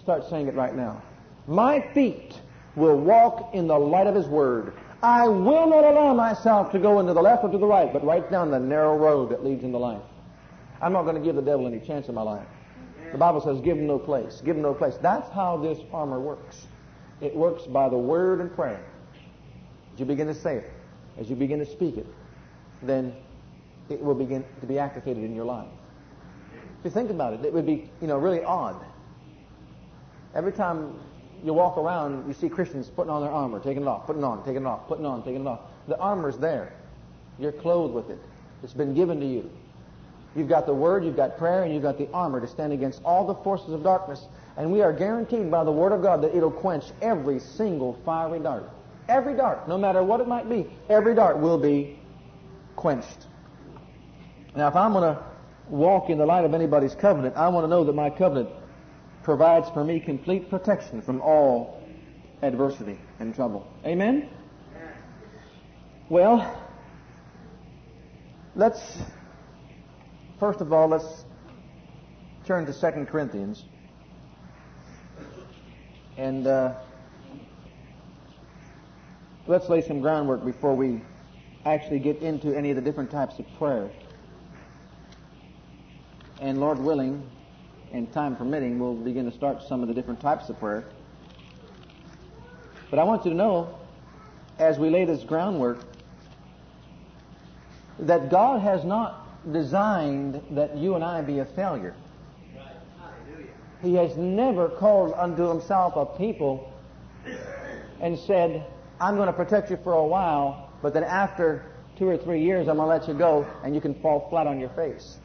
Start 0.01 0.29
saying 0.29 0.47
it 0.47 0.53
right 0.53 0.75
now. 0.75 1.01
My 1.47 1.79
feet 1.93 2.33
will 2.75 2.97
walk 2.97 3.53
in 3.53 3.67
the 3.67 3.77
light 3.77 4.07
of 4.07 4.15
His 4.15 4.27
Word. 4.27 4.73
I 5.03 5.27
will 5.27 5.67
not 5.67 5.83
allow 5.83 6.13
myself 6.13 6.71
to 6.71 6.79
go 6.79 7.01
into 7.01 7.13
the 7.13 7.21
left 7.21 7.43
or 7.43 7.51
to 7.51 7.57
the 7.57 7.65
right, 7.65 7.91
but 7.91 8.05
right 8.05 8.29
down 8.31 8.51
the 8.51 8.59
narrow 8.59 8.95
road 8.95 9.29
that 9.31 9.43
leads 9.43 9.65
into 9.65 9.77
life. 9.77 10.01
I'm 10.81 10.93
not 10.93 11.03
going 11.03 11.15
to 11.15 11.21
give 11.21 11.35
the 11.35 11.41
devil 11.41 11.67
any 11.67 11.81
chance 11.81 12.07
in 12.07 12.15
my 12.15 12.21
life. 12.21 12.47
The 13.11 13.17
Bible 13.17 13.41
says, 13.41 13.59
give 13.59 13.77
him 13.77 13.85
no 13.85 13.99
place. 13.99 14.41
Give 14.45 14.55
him 14.55 14.61
no 14.61 14.73
place. 14.73 14.95
That's 15.01 15.29
how 15.31 15.57
this 15.57 15.77
armor 15.91 16.21
works. 16.21 16.67
It 17.19 17.35
works 17.35 17.63
by 17.63 17.89
the 17.89 17.97
word 17.97 18.39
and 18.39 18.53
prayer. 18.55 18.83
As 19.93 19.99
you 19.99 20.05
begin 20.05 20.27
to 20.27 20.33
say 20.33 20.55
it, 20.55 20.71
as 21.19 21.29
you 21.29 21.35
begin 21.35 21.59
to 21.59 21.65
speak 21.65 21.97
it, 21.97 22.07
then 22.81 23.13
it 23.89 24.01
will 24.01 24.15
begin 24.15 24.45
to 24.61 24.65
be 24.65 24.79
activated 24.79 25.23
in 25.23 25.35
your 25.35 25.45
life. 25.45 25.67
If 26.79 26.85
you 26.85 26.91
think 26.91 27.09
about 27.09 27.33
it, 27.33 27.45
it 27.45 27.53
would 27.53 27.65
be, 27.65 27.89
you 28.01 28.07
know, 28.07 28.17
really 28.17 28.43
odd. 28.43 28.83
Every 30.33 30.53
time 30.53 30.99
you 31.43 31.53
walk 31.53 31.77
around, 31.77 32.27
you 32.27 32.33
see 32.33 32.49
Christians 32.49 32.89
putting 32.89 33.11
on 33.11 33.21
their 33.21 33.31
armor, 33.31 33.59
taking 33.59 33.83
it 33.83 33.87
off, 33.87 34.05
putting 34.05 34.21
it 34.21 34.25
on, 34.25 34.43
taking 34.45 34.61
it 34.61 34.65
off, 34.65 34.87
putting 34.87 35.05
it 35.05 35.07
on, 35.07 35.23
taking 35.23 35.41
it 35.41 35.47
off. 35.47 35.59
The 35.87 35.97
armor's 35.99 36.37
there. 36.37 36.73
You're 37.37 37.51
clothed 37.51 37.93
with 37.93 38.09
it. 38.09 38.19
It's 38.63 38.73
been 38.73 38.93
given 38.93 39.19
to 39.19 39.25
you. 39.25 39.49
You've 40.35 40.47
got 40.47 40.65
the 40.65 40.73
Word, 40.73 41.03
you've 41.03 41.15
got 41.15 41.37
prayer, 41.37 41.63
and 41.63 41.73
you've 41.73 41.83
got 41.83 41.97
the 41.97 42.09
armor 42.11 42.39
to 42.39 42.47
stand 42.47 42.73
against 42.73 43.03
all 43.03 43.27
the 43.27 43.35
forces 43.35 43.73
of 43.73 43.83
darkness. 43.83 44.25
And 44.57 44.71
we 44.71 44.81
are 44.81 44.93
guaranteed 44.93 45.51
by 45.51 45.63
the 45.63 45.71
Word 45.71 45.91
of 45.91 46.01
God 46.01 46.21
that 46.23 46.35
it'll 46.35 46.49
quench 46.49 46.85
every 47.01 47.39
single 47.39 47.99
fiery 48.05 48.39
dart. 48.39 48.69
Every 49.09 49.35
dart, 49.35 49.67
no 49.67 49.77
matter 49.77 50.01
what 50.01 50.21
it 50.21 50.27
might 50.27 50.49
be, 50.49 50.65
every 50.89 51.13
dart 51.13 51.37
will 51.37 51.57
be 51.57 51.99
quenched. 52.75 53.27
Now, 54.55 54.69
if 54.69 54.75
I'm 54.75 54.93
going 54.93 55.15
to 55.15 55.21
walk 55.67 56.09
in 56.09 56.17
the 56.17 56.25
light 56.25 56.45
of 56.45 56.53
anybody's 56.53 56.95
covenant, 56.95 57.35
I 57.35 57.49
want 57.49 57.65
to 57.65 57.67
know 57.67 57.83
that 57.83 57.93
my 57.93 58.09
covenant 58.09 58.49
provides 59.23 59.69
for 59.69 59.83
me 59.83 59.99
complete 59.99 60.49
protection 60.49 61.01
from 61.01 61.21
all 61.21 61.81
adversity 62.41 62.99
and 63.19 63.33
trouble. 63.33 63.65
Amen? 63.85 64.29
Well, 66.09 66.61
let's, 68.55 68.99
first 70.39 70.59
of 70.61 70.73
all, 70.73 70.89
let's 70.89 71.25
turn 72.45 72.65
to 72.65 72.73
2 72.73 73.05
Corinthians. 73.05 73.65
And 76.17 76.45
uh, 76.45 76.75
let's 79.47 79.69
lay 79.69 79.81
some 79.81 80.01
groundwork 80.01 80.45
before 80.45 80.75
we 80.75 81.01
actually 81.65 81.99
get 81.99 82.21
into 82.21 82.55
any 82.55 82.69
of 82.69 82.75
the 82.75 82.81
different 82.81 83.09
types 83.09 83.39
of 83.39 83.45
prayer. 83.57 83.89
And 86.41 86.59
Lord 86.59 86.77
willing, 86.77 87.27
and 87.93 88.11
time 88.11 88.35
permitting, 88.35 88.79
we'll 88.79 88.95
begin 88.95 89.25
to 89.25 89.31
start 89.31 89.61
some 89.63 89.81
of 89.83 89.87
the 89.87 89.93
different 89.93 90.19
types 90.19 90.49
of 90.49 90.59
prayer. 90.59 90.83
But 92.89 92.99
I 92.99 93.03
want 93.03 93.23
you 93.23 93.31
to 93.31 93.37
know, 93.37 93.77
as 94.57 94.79
we 94.79 94.89
lay 94.89 95.05
this 95.05 95.23
groundwork, 95.23 95.79
that 97.99 98.31
God 98.31 98.61
has 98.61 98.83
not 98.83 99.51
designed 99.53 100.41
that 100.51 100.75
you 100.75 100.95
and 100.95 101.03
I 101.03 101.21
be 101.21 101.39
a 101.39 101.45
failure. 101.45 101.95
He 103.83 103.93
has 103.95 104.17
never 104.17 104.69
called 104.69 105.13
unto 105.15 105.47
himself 105.47 105.95
a 105.95 106.05
people 106.05 106.73
and 108.01 108.17
said, 108.17 108.65
I'm 108.99 109.15
going 109.15 109.27
to 109.27 109.33
protect 109.33 109.69
you 109.69 109.77
for 109.83 109.93
a 109.93 110.05
while, 110.05 110.71
but 110.81 110.93
then 110.93 111.03
after 111.03 111.65
two 111.97 112.07
or 112.07 112.17
three 112.17 112.41
years, 112.41 112.67
I'm 112.67 112.77
going 112.77 112.87
to 112.87 112.95
let 112.95 113.07
you 113.07 113.13
go 113.13 113.45
and 113.63 113.75
you 113.75 113.81
can 113.81 113.93
fall 114.01 114.27
flat 114.29 114.47
on 114.47 114.59
your 114.59 114.69
face. 114.69 115.17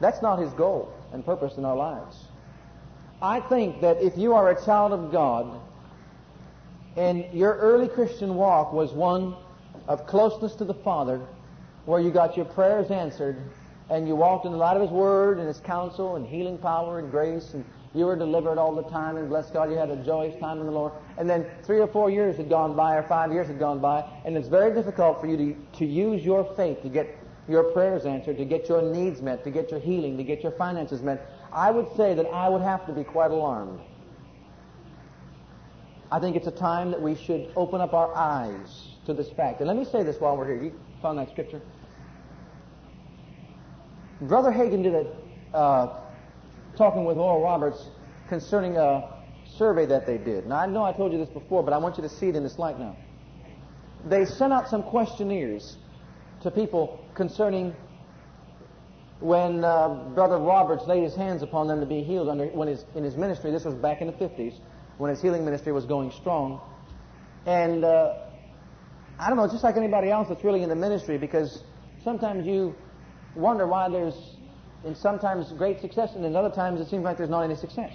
That's 0.00 0.22
not 0.22 0.38
his 0.38 0.52
goal 0.52 0.94
and 1.12 1.24
purpose 1.24 1.56
in 1.56 1.64
our 1.64 1.76
lives. 1.76 2.24
I 3.22 3.40
think 3.40 3.80
that 3.82 4.00
if 4.00 4.16
you 4.16 4.34
are 4.34 4.50
a 4.50 4.64
child 4.64 4.92
of 4.92 5.12
God 5.12 5.60
and 6.96 7.24
your 7.32 7.54
early 7.56 7.88
Christian 7.88 8.34
walk 8.34 8.72
was 8.72 8.92
one 8.92 9.36
of 9.88 10.06
closeness 10.06 10.54
to 10.56 10.64
the 10.64 10.74
Father, 10.74 11.20
where 11.84 12.00
you 12.00 12.10
got 12.10 12.36
your 12.36 12.46
prayers 12.46 12.90
answered 12.90 13.36
and 13.90 14.06
you 14.06 14.14
walked 14.14 14.46
in 14.46 14.52
the 14.52 14.58
light 14.58 14.76
of 14.76 14.82
His 14.82 14.90
Word 14.90 15.38
and 15.38 15.46
His 15.46 15.58
counsel 15.58 16.16
and 16.16 16.26
healing 16.26 16.56
power 16.58 16.98
and 16.98 17.10
grace 17.10 17.54
and 17.54 17.64
you 17.92 18.06
were 18.06 18.16
delivered 18.16 18.56
all 18.56 18.74
the 18.74 18.84
time 18.84 19.16
and 19.16 19.28
bless 19.28 19.50
God 19.50 19.68
you 19.68 19.76
had 19.76 19.90
a 19.90 19.96
joyous 19.96 20.38
time 20.38 20.60
in 20.60 20.66
the 20.66 20.72
Lord. 20.72 20.92
And 21.18 21.28
then 21.28 21.44
three 21.64 21.80
or 21.80 21.88
four 21.88 22.08
years 22.08 22.36
had 22.36 22.48
gone 22.48 22.76
by 22.76 22.94
or 22.94 23.02
five 23.02 23.32
years 23.32 23.48
had 23.48 23.58
gone 23.58 23.80
by 23.80 24.08
and 24.24 24.36
it's 24.36 24.48
very 24.48 24.72
difficult 24.72 25.20
for 25.20 25.26
you 25.26 25.36
to, 25.36 25.78
to 25.78 25.84
use 25.84 26.24
your 26.24 26.44
faith 26.54 26.80
to 26.82 26.88
get 26.88 27.18
your 27.50 27.64
prayers 27.64 28.06
answered, 28.06 28.38
to 28.38 28.44
get 28.44 28.68
your 28.68 28.80
needs 28.80 29.20
met, 29.20 29.42
to 29.44 29.50
get 29.50 29.70
your 29.70 29.80
healing, 29.80 30.16
to 30.16 30.22
get 30.22 30.42
your 30.42 30.52
finances 30.52 31.02
met, 31.02 31.28
I 31.52 31.70
would 31.70 31.88
say 31.96 32.14
that 32.14 32.26
I 32.26 32.48
would 32.48 32.62
have 32.62 32.86
to 32.86 32.92
be 32.92 33.02
quite 33.02 33.32
alarmed. 33.32 33.80
I 36.12 36.20
think 36.20 36.36
it's 36.36 36.46
a 36.46 36.52
time 36.52 36.92
that 36.92 37.02
we 37.02 37.16
should 37.16 37.52
open 37.56 37.80
up 37.80 37.92
our 37.92 38.14
eyes 38.14 38.94
to 39.06 39.14
this 39.14 39.30
fact. 39.30 39.60
And 39.60 39.68
let 39.68 39.76
me 39.76 39.84
say 39.84 40.02
this 40.02 40.20
while 40.20 40.36
we're 40.36 40.46
here. 40.46 40.62
You 40.62 40.80
found 41.02 41.18
that 41.18 41.30
scripture? 41.30 41.60
Brother 44.20 44.50
Hagin 44.50 44.82
did 44.82 44.94
a 44.94 45.56
uh, 45.56 46.00
talking 46.76 47.04
with 47.04 47.16
Oral 47.16 47.42
Roberts 47.42 47.88
concerning 48.28 48.76
a 48.76 49.22
survey 49.56 49.86
that 49.86 50.06
they 50.06 50.18
did. 50.18 50.46
Now 50.46 50.56
I 50.56 50.66
know 50.66 50.84
I 50.84 50.92
told 50.92 51.12
you 51.12 51.18
this 51.18 51.28
before, 51.28 51.62
but 51.62 51.72
I 51.72 51.78
want 51.78 51.96
you 51.96 52.02
to 52.02 52.08
see 52.08 52.28
it 52.28 52.36
in 52.36 52.42
this 52.42 52.58
light 52.58 52.78
now. 52.78 52.96
They 54.04 54.24
sent 54.24 54.52
out 54.52 54.68
some 54.68 54.82
questionnaires 54.84 55.76
to 56.42 56.50
people 56.50 57.04
concerning 57.14 57.74
when 59.20 59.64
uh, 59.64 59.88
Brother 60.14 60.38
Roberts 60.38 60.86
laid 60.86 61.02
his 61.02 61.14
hands 61.14 61.42
upon 61.42 61.68
them 61.68 61.80
to 61.80 61.86
be 61.86 62.02
healed 62.02 62.28
under 62.28 62.46
when 62.46 62.68
his, 62.68 62.84
in 62.94 63.04
his 63.04 63.16
ministry. 63.16 63.50
This 63.50 63.64
was 63.64 63.74
back 63.74 64.00
in 64.00 64.06
the 64.06 64.12
50s 64.14 64.54
when 64.96 65.10
his 65.10 65.20
healing 65.20 65.44
ministry 65.44 65.72
was 65.72 65.84
going 65.84 66.10
strong. 66.10 66.60
And 67.46 67.84
uh, 67.84 68.14
I 69.18 69.28
don't 69.28 69.36
know, 69.36 69.46
just 69.46 69.64
like 69.64 69.76
anybody 69.76 70.10
else 70.10 70.28
that's 70.28 70.44
really 70.44 70.62
in 70.62 70.68
the 70.68 70.74
ministry, 70.74 71.18
because 71.18 71.62
sometimes 72.02 72.46
you 72.46 72.74
wonder 73.34 73.66
why 73.66 73.88
there's, 73.90 74.14
in 74.84 74.94
sometimes 74.94 75.52
great 75.52 75.80
success, 75.80 76.12
and 76.14 76.24
in 76.24 76.34
other 76.34 76.50
times 76.50 76.80
it 76.80 76.88
seems 76.88 77.04
like 77.04 77.18
there's 77.18 77.30
not 77.30 77.42
any 77.42 77.56
success. 77.56 77.92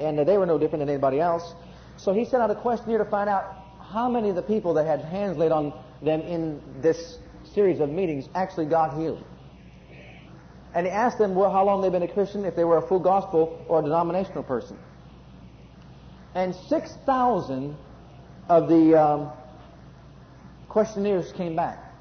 And 0.00 0.18
uh, 0.18 0.24
they 0.24 0.38
were 0.38 0.46
no 0.46 0.58
different 0.58 0.80
than 0.80 0.88
anybody 0.88 1.20
else. 1.20 1.54
So 1.96 2.12
he 2.12 2.24
sent 2.24 2.42
out 2.42 2.50
a 2.50 2.56
questionnaire 2.56 2.98
to 2.98 3.04
find 3.04 3.30
out 3.30 3.56
how 3.92 4.08
many 4.08 4.30
of 4.30 4.34
the 4.34 4.42
people 4.42 4.74
that 4.74 4.86
had 4.86 5.04
hands 5.04 5.36
laid 5.36 5.52
on 5.52 5.72
them 6.04 6.20
in 6.22 6.60
this 6.80 7.18
series 7.54 7.80
of 7.80 7.90
meetings 7.90 8.28
actually 8.34 8.66
got 8.66 8.98
healed. 8.98 9.24
And 10.74 10.86
he 10.86 10.92
asked 10.92 11.18
them 11.18 11.34
well, 11.34 11.52
how 11.52 11.64
long 11.64 11.82
they've 11.82 11.92
been 11.92 12.02
a 12.02 12.12
Christian, 12.12 12.44
if 12.44 12.56
they 12.56 12.64
were 12.64 12.78
a 12.78 12.88
full 12.88 12.98
gospel 12.98 13.64
or 13.68 13.80
a 13.80 13.82
denominational 13.82 14.42
person. 14.42 14.78
And 16.34 16.54
6,000 16.54 17.76
of 18.48 18.68
the 18.68 19.00
um, 19.00 19.32
questionnaires 20.68 21.30
came 21.32 21.54
back. 21.54 21.92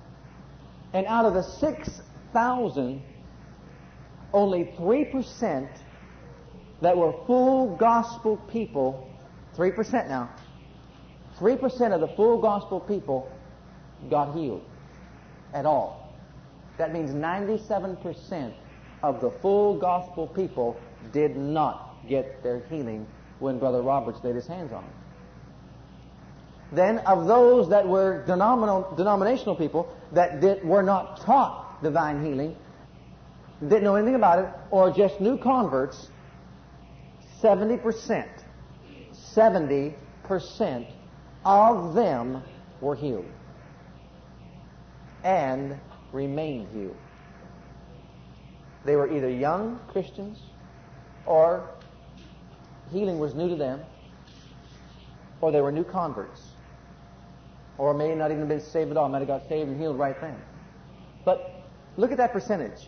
And 0.94 1.06
out 1.06 1.26
of 1.26 1.34
the 1.34 1.44
6,000, 1.44 3.02
only 4.34 4.74
3% 4.80 5.70
that 6.82 6.98
were 6.98 7.14
full 7.28 7.76
gospel 7.76 8.38
people, 8.52 9.10
3% 9.58 10.08
now, 10.08 10.30
3% 11.38 11.94
of 11.94 12.02
the 12.02 12.08
full 12.16 12.42
gospel 12.42 12.80
people 12.80 13.30
got 14.10 14.36
healed 14.36 14.64
at 15.54 15.66
all. 15.66 16.14
That 16.78 16.94
means 16.94 17.12
97% 17.12 18.54
of 19.04 19.22
the 19.22 19.30
full 19.30 19.78
gospel 19.78 20.28
people 20.28 20.80
did 21.12 21.36
not 21.36 21.98
get 22.08 22.42
their 22.44 22.62
healing 22.70 23.06
when 23.40 23.60
Brother 23.60 23.82
Roberts 23.82 24.20
laid 24.24 24.36
his 24.36 24.48
hands 24.48 24.72
on 24.72 24.84
them. 24.84 24.94
Then, 26.74 27.00
of 27.00 27.28
those 27.28 27.70
that 27.70 27.86
were 27.88 28.24
denominational 28.26 29.56
people 29.56 29.94
that 30.14 30.40
did, 30.40 30.64
were 30.64 30.84
not 30.84 31.20
taught 31.22 31.84
divine 31.84 32.24
healing, 32.24 32.56
didn't 33.62 33.84
know 33.84 33.96
anything 33.96 34.16
about 34.16 34.40
it, 34.40 34.50
or 34.72 34.92
just 34.92 35.20
new 35.20 35.38
converts, 35.38 36.08
70%, 37.42 38.28
70% 39.36 40.88
of 41.44 41.94
them 41.94 42.42
were 42.80 42.96
healed 42.96 43.26
and 45.24 45.80
remained 46.12 46.68
healed. 46.74 46.98
They 48.86 48.96
were 48.96 49.12
either 49.12 49.30
young 49.30 49.80
Christians 49.92 50.40
or 51.26 51.70
healing 52.92 53.20
was 53.20 53.36
new 53.36 53.48
to 53.50 53.56
them 53.56 53.82
or 55.40 55.52
they 55.52 55.62
were 55.62 55.72
new 55.72 55.84
converts 55.84 56.42
or 57.78 57.94
may 57.94 58.14
not 58.14 58.32
even 58.32 58.40
have 58.40 58.50
been 58.50 58.62
saved 58.62 58.92
at 58.92 58.98
all, 58.98 59.10
might 59.10 59.20
have 59.20 59.28
got 59.28 59.48
saved 59.48 59.70
and 59.70 59.80
healed 59.80 59.98
right 59.98 60.20
then. 60.20 60.36
But 61.26 61.52
look 61.98 62.12
at 62.12 62.18
that 62.18 62.34
percentage. 62.34 62.88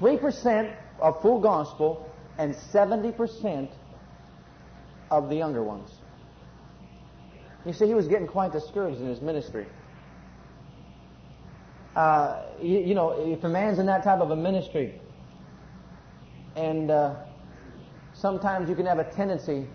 3% 0.00 0.74
of 1.00 1.22
full 1.22 1.40
gospel 1.40 2.10
and 2.38 2.54
70% 2.54 3.70
of 5.10 5.28
the 5.28 5.36
younger 5.36 5.62
ones. 5.62 5.90
You 7.64 7.72
see, 7.72 7.86
he 7.86 7.94
was 7.94 8.08
getting 8.08 8.26
quite 8.26 8.52
discouraged 8.52 9.00
in 9.00 9.08
his 9.08 9.20
ministry. 9.20 9.66
Uh, 11.98 12.44
you, 12.62 12.78
you, 12.78 12.94
know, 12.94 13.10
if 13.10 13.42
a 13.42 13.48
man's 13.48 13.80
in 13.80 13.86
that 13.86 14.04
type 14.04 14.20
of 14.20 14.30
a 14.30 14.36
ministry, 14.36 15.00
and 16.54 16.92
uh, 16.92 17.16
sometimes 18.14 18.68
you 18.68 18.76
can 18.76 18.86
have 18.86 19.00
a 19.00 19.10
tendency 19.14 19.66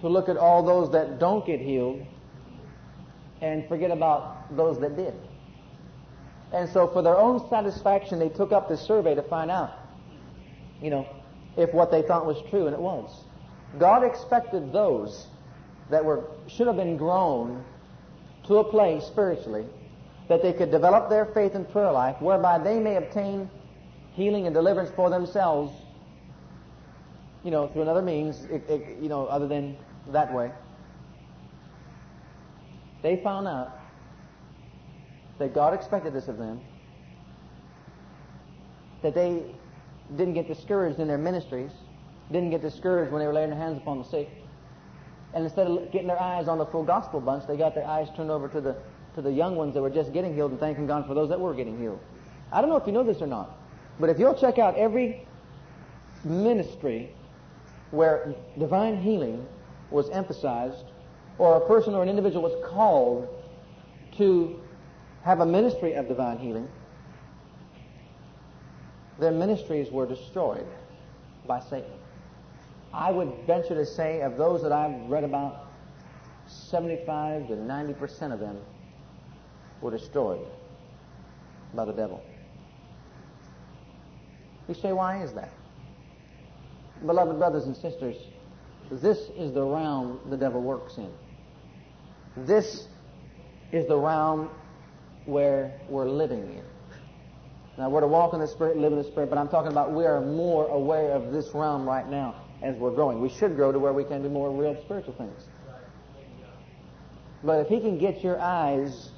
to 0.00 0.08
look 0.08 0.30
at 0.30 0.38
all 0.38 0.62
those 0.62 0.90
that 0.90 1.18
don't 1.18 1.44
get 1.44 1.60
healed 1.60 2.00
and 3.42 3.68
forget 3.68 3.90
about 3.90 4.56
those 4.56 4.80
that 4.80 4.96
did. 4.96 5.12
And 6.54 6.66
so, 6.70 6.88
for 6.88 7.02
their 7.02 7.18
own 7.18 7.46
satisfaction, 7.50 8.18
they 8.18 8.30
took 8.30 8.50
up 8.50 8.70
this 8.70 8.80
survey 8.80 9.14
to 9.14 9.22
find 9.24 9.50
out, 9.50 9.74
you 10.80 10.88
know, 10.88 11.06
if 11.58 11.74
what 11.74 11.90
they 11.90 12.00
thought 12.00 12.24
was 12.24 12.38
true, 12.48 12.64
and 12.64 12.72
it 12.74 12.80
was. 12.80 13.24
God 13.78 14.04
expected 14.04 14.72
those 14.72 15.26
that 15.90 16.02
were 16.02 16.24
should 16.46 16.66
have 16.66 16.76
been 16.76 16.96
grown 16.96 17.62
to 18.46 18.56
a 18.56 18.64
place 18.64 19.04
spiritually 19.04 19.66
that 20.28 20.42
they 20.42 20.52
could 20.52 20.70
develop 20.70 21.08
their 21.08 21.24
faith 21.26 21.54
and 21.54 21.70
prayer 21.70 21.90
life, 21.90 22.20
whereby 22.20 22.58
they 22.58 22.78
may 22.78 22.96
obtain 22.96 23.48
healing 24.12 24.46
and 24.46 24.54
deliverance 24.54 24.90
for 24.94 25.10
themselves 25.10 25.72
you 27.44 27.50
know, 27.50 27.68
through 27.68 27.82
another 27.82 28.02
means, 28.02 28.44
it, 28.50 28.68
it, 28.68 28.98
you 29.00 29.08
know, 29.08 29.26
other 29.26 29.46
than 29.46 29.76
that 30.08 30.32
way. 30.32 30.50
They 33.02 33.16
found 33.16 33.46
out 33.46 33.78
that 35.38 35.54
God 35.54 35.72
expected 35.72 36.12
this 36.12 36.28
of 36.28 36.36
them, 36.36 36.60
that 39.02 39.14
they 39.14 39.44
didn't 40.16 40.34
get 40.34 40.48
discouraged 40.48 40.98
in 40.98 41.06
their 41.06 41.18
ministries, 41.18 41.70
didn't 42.32 42.50
get 42.50 42.60
discouraged 42.60 43.12
when 43.12 43.20
they 43.20 43.26
were 43.26 43.32
laying 43.32 43.50
their 43.50 43.58
hands 43.58 43.78
upon 43.78 43.98
the 43.98 44.04
sick, 44.04 44.28
and 45.32 45.44
instead 45.44 45.68
of 45.68 45.92
getting 45.92 46.08
their 46.08 46.20
eyes 46.20 46.48
on 46.48 46.58
the 46.58 46.66
full 46.66 46.82
gospel 46.82 47.20
bunch, 47.20 47.46
they 47.46 47.56
got 47.56 47.74
their 47.74 47.86
eyes 47.86 48.08
turned 48.16 48.30
over 48.30 48.48
to 48.48 48.60
the 48.60 48.76
to 49.18 49.22
the 49.22 49.32
young 49.32 49.56
ones 49.56 49.74
that 49.74 49.82
were 49.82 49.90
just 49.90 50.12
getting 50.12 50.32
healed 50.32 50.52
and 50.52 50.60
thanking 50.60 50.86
God 50.86 51.04
for 51.04 51.12
those 51.12 51.28
that 51.28 51.40
were 51.40 51.52
getting 51.52 51.76
healed. 51.76 51.98
I 52.52 52.60
don't 52.60 52.70
know 52.70 52.76
if 52.76 52.86
you 52.86 52.92
know 52.92 53.02
this 53.02 53.20
or 53.20 53.26
not, 53.26 53.58
but 53.98 54.08
if 54.08 54.16
you'll 54.16 54.34
check 54.34 54.58
out 54.58 54.76
every 54.76 55.26
ministry 56.22 57.10
where 57.90 58.32
divine 58.60 58.96
healing 59.02 59.44
was 59.90 60.08
emphasized, 60.10 60.84
or 61.36 61.56
a 61.56 61.66
person 61.66 61.94
or 61.94 62.02
an 62.04 62.08
individual 62.08 62.42
was 62.42 62.64
called 62.70 63.28
to 64.18 64.60
have 65.24 65.40
a 65.40 65.46
ministry 65.46 65.94
of 65.94 66.06
divine 66.06 66.38
healing, 66.38 66.68
their 69.18 69.32
ministries 69.32 69.90
were 69.90 70.06
destroyed 70.06 70.66
by 71.44 71.58
Satan. 71.58 71.90
I 72.94 73.10
would 73.10 73.32
venture 73.48 73.74
to 73.74 73.84
say, 73.84 74.20
of 74.20 74.36
those 74.36 74.62
that 74.62 74.70
I've 74.70 75.10
read 75.10 75.24
about, 75.24 75.66
75 76.46 77.48
to 77.48 77.56
90 77.56 77.94
percent 77.94 78.32
of 78.32 78.38
them 78.38 78.58
were 79.80 79.90
destroyed 79.90 80.46
by 81.74 81.84
the 81.84 81.92
devil. 81.92 82.22
You 84.68 84.74
say, 84.74 84.92
why 84.92 85.22
is 85.22 85.32
that? 85.32 85.52
Beloved 87.04 87.38
brothers 87.38 87.64
and 87.64 87.76
sisters, 87.76 88.16
this 88.90 89.18
is 89.36 89.52
the 89.52 89.62
realm 89.62 90.20
the 90.30 90.36
devil 90.36 90.60
works 90.60 90.98
in. 90.98 91.10
This 92.36 92.86
is 93.72 93.86
the 93.86 93.96
realm 93.96 94.50
where 95.26 95.78
we're 95.88 96.08
living 96.08 96.42
in. 96.42 96.64
Now, 97.76 97.88
we're 97.88 98.00
to 98.00 98.08
walk 98.08 98.34
in 98.34 98.40
the 98.40 98.48
Spirit, 98.48 98.76
live 98.76 98.92
in 98.92 98.98
the 98.98 99.04
Spirit, 99.04 99.30
but 99.30 99.38
I'm 99.38 99.48
talking 99.48 99.70
about 99.70 99.92
we 99.92 100.04
are 100.04 100.20
more 100.20 100.66
aware 100.68 101.12
of 101.12 101.32
this 101.32 101.54
realm 101.54 101.86
right 101.86 102.08
now 102.08 102.34
as 102.62 102.74
we're 102.76 102.90
growing. 102.90 103.20
We 103.20 103.28
should 103.28 103.54
grow 103.54 103.70
to 103.70 103.78
where 103.78 103.92
we 103.92 104.02
can 104.04 104.22
do 104.22 104.28
more 104.28 104.50
real 104.50 104.76
spiritual 104.82 105.14
things. 105.14 105.44
But 107.44 107.60
if 107.60 107.68
he 107.68 107.78
can 107.80 107.98
get 107.98 108.24
your 108.24 108.40
eyes 108.40 109.10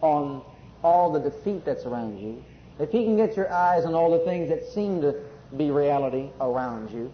on 0.00 0.42
all 0.82 1.12
the 1.12 1.18
defeat 1.18 1.64
that's 1.64 1.84
around 1.84 2.18
you, 2.18 2.42
if 2.78 2.90
he 2.90 3.04
can 3.04 3.16
get 3.16 3.36
your 3.36 3.52
eyes 3.52 3.84
on 3.84 3.94
all 3.94 4.10
the 4.10 4.24
things 4.24 4.48
that 4.48 4.64
seem 4.64 5.00
to 5.00 5.14
be 5.56 5.70
reality 5.70 6.30
around 6.40 6.90
you, 6.90 7.12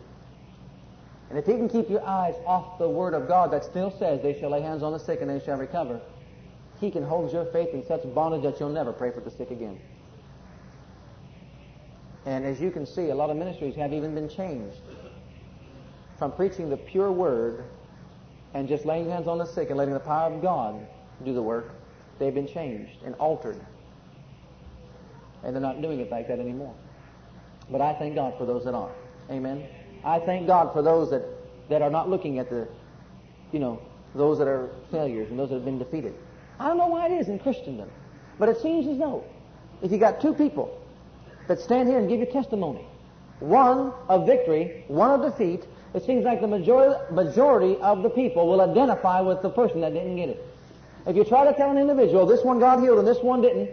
and 1.30 1.38
if 1.38 1.46
he 1.46 1.52
can 1.52 1.68
keep 1.68 1.88
your 1.88 2.06
eyes 2.06 2.34
off 2.46 2.78
the 2.78 2.88
Word 2.88 3.14
of 3.14 3.26
God 3.26 3.50
that 3.52 3.64
still 3.64 3.90
says, 3.90 4.22
they 4.22 4.38
shall 4.38 4.50
lay 4.50 4.60
hands 4.60 4.82
on 4.82 4.92
the 4.92 4.98
sick 4.98 5.20
and 5.20 5.30
they 5.30 5.44
shall 5.44 5.56
recover, 5.56 6.00
he 6.80 6.90
can 6.90 7.02
hold 7.02 7.32
your 7.32 7.46
faith 7.46 7.70
in 7.72 7.84
such 7.86 8.02
bondage 8.14 8.42
that 8.42 8.60
you'll 8.60 8.68
never 8.68 8.92
pray 8.92 9.10
for 9.10 9.20
the 9.20 9.30
sick 9.30 9.50
again. 9.50 9.80
And 12.26 12.44
as 12.44 12.60
you 12.60 12.70
can 12.70 12.86
see, 12.86 13.10
a 13.10 13.14
lot 13.14 13.30
of 13.30 13.36
ministries 13.36 13.74
have 13.76 13.92
even 13.92 14.14
been 14.14 14.28
changed 14.28 14.78
from 16.18 16.32
preaching 16.32 16.70
the 16.70 16.76
pure 16.76 17.10
Word 17.10 17.64
and 18.54 18.68
just 18.68 18.84
laying 18.84 19.10
hands 19.10 19.26
on 19.26 19.38
the 19.38 19.46
sick 19.46 19.70
and 19.70 19.78
letting 19.78 19.94
the 19.94 20.00
power 20.00 20.32
of 20.32 20.40
God 20.40 20.86
do 21.24 21.34
the 21.34 21.42
work. 21.42 21.74
They've 22.18 22.34
been 22.34 22.46
changed 22.46 23.02
and 23.04 23.14
altered. 23.16 23.60
And 25.42 25.54
they're 25.54 25.62
not 25.62 25.82
doing 25.82 26.00
it 26.00 26.10
like 26.10 26.28
that 26.28 26.38
anymore. 26.38 26.74
But 27.70 27.80
I 27.80 27.94
thank 27.94 28.14
God 28.14 28.34
for 28.38 28.46
those 28.46 28.64
that 28.64 28.74
are. 28.74 28.90
Amen. 29.30 29.66
I 30.04 30.18
thank 30.18 30.46
God 30.46 30.72
for 30.72 30.82
those 30.82 31.10
that, 31.10 31.24
that 31.68 31.82
are 31.82 31.90
not 31.90 32.08
looking 32.10 32.38
at 32.38 32.50
the, 32.50 32.68
you 33.52 33.58
know, 33.58 33.80
those 34.14 34.38
that 34.38 34.48
are 34.48 34.70
failures 34.90 35.30
and 35.30 35.38
those 35.38 35.48
that 35.48 35.56
have 35.56 35.64
been 35.64 35.78
defeated. 35.78 36.14
I 36.58 36.68
don't 36.68 36.76
know 36.76 36.86
why 36.86 37.06
it 37.06 37.12
is 37.12 37.28
in 37.28 37.38
Christendom, 37.38 37.90
but 38.38 38.48
it 38.48 38.60
seems 38.60 38.86
as 38.86 38.98
though 38.98 39.24
if 39.82 39.90
you 39.90 39.98
got 39.98 40.20
two 40.20 40.34
people 40.34 40.80
that 41.48 41.60
stand 41.60 41.88
here 41.88 41.98
and 41.98 42.08
give 42.08 42.20
you 42.20 42.26
testimony, 42.26 42.86
one 43.40 43.92
of 44.08 44.26
victory, 44.26 44.84
one 44.88 45.10
of 45.10 45.32
defeat, 45.32 45.66
it 45.94 46.04
seems 46.04 46.24
like 46.24 46.40
the 46.40 46.46
majority, 46.46 46.96
majority 47.12 47.76
of 47.80 48.02
the 48.02 48.10
people 48.10 48.46
will 48.48 48.60
identify 48.60 49.20
with 49.20 49.42
the 49.42 49.50
person 49.50 49.80
that 49.80 49.92
didn't 49.92 50.16
get 50.16 50.28
it. 50.28 50.46
If 51.06 51.16
you 51.16 51.24
try 51.24 51.44
to 51.44 51.52
tell 51.54 51.70
an 51.70 51.78
individual 51.78 52.26
this 52.26 52.42
one 52.42 52.58
got 52.58 52.80
healed 52.80 52.98
and 52.98 53.06
this 53.06 53.22
one 53.22 53.42
didn't, 53.42 53.70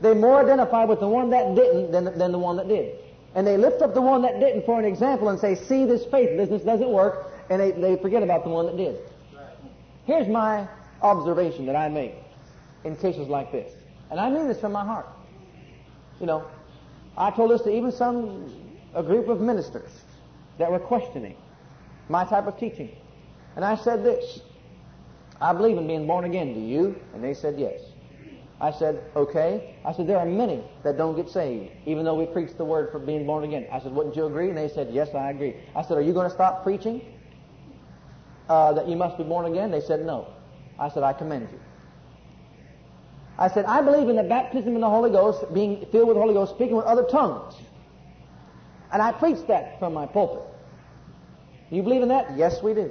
they 0.00 0.14
more 0.14 0.40
identify 0.42 0.84
with 0.84 1.00
the 1.00 1.08
one 1.08 1.30
that 1.30 1.54
didn't 1.54 1.92
than, 1.92 2.18
than 2.18 2.32
the 2.32 2.38
one 2.38 2.56
that 2.56 2.68
did 2.68 2.96
and 3.36 3.46
they 3.46 3.58
lift 3.58 3.82
up 3.82 3.92
the 3.92 4.00
one 4.00 4.22
that 4.22 4.40
didn't 4.40 4.64
for 4.64 4.78
an 4.78 4.86
example 4.86 5.28
and 5.28 5.38
say, 5.38 5.54
see, 5.54 5.84
this 5.84 6.06
faith 6.06 6.38
business 6.38 6.62
doesn't 6.62 6.88
work, 6.88 7.30
and 7.50 7.60
they, 7.60 7.70
they 7.70 7.96
forget 7.96 8.22
about 8.22 8.44
the 8.44 8.48
one 8.48 8.64
that 8.64 8.78
did. 8.78 8.96
Here's 10.06 10.26
my 10.26 10.66
observation 11.02 11.66
that 11.66 11.76
I 11.76 11.90
make 11.90 12.14
in 12.84 12.96
cases 12.96 13.28
like 13.28 13.52
this. 13.52 13.70
And 14.10 14.18
I 14.18 14.30
mean 14.30 14.48
this 14.48 14.58
from 14.58 14.72
my 14.72 14.86
heart. 14.86 15.06
You 16.18 16.24
know, 16.24 16.46
I 17.18 17.30
told 17.30 17.50
this 17.50 17.60
to 17.62 17.70
even 17.70 17.92
some, 17.92 18.50
a 18.94 19.02
group 19.02 19.28
of 19.28 19.42
ministers 19.42 19.90
that 20.56 20.70
were 20.70 20.78
questioning 20.78 21.36
my 22.08 22.24
type 22.24 22.46
of 22.46 22.58
teaching. 22.58 22.88
And 23.54 23.66
I 23.66 23.76
said 23.76 24.02
this, 24.02 24.40
I 25.40 25.52
believe 25.52 25.76
in 25.76 25.86
being 25.86 26.06
born 26.06 26.24
again. 26.24 26.54
Do 26.54 26.60
you? 26.60 27.00
And 27.14 27.22
they 27.22 27.34
said 27.34 27.58
yes. 27.58 27.80
I 28.60 28.70
said, 28.70 29.04
okay. 29.14 29.76
I 29.84 29.92
said, 29.92 30.06
there 30.06 30.18
are 30.18 30.24
many 30.24 30.64
that 30.82 30.96
don't 30.96 31.14
get 31.14 31.28
saved, 31.28 31.70
even 31.84 32.06
though 32.06 32.14
we 32.14 32.24
preach 32.24 32.56
the 32.56 32.64
word 32.64 32.90
for 32.90 32.98
being 32.98 33.26
born 33.26 33.44
again. 33.44 33.66
I 33.70 33.80
said, 33.80 33.92
wouldn't 33.92 34.16
you 34.16 34.24
agree? 34.24 34.48
And 34.48 34.56
they 34.56 34.68
said, 34.68 34.88
yes, 34.92 35.14
I 35.14 35.30
agree. 35.30 35.56
I 35.74 35.82
said, 35.82 35.98
are 35.98 36.02
you 36.02 36.14
going 36.14 36.28
to 36.28 36.34
stop 36.34 36.62
preaching 36.62 37.02
uh, 38.48 38.72
that 38.72 38.88
you 38.88 38.96
must 38.96 39.18
be 39.18 39.24
born 39.24 39.44
again? 39.44 39.70
They 39.70 39.82
said, 39.82 40.06
no. 40.06 40.28
I 40.78 40.88
said, 40.88 41.02
I 41.02 41.12
commend 41.12 41.48
you. 41.52 41.60
I 43.38 43.48
said, 43.48 43.66
I 43.66 43.82
believe 43.82 44.08
in 44.08 44.16
the 44.16 44.22
baptism 44.22 44.74
in 44.74 44.80
the 44.80 44.88
Holy 44.88 45.10
Ghost, 45.10 45.52
being 45.52 45.84
filled 45.92 46.08
with 46.08 46.16
the 46.16 46.20
Holy 46.22 46.32
Ghost, 46.32 46.54
speaking 46.54 46.76
with 46.76 46.86
other 46.86 47.04
tongues. 47.04 47.54
And 48.90 49.02
I 49.02 49.12
preached 49.12 49.48
that 49.48 49.78
from 49.78 49.92
my 49.92 50.06
pulpit. 50.06 50.42
You 51.70 51.82
believe 51.82 52.00
in 52.00 52.08
that? 52.08 52.34
Yes, 52.38 52.62
we 52.62 52.72
do. 52.72 52.90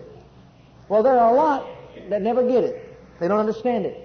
Well, 0.89 1.01
there 1.01 1.17
are 1.17 1.33
a 1.33 1.35
lot 1.35 1.65
that 2.09 2.21
never 2.21 2.47
get 2.47 2.63
it. 2.63 2.97
They 3.19 3.27
don't 3.27 3.39
understand 3.39 3.85
it. 3.85 4.01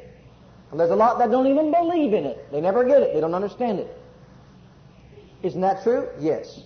And 0.71 0.79
there's 0.79 0.91
a 0.91 0.97
lot 0.97 1.19
that 1.19 1.31
don't 1.31 1.47
even 1.47 1.73
believe 1.73 2.15
in 2.15 2.25
it. 2.25 2.51
They 2.53 2.61
never 2.61 2.85
get 2.85 3.03
it. 3.03 3.13
They 3.13 3.21
don't 3.21 3.35
understand 3.35 3.81
it. 3.81 3.97
Isn't 5.43 5.61
that 5.61 5.83
true? 5.83 6.09
Yes. 6.19 6.63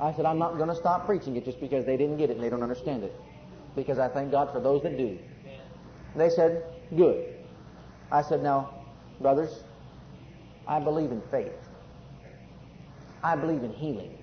I 0.00 0.12
said, 0.12 0.24
I'm 0.24 0.38
not 0.38 0.56
going 0.56 0.68
to 0.68 0.74
stop 0.74 1.04
preaching 1.04 1.36
it 1.36 1.44
just 1.44 1.60
because 1.60 1.84
they 1.84 1.96
didn't 1.96 2.16
get 2.16 2.30
it 2.30 2.34
and 2.34 2.42
they 2.42 2.48
don't 2.48 2.62
understand 2.62 3.02
it. 3.02 3.14
Because 3.74 3.98
I 3.98 4.08
thank 4.08 4.30
God 4.30 4.52
for 4.52 4.60
those 4.60 4.82
that 4.82 4.96
do. 4.96 5.18
They 6.16 6.30
said, 6.30 6.64
good. 6.96 7.34
I 8.10 8.22
said, 8.22 8.42
now, 8.42 8.74
brothers, 9.20 9.62
I 10.66 10.80
believe 10.80 11.10
in 11.10 11.22
faith. 11.30 11.52
I 13.22 13.36
believe 13.36 13.62
in 13.62 13.72
healing. 13.72 14.16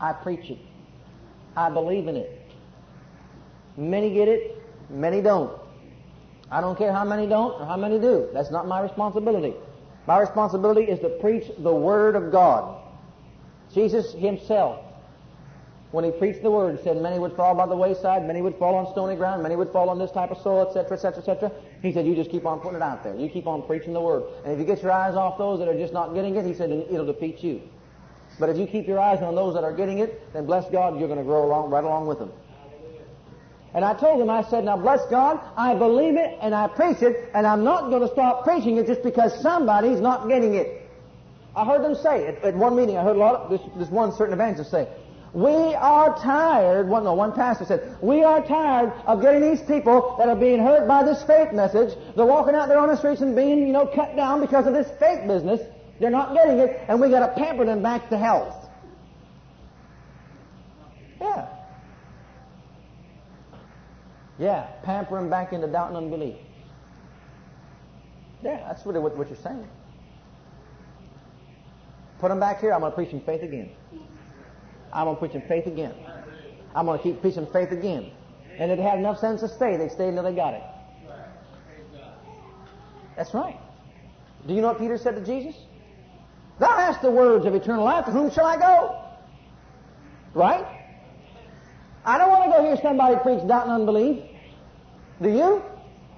I 0.00 0.12
preach 0.12 0.50
it. 0.50 0.58
I 1.56 1.70
believe 1.70 2.08
in 2.08 2.16
it. 2.16 2.40
Many 3.76 4.12
get 4.12 4.28
it, 4.28 4.59
many 4.90 5.22
don't. 5.22 5.58
I 6.50 6.60
don't 6.60 6.76
care 6.76 6.92
how 6.92 7.04
many 7.04 7.26
don't 7.26 7.60
or 7.60 7.66
how 7.66 7.76
many 7.76 7.98
do. 7.98 8.28
That's 8.32 8.50
not 8.50 8.66
my 8.66 8.80
responsibility. 8.80 9.54
My 10.06 10.18
responsibility 10.18 10.82
is 10.82 10.98
to 11.00 11.08
preach 11.08 11.44
the 11.58 11.74
Word 11.74 12.16
of 12.16 12.32
God. 12.32 12.82
Jesus 13.72 14.12
Himself, 14.12 14.80
when 15.92 16.04
He 16.04 16.10
preached 16.10 16.42
the 16.42 16.50
Word, 16.50 16.82
said 16.82 17.00
many 17.00 17.18
would 17.18 17.36
fall 17.36 17.54
by 17.54 17.66
the 17.66 17.76
wayside, 17.76 18.26
many 18.26 18.42
would 18.42 18.56
fall 18.56 18.74
on 18.74 18.90
stony 18.92 19.14
ground, 19.14 19.42
many 19.42 19.54
would 19.54 19.70
fall 19.70 19.88
on 19.88 19.98
this 19.98 20.10
type 20.10 20.30
of 20.30 20.38
soil, 20.38 20.66
etc., 20.66 20.96
etc., 20.96 21.18
etc. 21.18 21.52
He 21.82 21.92
said, 21.92 22.06
you 22.06 22.16
just 22.16 22.30
keep 22.30 22.46
on 22.46 22.58
putting 22.58 22.76
it 22.76 22.82
out 22.82 23.04
there. 23.04 23.14
You 23.14 23.28
keep 23.28 23.46
on 23.46 23.62
preaching 23.62 23.92
the 23.92 24.00
Word. 24.00 24.24
And 24.44 24.52
if 24.52 24.58
you 24.58 24.64
get 24.64 24.82
your 24.82 24.92
eyes 24.92 25.14
off 25.14 25.38
those 25.38 25.60
that 25.60 25.68
are 25.68 25.78
just 25.78 25.92
not 25.92 26.14
getting 26.14 26.34
it, 26.34 26.44
He 26.44 26.54
said, 26.54 26.70
it'll 26.70 27.06
defeat 27.06 27.42
you. 27.44 27.60
But 28.38 28.48
if 28.48 28.56
you 28.56 28.66
keep 28.66 28.88
your 28.88 28.98
eyes 28.98 29.22
on 29.22 29.34
those 29.34 29.54
that 29.54 29.64
are 29.64 29.72
getting 29.72 29.98
it, 29.98 30.32
then 30.32 30.46
bless 30.46 30.68
God, 30.70 30.98
you're 30.98 31.08
going 31.08 31.18
to 31.18 31.24
grow 31.24 31.44
along, 31.44 31.70
right 31.70 31.84
along 31.84 32.06
with 32.06 32.18
them. 32.18 32.32
And 33.72 33.84
I 33.84 33.94
told 33.94 34.20
him, 34.20 34.28
I 34.28 34.42
said, 34.42 34.64
now 34.64 34.76
bless 34.76 35.00
God, 35.10 35.40
I 35.56 35.74
believe 35.74 36.16
it 36.16 36.38
and 36.42 36.54
I 36.54 36.66
preach 36.66 37.02
it, 37.02 37.30
and 37.34 37.46
I'm 37.46 37.62
not 37.62 37.90
going 37.90 38.02
to 38.02 38.12
stop 38.12 38.44
preaching 38.44 38.78
it 38.78 38.86
just 38.86 39.02
because 39.02 39.40
somebody's 39.40 40.00
not 40.00 40.28
getting 40.28 40.54
it. 40.54 40.88
I 41.54 41.64
heard 41.64 41.82
them 41.82 41.94
say 41.94 42.26
at, 42.26 42.42
at 42.44 42.56
one 42.56 42.76
meeting, 42.76 42.96
I 42.96 43.04
heard 43.04 43.16
a 43.16 43.18
lot 43.18 43.34
of 43.36 43.50
this, 43.50 43.60
this 43.76 43.88
one 43.88 44.12
certain 44.12 44.34
evangelist 44.34 44.70
say, 44.70 44.88
we 45.32 45.74
are 45.74 46.16
tired, 46.20 46.88
one, 46.88 47.04
no, 47.04 47.14
one 47.14 47.32
pastor 47.32 47.64
said, 47.64 47.96
we 48.02 48.24
are 48.24 48.44
tired 48.44 48.92
of 49.06 49.22
getting 49.22 49.40
these 49.40 49.62
people 49.62 50.16
that 50.18 50.28
are 50.28 50.34
being 50.34 50.58
hurt 50.58 50.88
by 50.88 51.04
this 51.04 51.22
faith 51.22 51.52
message. 51.52 51.96
They're 52.16 52.26
walking 52.26 52.56
out 52.56 52.68
there 52.68 52.78
on 52.78 52.88
the 52.88 52.96
streets 52.96 53.20
and 53.20 53.36
being, 53.36 53.64
you 53.66 53.72
know, 53.72 53.86
cut 53.86 54.16
down 54.16 54.40
because 54.40 54.66
of 54.66 54.72
this 54.72 54.88
faith 54.98 55.28
business. 55.28 55.60
They're 56.00 56.10
not 56.10 56.34
getting 56.34 56.58
it, 56.58 56.84
and 56.88 57.00
we 57.00 57.10
got 57.10 57.26
to 57.26 57.40
pamper 57.40 57.64
them 57.64 57.82
back 57.82 58.08
to 58.08 58.18
health. 58.18 58.68
Yeah. 61.20 61.59
Yeah, 64.40 64.62
pamper 64.82 65.16
them 65.16 65.28
back 65.28 65.52
into 65.52 65.66
doubt 65.66 65.88
and 65.88 65.98
unbelief. 65.98 66.36
Yeah, 68.42 68.56
that's 68.66 68.86
really 68.86 68.98
what, 68.98 69.14
what 69.16 69.28
you're 69.28 69.36
saying. 69.36 69.68
Put 72.20 72.30
them 72.30 72.40
back 72.40 72.60
here, 72.60 72.72
I'm 72.72 72.80
going 72.80 72.90
to 72.90 72.96
preach 72.96 73.12
in 73.12 73.20
faith 73.20 73.42
again. 73.42 73.70
I'm 74.92 75.04
going 75.04 75.16
to 75.16 75.20
preach 75.20 75.34
in 75.34 75.46
faith 75.46 75.66
again. 75.66 75.94
I'm 76.74 76.86
going 76.86 76.98
to 76.98 77.02
keep 77.02 77.20
preaching 77.20 77.46
faith 77.52 77.70
again. 77.70 78.12
And 78.58 78.70
if 78.70 78.78
they 78.78 78.82
had 78.82 78.98
enough 78.98 79.18
sense 79.18 79.40
to 79.42 79.48
stay, 79.48 79.76
they 79.76 79.88
stayed 79.88 80.08
until 80.08 80.24
they 80.24 80.34
got 80.34 80.54
it. 80.54 80.62
That's 83.16 83.34
right. 83.34 83.58
Do 84.46 84.54
you 84.54 84.62
know 84.62 84.68
what 84.68 84.78
Peter 84.78 84.96
said 84.96 85.16
to 85.16 85.24
Jesus? 85.24 85.54
Thou 86.58 86.76
hast 86.76 87.02
the 87.02 87.10
words 87.10 87.44
of 87.44 87.54
eternal 87.54 87.84
life, 87.84 88.06
to 88.06 88.10
whom 88.10 88.30
shall 88.30 88.46
I 88.46 88.56
go? 88.56 89.02
Right? 90.32 90.66
I 92.04 92.16
don't 92.16 92.30
want 92.30 92.44
to 92.44 92.50
go 92.50 92.62
hear 92.62 92.76
somebody 92.80 93.16
preach 93.16 93.46
doubt 93.46 93.64
and 93.64 93.72
unbelief. 93.72 94.29
Do 95.22 95.28
you? 95.28 95.62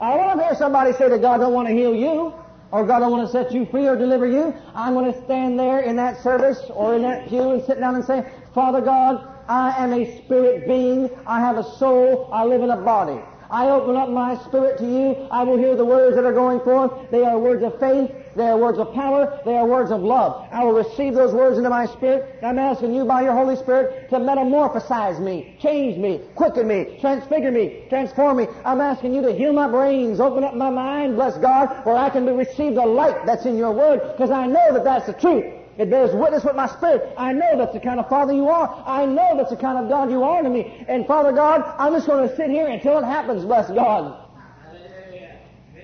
I 0.00 0.16
want 0.16 0.38
to 0.38 0.44
hear 0.44 0.54
somebody 0.54 0.92
say 0.92 1.08
that 1.08 1.20
God 1.20 1.38
don't 1.38 1.52
want 1.52 1.68
to 1.68 1.74
heal 1.74 1.94
you, 1.94 2.32
or 2.70 2.86
God 2.86 3.00
don't 3.00 3.10
want 3.10 3.26
to 3.26 3.32
set 3.32 3.52
you 3.52 3.66
free 3.66 3.86
or 3.86 3.96
deliver 3.96 4.26
you. 4.26 4.54
I'm 4.74 4.94
going 4.94 5.12
to 5.12 5.24
stand 5.24 5.58
there 5.58 5.80
in 5.80 5.96
that 5.96 6.22
service 6.22 6.70
or 6.70 6.94
in 6.94 7.02
that 7.02 7.28
pew 7.28 7.50
and 7.50 7.62
sit 7.62 7.80
down 7.80 7.96
and 7.96 8.04
say, 8.04 8.24
Father 8.54 8.80
God, 8.80 9.20
I 9.48 9.72
am 9.82 9.92
a 9.92 10.04
spirit 10.18 10.66
being. 10.66 11.10
I 11.26 11.40
have 11.40 11.58
a 11.58 11.64
soul. 11.64 12.28
I 12.32 12.44
live 12.44 12.62
in 12.62 12.70
a 12.70 12.76
body. 12.76 13.20
I 13.50 13.68
open 13.68 13.96
up 13.96 14.08
my 14.08 14.36
spirit 14.36 14.78
to 14.78 14.86
you. 14.86 15.28
I 15.30 15.42
will 15.42 15.58
hear 15.58 15.76
the 15.76 15.84
words 15.84 16.16
that 16.16 16.24
are 16.24 16.32
going 16.32 16.60
forth. 16.60 16.92
They 17.10 17.22
are 17.22 17.38
words 17.38 17.62
of 17.62 17.78
faith. 17.78 18.10
They 18.34 18.48
are 18.48 18.56
words 18.56 18.78
of 18.78 18.94
power. 18.94 19.40
They 19.44 19.56
are 19.56 19.66
words 19.66 19.90
of 19.90 20.02
love. 20.02 20.48
I 20.50 20.64
will 20.64 20.72
receive 20.72 21.14
those 21.14 21.32
words 21.32 21.58
into 21.58 21.70
my 21.70 21.86
spirit. 21.86 22.38
I'm 22.42 22.58
asking 22.58 22.94
you 22.94 23.04
by 23.04 23.22
your 23.22 23.34
Holy 23.34 23.56
Spirit 23.56 24.08
to 24.10 24.16
metamorphosize 24.16 25.20
me, 25.20 25.56
change 25.60 25.98
me, 25.98 26.20
quicken 26.34 26.66
me, 26.66 26.96
transfigure 27.00 27.50
me, 27.50 27.84
transform 27.88 28.38
me. 28.38 28.46
I'm 28.64 28.80
asking 28.80 29.14
you 29.14 29.22
to 29.22 29.32
heal 29.32 29.52
my 29.52 29.68
brains, 29.68 30.20
open 30.20 30.44
up 30.44 30.54
my 30.54 30.70
mind, 30.70 31.16
bless 31.16 31.36
God, 31.38 31.84
where 31.84 31.96
I 31.96 32.10
can 32.10 32.24
receive 32.36 32.74
the 32.74 32.86
light 32.86 33.26
that's 33.26 33.44
in 33.44 33.58
your 33.58 33.72
word, 33.72 34.00
because 34.12 34.30
I 34.30 34.46
know 34.46 34.72
that 34.72 34.84
that's 34.84 35.06
the 35.06 35.14
truth. 35.14 35.44
It 35.78 35.88
bears 35.88 36.14
witness 36.14 36.44
with 36.44 36.54
my 36.54 36.66
spirit. 36.66 37.14
I 37.16 37.32
know 37.32 37.56
that's 37.56 37.72
the 37.72 37.80
kind 37.80 37.98
of 37.98 38.08
Father 38.08 38.32
you 38.34 38.48
are. 38.48 38.84
I 38.86 39.06
know 39.06 39.36
that's 39.36 39.50
the 39.50 39.56
kind 39.56 39.78
of 39.78 39.88
God 39.88 40.10
you 40.10 40.22
are 40.22 40.42
to 40.42 40.50
me. 40.50 40.84
And 40.86 41.06
Father 41.06 41.32
God, 41.32 41.62
I'm 41.78 41.94
just 41.94 42.06
going 42.06 42.28
to 42.28 42.36
sit 42.36 42.50
here 42.50 42.66
until 42.66 42.98
it 42.98 43.04
happens, 43.04 43.44
bless 43.44 43.70
God. 43.70 44.18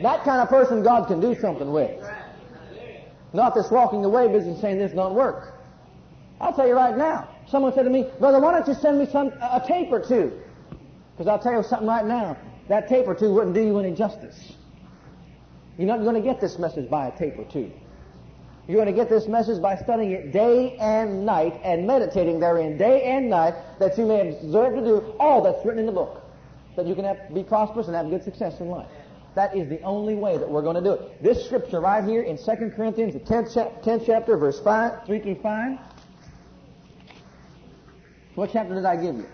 That 0.02 0.24
kind 0.24 0.40
of 0.40 0.48
person 0.48 0.82
God 0.82 1.08
can 1.08 1.20
do 1.20 1.34
something 1.40 1.72
with. 1.72 1.90
Not 3.32 3.54
this 3.54 3.70
walking 3.70 4.04
away 4.04 4.28
business 4.28 4.60
saying 4.60 4.78
this 4.78 4.92
don't 4.92 5.14
work. 5.14 5.54
I'll 6.40 6.52
tell 6.52 6.66
you 6.66 6.74
right 6.74 6.96
now. 6.96 7.28
Someone 7.48 7.74
said 7.74 7.82
to 7.82 7.90
me, 7.90 8.06
Brother, 8.18 8.40
why 8.40 8.52
don't 8.52 8.66
you 8.68 8.74
send 8.74 8.98
me 8.98 9.06
some 9.06 9.28
a 9.40 9.62
tape 9.66 9.90
or 9.90 10.00
two? 10.00 10.32
Because 11.12 11.26
I'll 11.26 11.38
tell 11.38 11.52
you 11.52 11.62
something 11.62 11.88
right 11.88 12.04
now. 12.04 12.36
That 12.68 12.88
tape 12.88 13.06
or 13.06 13.14
two 13.14 13.32
wouldn't 13.32 13.54
do 13.54 13.62
you 13.62 13.78
any 13.78 13.94
justice. 13.94 14.52
You're 15.76 15.88
not 15.88 16.00
going 16.00 16.14
to 16.14 16.20
get 16.20 16.40
this 16.40 16.58
message 16.58 16.90
by 16.90 17.08
a 17.08 17.18
tape 17.18 17.38
or 17.38 17.44
two. 17.44 17.70
You're 18.66 18.76
going 18.76 18.94
to 18.94 19.00
get 19.00 19.08
this 19.08 19.26
message 19.26 19.62
by 19.62 19.76
studying 19.76 20.10
it 20.12 20.32
day 20.32 20.76
and 20.78 21.24
night 21.24 21.58
and 21.64 21.86
meditating 21.86 22.38
therein 22.38 22.76
day 22.76 23.02
and 23.04 23.30
night 23.30 23.54
that 23.78 23.96
you 23.96 24.04
may 24.04 24.28
observe 24.28 24.74
to 24.74 24.82
do 24.82 25.14
all 25.18 25.42
that's 25.42 25.64
written 25.64 25.80
in 25.80 25.86
the 25.86 25.92
book. 25.92 26.22
That 26.76 26.86
you 26.86 26.94
can 26.94 27.04
have, 27.04 27.34
be 27.34 27.42
prosperous 27.42 27.86
and 27.86 27.96
have 27.96 28.10
good 28.10 28.22
success 28.22 28.60
in 28.60 28.68
life. 28.68 28.88
That 29.34 29.56
is 29.56 29.68
the 29.68 29.80
only 29.82 30.14
way 30.14 30.36
that 30.36 30.48
we're 30.48 30.62
going 30.62 30.76
to 30.76 30.82
do 30.82 30.92
it. 30.92 31.22
This 31.22 31.44
scripture 31.44 31.80
right 31.80 32.02
here 32.02 32.22
in 32.22 32.36
2 32.36 32.44
Corinthians, 32.74 33.14
the 33.14 33.20
10th, 33.20 33.84
10th 33.84 34.04
chapter, 34.04 34.36
verse 34.36 34.58
5, 34.60 35.06
3 35.06 35.20
through 35.20 35.34
5. 35.36 35.78
What 38.34 38.50
chapter 38.52 38.74
did 38.74 38.84
I 38.84 38.96
give 38.96 39.16
you? 39.16 39.26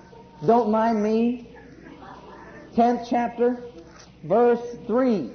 Don't 0.46 0.70
mind 0.70 1.02
me. 1.02 1.48
10th 2.74 3.06
chapter, 3.08 3.62
verse 4.24 4.60
3. 4.86 5.30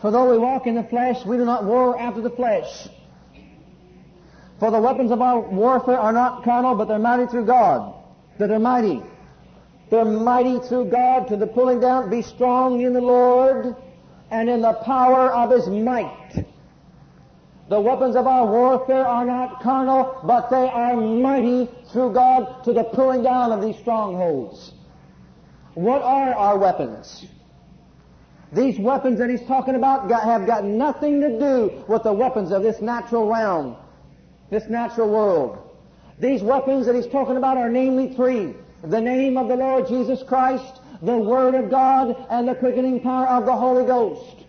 For 0.00 0.10
though 0.12 0.30
we 0.30 0.38
walk 0.38 0.66
in 0.66 0.76
the 0.76 0.84
flesh, 0.84 1.24
we 1.26 1.36
do 1.36 1.44
not 1.44 1.64
war 1.64 1.98
after 1.98 2.20
the 2.20 2.30
flesh. 2.30 2.88
For 4.60 4.70
the 4.70 4.80
weapons 4.80 5.10
of 5.10 5.20
our 5.20 5.40
warfare 5.40 5.98
are 5.98 6.12
not 6.12 6.44
carnal, 6.44 6.74
but 6.74 6.86
they're 6.86 6.98
mighty 6.98 7.26
through 7.26 7.46
God. 7.46 7.94
That 8.38 8.50
are 8.50 8.58
mighty. 8.58 9.02
They're 9.90 10.04
mighty 10.04 10.60
through 10.68 10.86
God 10.86 11.28
to 11.28 11.36
the 11.36 11.46
pulling 11.46 11.80
down. 11.80 12.10
Be 12.10 12.22
strong 12.22 12.80
in 12.80 12.92
the 12.92 13.00
Lord 13.00 13.74
and 14.30 14.48
in 14.48 14.60
the 14.60 14.74
power 14.84 15.32
of 15.32 15.50
His 15.50 15.66
might. 15.68 16.44
The 17.68 17.80
weapons 17.80 18.16
of 18.16 18.26
our 18.26 18.46
warfare 18.46 19.06
are 19.06 19.26
not 19.26 19.60
carnal, 19.60 20.20
but 20.24 20.48
they 20.50 20.68
are 20.68 20.96
mighty 20.96 21.68
through 21.92 22.14
God 22.14 22.64
to 22.64 22.72
the 22.72 22.84
pulling 22.84 23.22
down 23.22 23.52
of 23.52 23.60
these 23.60 23.76
strongholds. 23.78 24.72
What 25.74 26.02
are 26.02 26.32
our 26.32 26.58
weapons? 26.58 27.26
These 28.52 28.78
weapons 28.78 29.18
that 29.18 29.28
he's 29.28 29.46
talking 29.46 29.74
about 29.74 30.08
got, 30.08 30.22
have 30.24 30.46
got 30.46 30.64
nothing 30.64 31.20
to 31.20 31.38
do 31.38 31.84
with 31.88 32.04
the 32.04 32.12
weapons 32.12 32.52
of 32.52 32.62
this 32.62 32.80
natural 32.80 33.28
realm, 33.28 33.76
this 34.50 34.64
natural 34.68 35.10
world. 35.10 35.67
These 36.20 36.42
weapons 36.42 36.86
that 36.86 36.94
he's 36.94 37.06
talking 37.06 37.36
about 37.36 37.56
are 37.56 37.68
namely 37.68 38.14
three. 38.14 38.54
the 38.82 39.00
name 39.00 39.36
of 39.36 39.48
the 39.48 39.56
Lord 39.56 39.88
Jesus 39.88 40.22
Christ, 40.22 40.80
the 41.02 41.16
Word 41.16 41.54
of 41.54 41.70
God, 41.70 42.26
and 42.30 42.46
the 42.46 42.54
quickening 42.54 43.00
power 43.00 43.26
of 43.26 43.44
the 43.44 43.56
Holy 43.56 43.84
Ghost. 43.84 44.44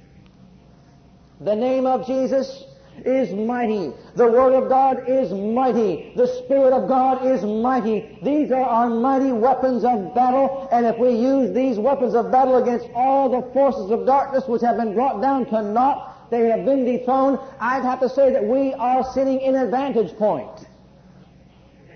The 1.41 1.55
name 1.55 1.85
of 1.85 2.05
Jesus 2.05 2.65
is 3.05 3.33
mighty. 3.33 3.91
The 4.15 4.27
Word 4.27 4.53
of 4.53 4.69
God 4.69 5.07
is 5.07 5.31
mighty. 5.31 6.11
The 6.15 6.27
Spirit 6.27 6.73
of 6.73 6.87
God 6.87 7.25
is 7.25 7.43
mighty. 7.43 8.19
These 8.23 8.51
are 8.51 8.61
our 8.61 8.89
mighty 8.89 9.31
weapons 9.31 9.83
of 9.83 10.13
battle, 10.13 10.67
and 10.71 10.85
if 10.85 10.97
we 10.97 11.11
use 11.11 11.53
these 11.53 11.77
weapons 11.79 12.13
of 12.13 12.31
battle 12.31 12.57
against 12.57 12.87
all 12.93 13.29
the 13.29 13.51
forces 13.53 13.89
of 13.91 14.05
darkness 14.05 14.43
which 14.47 14.61
have 14.61 14.77
been 14.77 14.93
brought 14.93 15.21
down 15.21 15.45
to 15.47 15.61
naught, 15.61 16.29
they 16.29 16.47
have 16.49 16.65
been 16.65 16.85
dethroned, 16.85 17.39
I'd 17.59 17.83
have 17.83 17.99
to 18.01 18.09
say 18.09 18.31
that 18.31 18.43
we 18.43 18.73
are 18.73 19.03
sitting 19.13 19.39
in 19.41 19.55
a 19.55 19.67
vantage 19.67 20.15
point. 20.17 20.67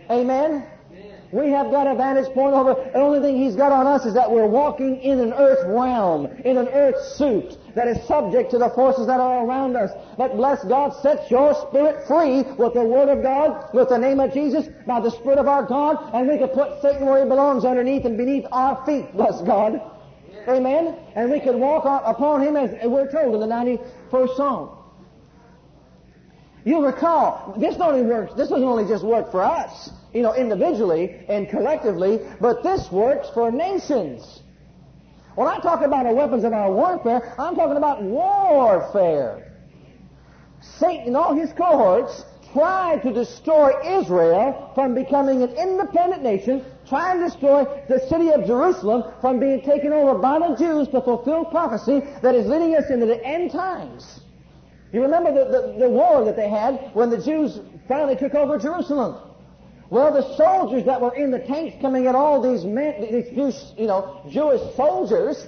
Amen? 0.10 0.66
We 1.34 1.50
have 1.50 1.72
got 1.72 1.88
a 1.88 1.96
vantage 1.96 2.32
point 2.36 2.54
over. 2.54 2.76
The 2.76 3.00
only 3.00 3.20
thing 3.20 3.36
He's 3.36 3.56
got 3.56 3.72
on 3.72 3.88
us 3.88 4.06
is 4.06 4.14
that 4.14 4.30
we're 4.30 4.46
walking 4.46 5.02
in 5.02 5.20
an 5.20 5.34
earth 5.34 5.66
realm, 5.66 6.28
in 6.46 6.58
an 6.58 6.68
earth 6.68 7.04
suit 7.16 7.58
that 7.74 7.88
is 7.88 7.98
subject 8.06 8.52
to 8.52 8.60
the 8.60 8.70
forces 8.70 9.08
that 9.08 9.20
are 9.20 9.44
around 9.44 9.76
us. 9.76 9.90
But 10.16 10.36
bless 10.36 10.64
God, 10.64 10.94
set 11.02 11.32
your 11.32 11.56
spirit 11.68 12.08
free 12.08 12.44
with 12.44 12.76
the 12.76 12.84
Word 12.84 13.10
of 13.10 13.24
God, 13.24 13.74
with 13.74 13.90
the 13.90 13.98
name 13.98 14.20
of 14.20 14.32
Jesus, 14.32 14.68
by 14.86 15.00
the 15.00 15.10
Spirit 15.10 15.40
of 15.40 15.48
our 15.48 15.64
God, 15.64 15.98
and 16.14 16.30
we 16.30 16.38
can 16.38 16.50
put 16.50 16.80
Satan 16.84 17.08
where 17.08 17.24
he 17.24 17.28
belongs 17.28 17.66
underneath 17.66 18.06
and 18.06 18.16
beneath 18.16 18.46
our 18.52 18.86
feet, 18.86 19.12
bless 19.14 19.42
God. 19.42 19.82
Amen? 20.48 20.96
And 21.16 21.32
we 21.32 21.40
can 21.40 21.60
walk 21.60 21.86
upon 21.86 22.42
him 22.44 22.56
as 22.56 22.76
we're 22.84 23.12
told 23.12 23.34
in 23.34 23.40
the 23.40 23.48
91st 23.48 24.36
Psalm. 24.36 24.83
You'll 26.66 26.84
recall, 26.84 27.56
this 27.58 27.76
only 27.80 28.04
works, 28.04 28.34
this 28.36 28.50
doesn't 28.50 28.64
only 28.64 28.86
just 28.86 29.04
work 29.04 29.32
for 29.32 29.44
us 29.44 29.90
you 30.14 30.22
know, 30.22 30.34
individually 30.34 31.26
and 31.28 31.50
collectively, 31.50 32.20
but 32.40 32.64
this 32.64 32.92
works 32.92 33.30
for 33.34 33.52
nations. 33.52 34.42
When 35.36 35.48
I 35.48 35.60
talk 35.60 35.82
about 35.82 36.06
the 36.06 36.14
weapons 36.14 36.44
of 36.44 36.54
our 36.54 36.72
warfare, 36.72 37.34
I'm 37.40 37.56
talking 37.56 37.78
about 37.78 38.04
warfare. 38.04 39.52
Satan 40.62 41.08
and 41.08 41.18
all 41.18 41.34
his 41.34 41.52
cohorts 41.54 42.24
tried 42.54 43.02
to 43.02 43.12
destroy 43.12 44.00
Israel 44.00 44.72
from 44.76 44.94
becoming 44.94 45.42
an 45.42 45.50
independent 45.56 46.22
nation, 46.22 46.64
trying 46.88 47.18
to 47.18 47.26
destroy 47.26 47.66
the 47.90 48.00
city 48.08 48.30
of 48.30 48.46
Jerusalem 48.46 49.12
from 49.20 49.40
being 49.40 49.62
taken 49.62 49.92
over 49.92 50.20
by 50.20 50.38
the 50.38 50.56
Jews 50.56 50.88
to 50.90 51.02
fulfill 51.02 51.46
prophecy 51.46 52.02
that 52.22 52.36
is 52.36 52.46
leading 52.46 52.76
us 52.76 52.92
into 52.92 53.08
the 53.08 53.26
end 53.26 53.52
times. 53.52 54.23
You 54.94 55.02
remember 55.02 55.34
the, 55.34 55.46
the, 55.46 55.80
the 55.80 55.90
war 55.90 56.24
that 56.24 56.36
they 56.36 56.48
had 56.48 56.92
when 56.94 57.10
the 57.10 57.18
Jews 57.18 57.60
finally 57.88 58.16
took 58.16 58.36
over 58.36 58.60
Jerusalem. 58.60 59.18
Well, 59.90 60.14
the 60.14 60.36
soldiers 60.38 60.86
that 60.86 61.02
were 61.02 61.16
in 61.16 61.32
the 61.32 61.40
tanks 61.40 61.76
coming 61.82 62.06
at 62.06 62.14
all 62.16 62.42
these 62.42 62.64
men, 62.64 63.02
these 63.12 63.28
few, 63.30 63.52
you 63.76 63.88
know, 63.88 64.22
Jewish 64.30 64.62
soldiers, 64.76 65.46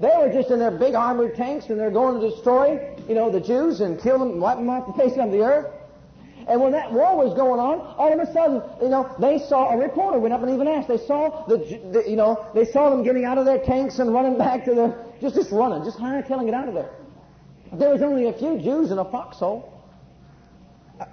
they 0.00 0.12
were 0.16 0.30
just 0.32 0.50
in 0.50 0.60
their 0.60 0.70
big 0.70 0.94
armored 0.94 1.34
tanks 1.34 1.66
and 1.66 1.78
they're 1.78 1.90
going 1.90 2.20
to 2.20 2.30
destroy, 2.30 2.94
you 3.08 3.14
know, 3.14 3.28
the 3.28 3.40
Jews 3.40 3.80
and 3.80 4.00
kill 4.00 4.20
them, 4.20 4.38
wipe 4.40 4.56
them 4.56 4.70
off 4.70 4.86
the 4.86 5.02
face 5.02 5.18
of 5.18 5.32
the 5.32 5.40
earth. 5.40 5.72
And 6.46 6.60
when 6.60 6.72
that 6.72 6.92
war 6.92 7.16
was 7.16 7.34
going 7.34 7.58
on, 7.58 7.80
all 7.80 8.12
of 8.12 8.20
a 8.20 8.32
sudden, 8.32 8.62
you 8.82 8.88
know, 8.88 9.12
they 9.18 9.38
saw 9.38 9.70
a 9.70 9.78
reporter 9.78 10.18
went 10.18 10.34
up 10.34 10.42
and 10.42 10.50
even 10.50 10.68
asked. 10.68 10.88
They 10.88 10.98
saw 10.98 11.44
the, 11.46 11.56
the 11.92 12.04
you 12.08 12.16
know, 12.16 12.46
they 12.54 12.66
saw 12.66 12.90
them 12.90 13.02
getting 13.02 13.24
out 13.24 13.38
of 13.38 13.46
their 13.46 13.58
tanks 13.58 13.98
and 13.98 14.12
running 14.12 14.38
back 14.46 14.64
to 14.66 14.74
the, 14.74 14.96
just 15.20 15.34
just 15.34 15.50
running, 15.50 15.84
just 15.84 15.98
hightailing 15.98 16.48
it 16.48 16.54
out 16.54 16.68
of 16.68 16.74
there. 16.74 16.90
There 17.72 17.90
was 17.90 18.02
only 18.02 18.28
a 18.28 18.32
few 18.32 18.58
Jews 18.60 18.90
in 18.90 18.98
a 18.98 19.04
foxhole, 19.04 19.72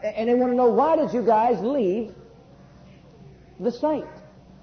and 0.03 0.29
they 0.29 0.35
want 0.35 0.51
to 0.51 0.55
know 0.55 0.67
why 0.67 0.95
did 0.95 1.13
you 1.13 1.23
guys 1.23 1.59
leave 1.61 2.13
the 3.59 3.71
site. 3.71 4.05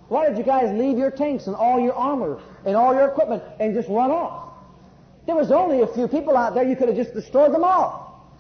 Why 0.09 0.29
did 0.29 0.39
you 0.39 0.45
guys 0.45 0.77
leave 0.79 0.97
your 0.97 1.11
tanks 1.11 1.47
and 1.47 1.57
all 1.57 1.81
your 1.81 1.95
armor 1.95 2.41
and 2.65 2.77
all 2.77 2.95
your 2.95 3.09
equipment 3.09 3.43
and 3.61 3.75
just 3.75 3.89
run 3.89 4.11
off? 4.11 4.55
There 5.27 5.37
was 5.37 5.51
only 5.53 5.83
a 5.83 5.87
few 5.87 6.09
people 6.09 6.37
out 6.37 6.55
there. 6.55 6.67
You 6.67 6.77
could 6.77 6.89
have 6.89 6.97
just 6.97 7.13
destroyed 7.13 7.53
them 7.53 7.63
all. 7.65 8.33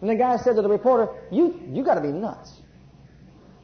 And 0.00 0.10
the 0.10 0.16
guy 0.16 0.36
said 0.36 0.56
to 0.56 0.62
the 0.62 0.68
reporter, 0.68 1.08
"You, 1.30 1.60
you 1.70 1.84
got 1.84 1.94
to 1.94 2.00
be 2.00 2.10
nuts." 2.10 2.60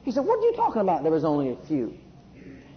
He 0.03 0.13
said, 0.13 0.25
"What 0.25 0.39
are 0.39 0.43
you 0.43 0.53
talking 0.55 0.81
about? 0.81 1.03
There 1.03 1.13
was 1.13 1.25
only 1.25 1.51
a 1.51 1.57
few." 1.67 1.99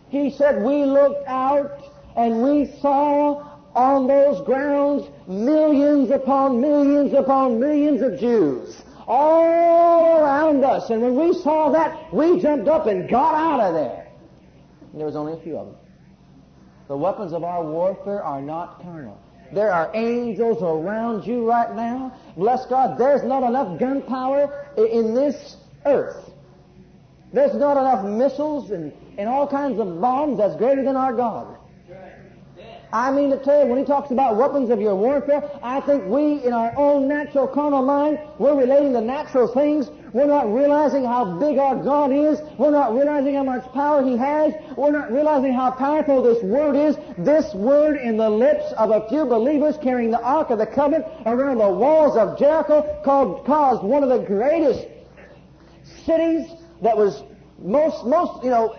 He 0.10 0.32
said, 0.32 0.64
"We 0.64 0.86
looked 0.86 1.28
out 1.28 1.72
and 2.16 2.44
we 2.44 2.72
saw 2.82 3.53
on 3.76 4.08
those 4.08 4.46
grounds 4.46 5.10
millions 5.28 6.12
upon 6.12 6.62
millions 6.62 7.14
upon 7.14 7.60
millions 7.60 8.02
of 8.02 8.20
Jews." 8.20 8.84
all 9.08 10.20
around 10.20 10.64
us. 10.64 10.90
And 10.90 11.02
when 11.02 11.16
we 11.16 11.34
saw 11.34 11.70
that, 11.72 12.14
we 12.14 12.40
jumped 12.40 12.68
up 12.68 12.88
and 12.88 13.10
got 13.10 13.36
out 13.36 13.60
of 13.60 13.74
there. 13.74 14.08
And 14.92 15.00
there 15.00 15.06
was 15.06 15.16
only 15.16 15.34
a 15.34 15.38
few 15.38 15.58
of 15.58 15.68
them. 15.68 15.76
The 16.88 16.98
weapons 16.98 17.34
of 17.34 17.44
our 17.44 17.64
warfare 17.64 18.24
are 18.24 18.42
not 18.42 18.82
carnal. 18.82 19.20
There 19.52 19.72
are 19.72 19.92
angels 19.94 20.62
around 20.62 21.26
you 21.26 21.48
right 21.48 21.74
now. 21.76 22.18
Bless 22.36 22.66
God, 22.66 22.98
there's 22.98 23.24
not 23.24 23.44
enough 23.44 23.80
gunpowder 23.80 24.68
in 24.78 25.14
this 25.14 25.58
earth. 25.86 26.32
There's 27.32 27.56
not 27.56 27.78
enough 27.78 28.06
missiles 28.06 28.72
and, 28.72 28.94
and 29.18 29.28
all 29.30 29.48
kinds 29.48 29.80
of 29.80 30.00
bombs 30.02 30.38
that's 30.38 30.56
greater 30.56 30.84
than 30.84 30.96
our 30.96 31.14
God. 31.14 31.53
I 32.94 33.10
mean 33.10 33.32
to 33.32 33.38
tell 33.38 33.64
you, 33.64 33.66
when 33.66 33.80
he 33.80 33.86
talks 33.86 34.12
about 34.12 34.38
weapons 34.38 34.70
of 34.70 34.80
your 34.80 34.94
warfare, 34.96 35.50
I 35.64 35.82
think 35.82 36.06
we, 36.06 36.46
in 36.46 36.54
our 36.54 36.78
own 36.78 37.08
natural 37.08 37.48
carnal 37.48 37.82
mind, 37.82 38.20
we're 38.38 38.56
relating 38.56 38.94
to 38.94 39.02
natural 39.02 39.48
things. 39.48 39.90
We're 40.14 40.28
not 40.28 40.54
realizing 40.54 41.04
how 41.04 41.40
big 41.40 41.58
our 41.58 41.76
God 41.76 42.12
is. 42.12 42.40
We're 42.60 42.70
not 42.70 42.94
realizing 42.94 43.34
how 43.34 43.46
much 43.46 43.66
power 43.74 44.04
He 44.04 44.16
has. 44.16 44.54
We're 44.78 44.92
not 44.92 45.12
realizing 45.12 45.54
how 45.54 45.72
powerful 45.72 46.22
this 46.22 46.44
Word 46.44 46.76
is. 46.76 46.96
This 47.18 47.52
Word 47.56 47.98
in 47.98 48.16
the 48.16 48.30
lips 48.30 48.72
of 48.78 48.92
a 48.92 49.10
few 49.10 49.26
believers 49.26 49.76
carrying 49.82 50.12
the 50.12 50.22
Ark 50.22 50.52
of 50.52 50.60
the 50.60 50.68
Covenant 50.68 51.06
around 51.26 51.58
the 51.58 51.70
walls 51.70 52.16
of 52.16 52.38
Jericho 52.38 53.02
caused 53.04 53.82
one 53.82 54.04
of 54.04 54.10
the 54.10 54.20
greatest 54.20 54.86
cities 56.06 56.48
that 56.84 56.96
was 56.96 57.24
most, 57.58 58.06
most, 58.06 58.44
you 58.44 58.52
know, 58.52 58.76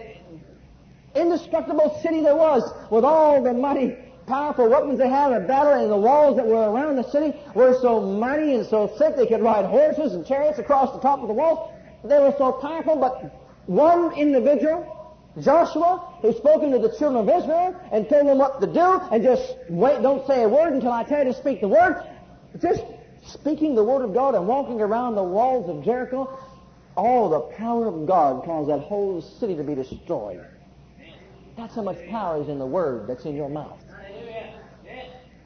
indestructible 1.17 1.99
city 2.01 2.23
there 2.23 2.37
was 2.37 2.63
with 2.91 3.05
all 3.05 3.43
the 3.43 3.53
mighty 3.53 4.04
powerful 4.27 4.69
weapons 4.69 4.99
they 4.99 5.09
had 5.09 5.33
in 5.33 5.47
battle, 5.47 5.75
and 5.75 5.91
the 5.91 5.97
walls 5.97 6.37
that 6.37 6.47
were 6.47 6.71
around 6.71 6.97
the 6.97 7.11
city 7.11 7.37
were 7.55 7.79
so 7.81 8.01
mighty 8.01 8.55
and 8.55 8.67
so 8.67 8.87
thick 8.87 9.17
they 9.17 9.27
could 9.27 9.43
ride 9.43 9.65
horses 9.65 10.15
and 10.15 10.27
chariots 10.27 10.59
across 10.59 10.93
the 10.93 11.01
top 11.01 11.21
of 11.21 11.29
the 11.29 11.35
walls. 11.35 11.71
They 12.05 12.19
were 12.19 12.35
so 12.39 12.53
powerful, 12.53 12.97
but 12.97 13.41
one 13.67 14.13
individual, 14.15 14.91
Joshua, 15.41 16.19
who 16.21 16.33
spoken 16.33 16.71
to 16.73 16.79
the 16.79 16.91
children 16.91 17.29
of 17.29 17.43
Israel 17.43 17.81
and 17.93 18.09
told 18.09 18.27
them 18.27 18.39
what 18.39 18.61
to 18.61 18.67
do, 18.67 19.01
and 19.13 19.23
just 19.23 19.55
wait, 19.69 20.03
don't 20.03 20.27
say 20.27 20.43
a 20.43 20.49
word 20.49 20.75
until 20.75 20.93
I 20.93 21.05
tell 21.05 21.27
you 21.27 21.33
to 21.33 21.39
speak 21.39 21.61
the 21.61 21.69
word. 21.69 22.03
Just 22.61 22.83
speaking 23.27 23.75
the 23.75 23.85
word 23.85 24.03
of 24.03 24.15
God 24.15 24.35
and 24.35 24.47
walking 24.47 24.81
around 24.81 25.15
the 25.15 25.23
walls 25.23 25.69
of 25.69 25.85
Jericho, 25.85 26.39
all 26.97 27.29
the 27.29 27.41
power 27.57 27.87
of 27.87 28.07
God 28.07 28.45
caused 28.45 28.71
that 28.71 28.81
whole 28.81 29.21
city 29.21 29.57
to 29.57 29.65
be 29.65 29.75
destroyed. 29.75 30.45
That's 31.57 31.75
how 31.75 31.83
much 31.83 31.99
power 32.09 32.43
is 32.43 32.49
in 32.49 32.59
the 32.59 32.67
word 32.67 33.07
that's 33.09 33.25
in 33.25 33.35
your 33.35 33.49
mouth 33.49 33.84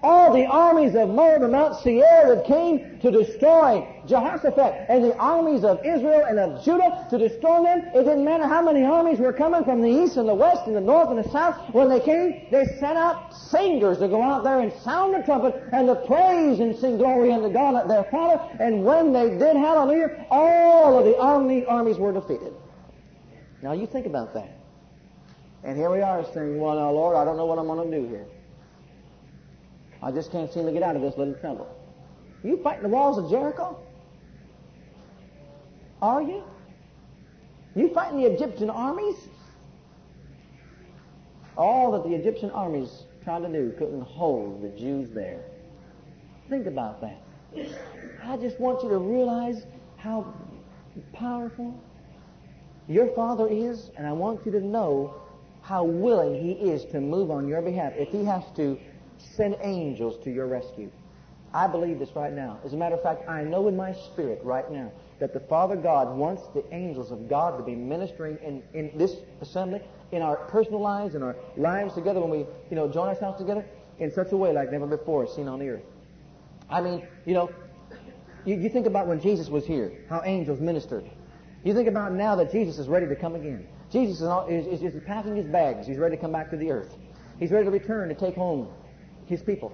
all 0.03 0.33
the 0.33 0.47
armies 0.47 0.95
of 0.95 1.09
Moab 1.09 1.43
and 1.43 1.53
Mount 1.53 1.81
Seir 1.83 2.35
that 2.35 2.45
came 2.47 2.99
to 3.01 3.11
destroy 3.11 3.85
Jehoshaphat 4.07 4.87
and 4.89 5.05
the 5.05 5.17
armies 5.17 5.65
of 5.65 5.85
Israel 5.85 6.25
and 6.29 6.39
of 6.39 6.65
Judah 6.65 7.07
to 7.11 7.19
destroy 7.19 7.65
them. 7.65 7.81
It 7.95 8.05
didn't 8.05 8.25
matter 8.25 8.47
how 8.47 8.63
many 8.63 8.85
armies 8.85 9.19
were 9.19 9.33
coming 9.33 9.65
from 9.65 9.83
the 9.83 9.91
east 9.91 10.17
and 10.17 10.29
the 10.29 10.35
west 10.35 10.67
and 10.67 10.77
the 10.77 10.81
north 10.81 11.11
and 11.11 11.19
the 11.19 11.29
south. 11.31 11.75
When 11.75 11.89
they 11.89 12.01
came, 12.01 12.47
they 12.51 12.65
sent 12.79 12.97
out 12.97 13.35
singers 13.35 13.99
to 13.99 14.09
go 14.09 14.23
out 14.23 14.45
there 14.45 14.61
and 14.61 14.73
sound 14.85 15.15
the 15.15 15.23
trumpet 15.25 15.55
and 15.73 15.89
to 15.89 15.97
praise 15.97 16.61
and 16.61 16.77
sing 16.77 16.99
glory 16.99 17.33
unto 17.33 17.53
God 17.53 17.89
their 17.91 18.05
Father. 18.05 18.41
And 18.61 18.85
when 18.85 19.13
they 19.13 19.31
did, 19.31 19.57
hallelujah, 19.57 20.27
all 20.31 20.99
of 20.99 21.05
the 21.05 21.19
army 21.19 21.65
armies 21.65 21.99
were 21.99 22.13
defeated. 22.13 22.55
Now 23.63 23.73
you 23.73 23.87
think 23.87 24.07
about 24.07 24.35
that. 24.35 24.49
And 25.65 25.77
here 25.77 25.91
we 25.91 26.03
are 26.03 26.25
saying, 26.33 26.61
well, 26.61 26.77
now, 26.77 26.93
Lord, 26.93 27.17
I 27.17 27.25
don't 27.25 27.37
know 27.37 27.47
what 27.47 27.59
I'm 27.59 27.67
going 27.67 27.91
to 27.91 28.01
do 28.01 28.07
here. 28.07 28.27
I 30.03 30.11
just 30.13 30.31
can't 30.31 30.53
seem 30.53 30.67
to 30.67 30.73
get 30.73 30.83
out 30.83 30.97
of 30.97 31.03
this 31.03 31.17
little 31.17 31.35
trouble. 31.35 31.69
You 32.45 32.61
fighting 32.63 32.85
the 32.85 32.89
walls 32.89 33.19
of 33.19 33.31
Jericho? 33.31 33.79
Are 36.01 36.23
you? 36.23 36.45
You 37.75 37.89
fighting 37.93 38.21
the 38.21 38.27
Egyptian 38.27 38.71
armies? 38.71 39.17
All 41.57 41.91
that 41.93 42.05
the 42.05 42.15
Egyptian 42.15 42.51
armies 42.51 43.05
tried 43.25 43.41
to 43.41 43.49
do 43.49 43.75
couldn't 43.77 44.03
hold 44.03 44.63
the 44.63 44.69
Jews 44.69 45.11
there. 45.11 45.41
Think 46.49 46.67
about 46.67 47.01
that. 47.01 47.21
I 48.25 48.37
just 48.37 48.61
want 48.61 48.83
you 48.83 48.89
to 48.91 48.99
realize 48.99 49.67
how 49.97 50.33
powerful 51.13 51.79
your 52.87 53.09
Father 53.15 53.49
is, 53.49 53.91
and 53.97 54.07
I 54.07 54.13
want 54.13 54.47
you 54.47 54.53
to 54.53 54.61
know 54.61 55.15
how 55.61 55.85
willing 55.85 56.41
He 56.41 56.53
is 56.71 56.85
to 56.87 57.01
move 57.01 57.31
on 57.31 57.49
your 57.49 57.61
behalf. 57.61 57.93
If 57.97 58.11
He 58.11 58.25
has 58.25 58.45
to 58.57 58.79
send 59.19 59.57
angels 59.63 60.23
to 60.25 60.31
your 60.31 60.47
rescue. 60.47 60.91
I 61.53 61.67
believe 61.67 61.99
this 61.99 62.11
right 62.15 62.33
now. 62.33 62.59
As 62.65 62.73
a 62.73 62.77
matter 62.77 62.95
of 62.95 63.03
fact, 63.03 63.29
I 63.29 63.43
know 63.43 63.69
in 63.69 63.77
my 63.77 63.93
spirit 63.93 64.41
right 64.43 64.71
now 64.71 64.93
that 65.19 65.33
the 65.33 65.41
Father 65.41 65.77
God 65.77 66.17
wants 66.17 66.43
the 66.55 66.65
angels 66.75 67.11
of 67.11 67.29
God 67.29 67.57
to 67.59 67.65
be 67.65 67.75
ministering 67.75 68.39
in, 68.45 68.63
in 68.75 68.97
this 68.97 69.17
assembly, 69.41 69.81
in 70.13 70.23
our 70.23 70.37
personal 70.37 70.81
lives, 70.81 71.15
in 71.15 71.23
our 71.23 71.37
lives 71.57 71.95
together 71.95 72.21
when 72.21 72.31
we, 72.31 72.39
you 72.71 72.77
know, 72.77 72.89
join 72.89 73.09
ourselves 73.09 73.39
together 73.39 73.65
in 73.99 74.13
such 74.13 74.33
a 74.33 74.37
way 74.37 74.53
like 74.53 74.71
never 74.71 74.87
before 74.87 75.27
seen 75.27 75.49
on 75.49 75.59
the 75.59 75.69
earth. 75.69 75.85
I 76.71 76.81
mean, 76.81 77.07
you 77.25 77.35
know, 77.35 77.51
you, 78.45 78.57
you 78.57 78.69
think 78.69 78.87
about 78.87 79.07
when 79.07 79.21
Jesus 79.21 79.49
was 79.49 79.67
here, 79.67 79.93
how 80.09 80.23
angels 80.25 80.61
ministered. 80.61 81.09
You 81.65 81.75
think 81.75 81.89
about 81.89 82.13
now 82.13 82.37
that 82.37 82.53
Jesus 82.53 82.79
is 82.79 82.89
ready 82.89 83.07
to 83.07 83.17
come 83.17 83.35
again. 83.35 83.67
Jesus 83.91 84.21
is, 84.21 84.67
is, 84.67 84.83
is, 84.83 84.95
is 84.95 85.03
packing 85.07 85.35
his 85.35 85.47
bags. 85.47 85.87
He's 85.87 85.99
ready 85.99 86.17
to 86.17 86.21
come 86.21 86.33
back 86.33 86.51
to 86.51 86.57
the 86.57 86.71
earth. 86.71 86.95
He's 87.39 87.51
ready 87.51 87.65
to 87.65 87.71
return 87.71 88.09
to 88.09 88.15
take 88.15 88.35
home 88.35 88.69
his 89.29 89.43
people. 89.43 89.73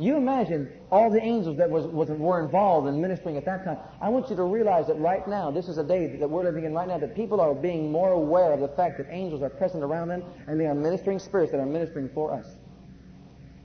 You 0.00 0.16
imagine 0.16 0.70
all 0.92 1.10
the 1.10 1.20
angels 1.20 1.56
that 1.56 1.68
was, 1.68 1.84
was, 1.86 2.08
were 2.08 2.40
involved 2.40 2.86
in 2.86 3.00
ministering 3.00 3.36
at 3.36 3.44
that 3.46 3.64
time. 3.64 3.78
I 4.00 4.08
want 4.08 4.30
you 4.30 4.36
to 4.36 4.44
realize 4.44 4.86
that 4.86 4.94
right 4.94 5.26
now, 5.26 5.50
this 5.50 5.68
is 5.68 5.76
a 5.78 5.82
day 5.82 6.16
that 6.16 6.30
we're 6.30 6.44
living 6.44 6.64
in 6.64 6.72
right 6.72 6.86
now, 6.86 6.98
that 6.98 7.16
people 7.16 7.40
are 7.40 7.52
being 7.52 7.90
more 7.90 8.12
aware 8.12 8.52
of 8.52 8.60
the 8.60 8.68
fact 8.68 8.98
that 8.98 9.08
angels 9.10 9.42
are 9.42 9.50
present 9.50 9.82
around 9.82 10.08
them 10.08 10.22
and 10.46 10.60
they 10.60 10.66
are 10.66 10.74
ministering 10.74 11.18
spirits 11.18 11.50
that 11.50 11.58
are 11.58 11.66
ministering 11.66 12.08
for 12.14 12.32
us. 12.32 12.46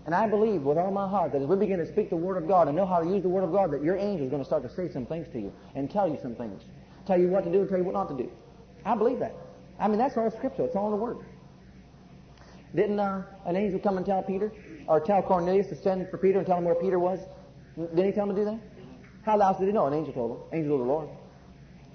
And 0.05 0.15
I 0.15 0.27
believe 0.27 0.63
with 0.63 0.77
all 0.77 0.91
my 0.91 1.07
heart 1.07 1.31
that 1.33 1.41
as 1.41 1.47
we 1.47 1.55
begin 1.55 1.77
to 1.77 1.85
speak 1.85 2.09
the 2.09 2.15
Word 2.15 2.41
of 2.41 2.47
God 2.47 2.67
and 2.67 2.75
know 2.75 2.85
how 2.85 2.99
to 2.99 3.07
use 3.07 3.21
the 3.21 3.29
Word 3.29 3.43
of 3.43 3.51
God, 3.51 3.71
that 3.71 3.83
your 3.83 3.95
angel 3.95 4.25
is 4.25 4.31
going 4.31 4.41
to 4.41 4.45
start 4.45 4.63
to 4.63 4.69
say 4.69 4.89
some 4.89 5.05
things 5.05 5.27
to 5.33 5.39
you 5.39 5.53
and 5.75 5.89
tell 5.89 6.09
you 6.09 6.17
some 6.21 6.35
things. 6.35 6.63
Tell 7.05 7.19
you 7.19 7.27
what 7.27 7.43
to 7.43 7.51
do 7.51 7.61
and 7.61 7.69
tell 7.69 7.77
you 7.77 7.83
what 7.83 7.93
not 7.93 8.09
to 8.09 8.17
do. 8.17 8.29
I 8.85 8.95
believe 8.95 9.19
that. 9.19 9.35
I 9.79 9.87
mean, 9.87 9.99
that's 9.99 10.17
all 10.17 10.29
Scripture. 10.31 10.63
It's 10.63 10.75
all 10.75 10.85
in 10.85 10.91
the 10.91 10.97
Word. 10.97 11.17
Didn't 12.75 12.99
uh, 12.99 13.23
an 13.45 13.55
angel 13.55 13.79
come 13.79 13.97
and 13.97 14.05
tell 14.05 14.23
Peter, 14.23 14.51
or 14.87 14.99
tell 14.99 15.21
Cornelius 15.21 15.67
to 15.67 15.75
send 15.75 16.09
for 16.09 16.17
Peter 16.17 16.39
and 16.39 16.47
tell 16.47 16.57
him 16.57 16.65
where 16.65 16.75
Peter 16.75 16.99
was? 16.99 17.19
Didn't 17.77 18.05
he 18.05 18.11
tell 18.11 18.29
him 18.29 18.35
to 18.35 18.41
do 18.41 18.45
that? 18.45 18.59
How 19.23 19.39
else 19.39 19.57
did 19.57 19.67
he 19.67 19.71
know? 19.73 19.85
An 19.87 19.93
angel 19.93 20.13
told 20.13 20.31
him. 20.31 20.37
Angel 20.59 20.73
of 20.73 20.79
the 20.79 20.85
Lord. 20.85 21.09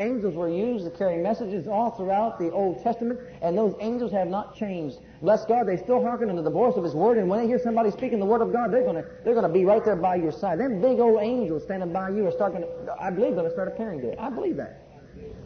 Angels 0.01 0.35
were 0.35 0.49
used 0.49 0.85
to 0.85 0.93
carry 0.93 1.21
messages 1.21 1.67
all 1.67 1.91
throughout 1.91 2.39
the 2.39 2.53
Old 2.53 2.83
Testament, 2.85 3.19
and 3.43 3.59
those 3.59 3.75
angels 3.81 4.13
have 4.13 4.29
not 4.29 4.55
changed. 4.55 4.99
Bless 5.21 5.45
God, 5.45 5.67
they 5.67 5.77
still 5.77 6.01
hearken 6.01 6.31
unto 6.31 6.43
the 6.43 6.51
voice 6.51 6.77
of 6.77 6.85
His 6.85 6.95
Word, 6.95 7.19
and 7.19 7.29
when 7.29 7.41
they 7.41 7.49
hear 7.49 7.59
somebody 7.59 7.91
speaking 7.91 8.21
the 8.21 8.27
Word 8.27 8.41
of 8.41 8.53
God, 8.53 8.73
they're 8.73 8.85
gonna 8.85 9.05
they're 9.25 9.35
gonna 9.35 9.49
be 9.49 9.65
right 9.65 9.85
there 9.85 9.97
by 9.97 10.15
your 10.15 10.31
side. 10.31 10.61
Them 10.61 10.81
big 10.81 11.01
old 11.01 11.21
angels 11.21 11.65
standing 11.65 11.93
by 11.93 12.11
you 12.11 12.27
are 12.29 12.31
starting, 12.31 12.61
to, 12.61 12.97
I 13.01 13.11
believe, 13.11 13.35
to 13.35 13.51
start 13.51 13.67
appearing 13.67 14.01
there. 14.01 14.15
I 14.21 14.31
believe 14.31 14.57
that. 14.57 14.87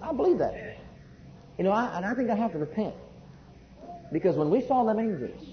I 0.02 0.12
believe 0.12 0.36
that. 0.38 0.76
You 1.56 1.64
know, 1.64 1.70
I, 1.70 1.96
and 1.96 2.04
I 2.04 2.12
think 2.12 2.28
I 2.28 2.34
have 2.34 2.52
to 2.52 2.58
repent 2.58 2.94
because 4.12 4.36
when 4.36 4.50
we 4.50 4.60
saw 4.60 4.84
them 4.84 4.98
angels, 4.98 5.51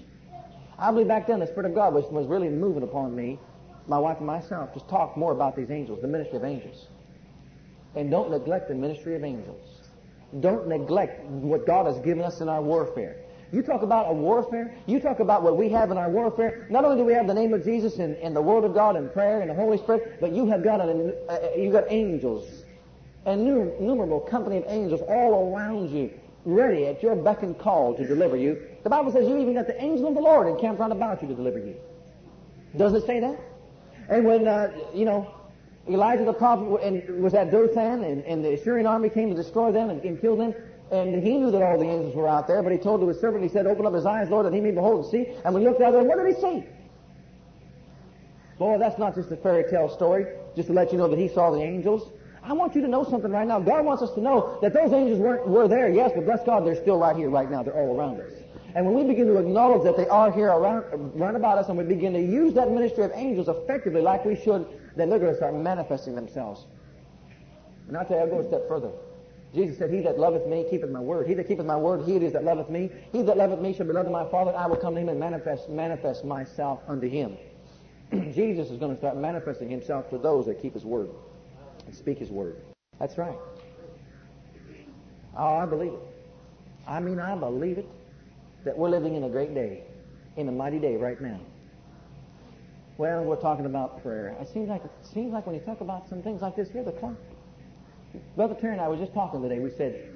I 0.80 0.90
believe 0.90 1.08
back 1.08 1.26
then 1.26 1.40
the 1.40 1.46
Spirit 1.46 1.66
of 1.66 1.74
God 1.74 1.92
was 1.92 2.06
was 2.10 2.26
really 2.26 2.48
moving 2.48 2.82
upon 2.82 3.14
me, 3.14 3.38
my 3.86 3.98
wife 3.98 4.16
and 4.16 4.26
myself, 4.26 4.72
to 4.72 4.80
talk 4.80 5.16
more 5.16 5.32
about 5.32 5.54
these 5.54 5.70
angels, 5.70 6.00
the 6.00 6.08
ministry 6.08 6.38
of 6.38 6.44
angels. 6.44 6.86
And 7.94 8.10
don't 8.10 8.30
neglect 8.30 8.68
the 8.68 8.74
ministry 8.74 9.14
of 9.14 9.22
angels. 9.22 9.80
Don't 10.40 10.68
neglect 10.68 11.22
what 11.24 11.66
God 11.66 11.86
has 11.86 11.98
given 11.98 12.22
us 12.22 12.40
in 12.40 12.48
our 12.48 12.62
warfare. 12.62 13.16
You 13.52 13.62
talk 13.62 13.82
about 13.82 14.08
a 14.08 14.12
warfare. 14.14 14.72
You 14.86 15.00
talk 15.00 15.18
about 15.20 15.42
what 15.42 15.56
we 15.56 15.68
have 15.70 15.90
in 15.90 15.98
our 15.98 16.08
warfare. 16.08 16.66
Not 16.70 16.84
only 16.84 16.96
do 16.96 17.04
we 17.04 17.12
have 17.12 17.26
the 17.26 17.34
name 17.34 17.52
of 17.52 17.64
Jesus 17.64 17.98
and, 17.98 18.16
and 18.16 18.34
the 18.34 18.40
Word 18.40 18.64
of 18.64 18.72
God 18.72 18.96
and 18.96 19.12
prayer 19.12 19.40
and 19.40 19.50
the 19.50 19.54
Holy 19.54 19.76
Spirit, 19.76 20.18
but 20.20 20.32
you 20.32 20.46
have 20.46 20.62
got 20.62 20.80
an, 20.80 21.12
uh, 21.28 21.38
you 21.56 21.72
got 21.72 21.84
angels, 21.90 22.64
a 23.26 23.32
innumerable 23.32 24.20
company 24.20 24.58
of 24.58 24.64
angels 24.68 25.00
all 25.08 25.52
around 25.52 25.90
you, 25.90 26.10
ready 26.44 26.86
at 26.86 27.02
your 27.02 27.16
beck 27.16 27.42
and 27.42 27.58
call 27.58 27.94
to 27.96 28.06
deliver 28.06 28.36
you. 28.36 28.69
The 28.82 28.90
Bible 28.90 29.12
says 29.12 29.28
you 29.28 29.38
even 29.38 29.54
got 29.54 29.66
the 29.66 29.80
angel 29.82 30.08
of 30.08 30.14
the 30.14 30.20
Lord 30.20 30.48
encamped 30.48 30.80
round 30.80 30.92
about 30.92 31.22
you 31.22 31.28
to 31.28 31.34
deliver 31.34 31.58
you. 31.58 31.76
Doesn't 32.76 33.02
it 33.02 33.06
say 33.06 33.20
that? 33.20 33.38
And 34.08 34.24
when 34.24 34.48
uh, 34.48 34.72
you 34.94 35.04
know 35.04 35.34
Elijah 35.88 36.24
the 36.24 36.32
prophet 36.32 36.64
was 37.18 37.34
at 37.34 37.50
Dothan, 37.50 38.04
and, 38.04 38.22
and 38.24 38.44
the 38.44 38.54
Assyrian 38.54 38.86
army 38.86 39.08
came 39.08 39.30
to 39.30 39.36
destroy 39.36 39.72
them 39.72 39.90
and, 39.90 40.02
and 40.02 40.20
kill 40.20 40.36
them. 40.36 40.54
And 40.90 41.22
he 41.22 41.38
knew 41.38 41.50
that 41.52 41.62
all 41.62 41.78
the 41.78 41.88
angels 41.88 42.16
were 42.16 42.28
out 42.28 42.48
there, 42.48 42.62
but 42.62 42.72
he 42.72 42.78
told 42.78 43.00
to 43.00 43.06
his 43.06 43.20
servant, 43.20 43.44
he 43.44 43.48
said, 43.48 43.66
Open 43.66 43.86
up 43.86 43.94
his 43.94 44.06
eyes, 44.06 44.28
Lord, 44.28 44.46
that 44.46 44.52
he 44.52 44.60
may 44.60 44.72
behold 44.72 45.04
and 45.04 45.10
see. 45.10 45.32
And 45.44 45.54
when 45.54 45.62
he 45.62 45.68
looked 45.68 45.80
out 45.80 45.92
there, 45.92 46.02
what 46.02 46.18
did 46.18 46.34
he 46.34 46.40
see? 46.40 46.66
Boy, 48.58 48.76
that's 48.78 48.98
not 48.98 49.14
just 49.14 49.30
a 49.30 49.36
fairy 49.36 49.70
tale 49.70 49.88
story, 49.88 50.26
just 50.56 50.66
to 50.66 50.74
let 50.74 50.90
you 50.92 50.98
know 50.98 51.08
that 51.08 51.18
he 51.18 51.28
saw 51.28 51.50
the 51.50 51.62
angels. 51.62 52.10
I 52.42 52.52
want 52.54 52.74
you 52.74 52.82
to 52.82 52.88
know 52.88 53.04
something 53.04 53.30
right 53.30 53.46
now. 53.46 53.60
God 53.60 53.84
wants 53.84 54.02
us 54.02 54.12
to 54.14 54.20
know 54.20 54.58
that 54.62 54.72
those 54.72 54.92
angels 54.92 55.18
weren't, 55.18 55.46
were 55.46 55.68
there, 55.68 55.88
yes, 55.88 56.10
but 56.14 56.24
bless 56.24 56.44
God, 56.44 56.66
they're 56.66 56.74
still 56.74 56.98
right 56.98 57.16
here, 57.16 57.30
right 57.30 57.50
now. 57.50 57.62
They're 57.62 57.74
all 57.74 57.96
around 57.96 58.20
us. 58.20 58.32
And 58.74 58.86
when 58.86 58.94
we 58.94 59.04
begin 59.04 59.26
to 59.26 59.38
acknowledge 59.38 59.82
that 59.82 59.96
they 59.96 60.06
are 60.08 60.30
here 60.30 60.48
around, 60.48 60.84
around 61.20 61.36
about 61.36 61.58
us, 61.58 61.68
and 61.68 61.76
we 61.76 61.84
begin 61.84 62.12
to 62.12 62.20
use 62.20 62.54
that 62.54 62.70
ministry 62.70 63.04
of 63.04 63.12
angels 63.14 63.48
effectively 63.48 64.00
like 64.00 64.24
we 64.24 64.36
should, 64.36 64.66
then 64.96 65.10
they're 65.10 65.18
going 65.18 65.32
to 65.32 65.36
start 65.36 65.54
manifesting 65.54 66.14
themselves. 66.14 66.66
And 67.88 67.96
I'll 67.96 68.04
tell 68.04 68.18
you, 68.18 68.22
I'll 68.22 68.30
go 68.30 68.40
a 68.40 68.48
step 68.48 68.68
further. 68.68 68.90
Jesus 69.52 69.78
said, 69.78 69.90
He 69.90 70.00
that 70.02 70.18
loveth 70.18 70.46
me 70.46 70.64
keepeth 70.70 70.90
my 70.90 71.00
word. 71.00 71.26
He 71.26 71.34
that 71.34 71.48
keepeth 71.48 71.66
my 71.66 71.76
word, 71.76 72.06
he 72.06 72.14
it 72.14 72.22
is 72.22 72.32
that 72.34 72.44
loveth 72.44 72.70
me. 72.70 72.90
He 73.12 73.22
that 73.22 73.36
loveth 73.36 73.60
me 73.60 73.74
shall 73.74 73.86
be 73.86 73.92
loved 73.92 74.06
of 74.06 74.12
my 74.12 74.28
Father, 74.30 74.54
I 74.56 74.66
will 74.66 74.76
come 74.76 74.94
to 74.94 75.00
him 75.00 75.08
and 75.08 75.18
manifest, 75.18 75.68
manifest 75.68 76.24
myself 76.24 76.80
unto 76.86 77.08
him. 77.08 77.36
Jesus 78.12 78.70
is 78.70 78.78
going 78.78 78.92
to 78.92 78.98
start 78.98 79.16
manifesting 79.16 79.68
himself 79.68 80.08
to 80.10 80.18
those 80.18 80.46
that 80.46 80.62
keep 80.62 80.74
his 80.74 80.84
word 80.84 81.10
and 81.86 81.94
speak 81.94 82.18
his 82.18 82.30
word. 82.30 82.58
That's 83.00 83.18
right. 83.18 83.36
Oh, 85.36 85.56
I 85.56 85.66
believe 85.66 85.92
it. 85.92 86.00
I 86.86 87.00
mean, 87.00 87.18
I 87.18 87.34
believe 87.34 87.78
it 87.78 87.88
that 88.64 88.76
we're 88.76 88.90
living 88.90 89.14
in 89.14 89.24
a 89.24 89.28
great 89.28 89.54
day, 89.54 89.82
in 90.36 90.48
a 90.48 90.52
mighty 90.52 90.78
day 90.78 90.96
right 90.96 91.20
now. 91.20 91.40
Well, 92.98 93.24
we're 93.24 93.36
talking 93.36 93.66
about 93.66 94.02
prayer. 94.02 94.36
It 94.40 94.48
seems 94.48 94.68
like 94.68 94.84
it 94.84 94.90
seems 95.02 95.32
like 95.32 95.46
when 95.46 95.54
you 95.54 95.62
talk 95.62 95.80
about 95.80 96.08
some 96.08 96.22
things 96.22 96.42
like 96.42 96.56
this, 96.56 96.68
you're 96.74 96.84
the 96.84 96.92
clock. 96.92 97.16
Brother 98.36 98.54
Terry 98.54 98.74
and 98.74 98.80
I 98.82 98.88
were 98.88 98.96
just 98.96 99.14
talking 99.14 99.40
today. 99.40 99.58
We 99.58 99.70
said, 99.70 100.08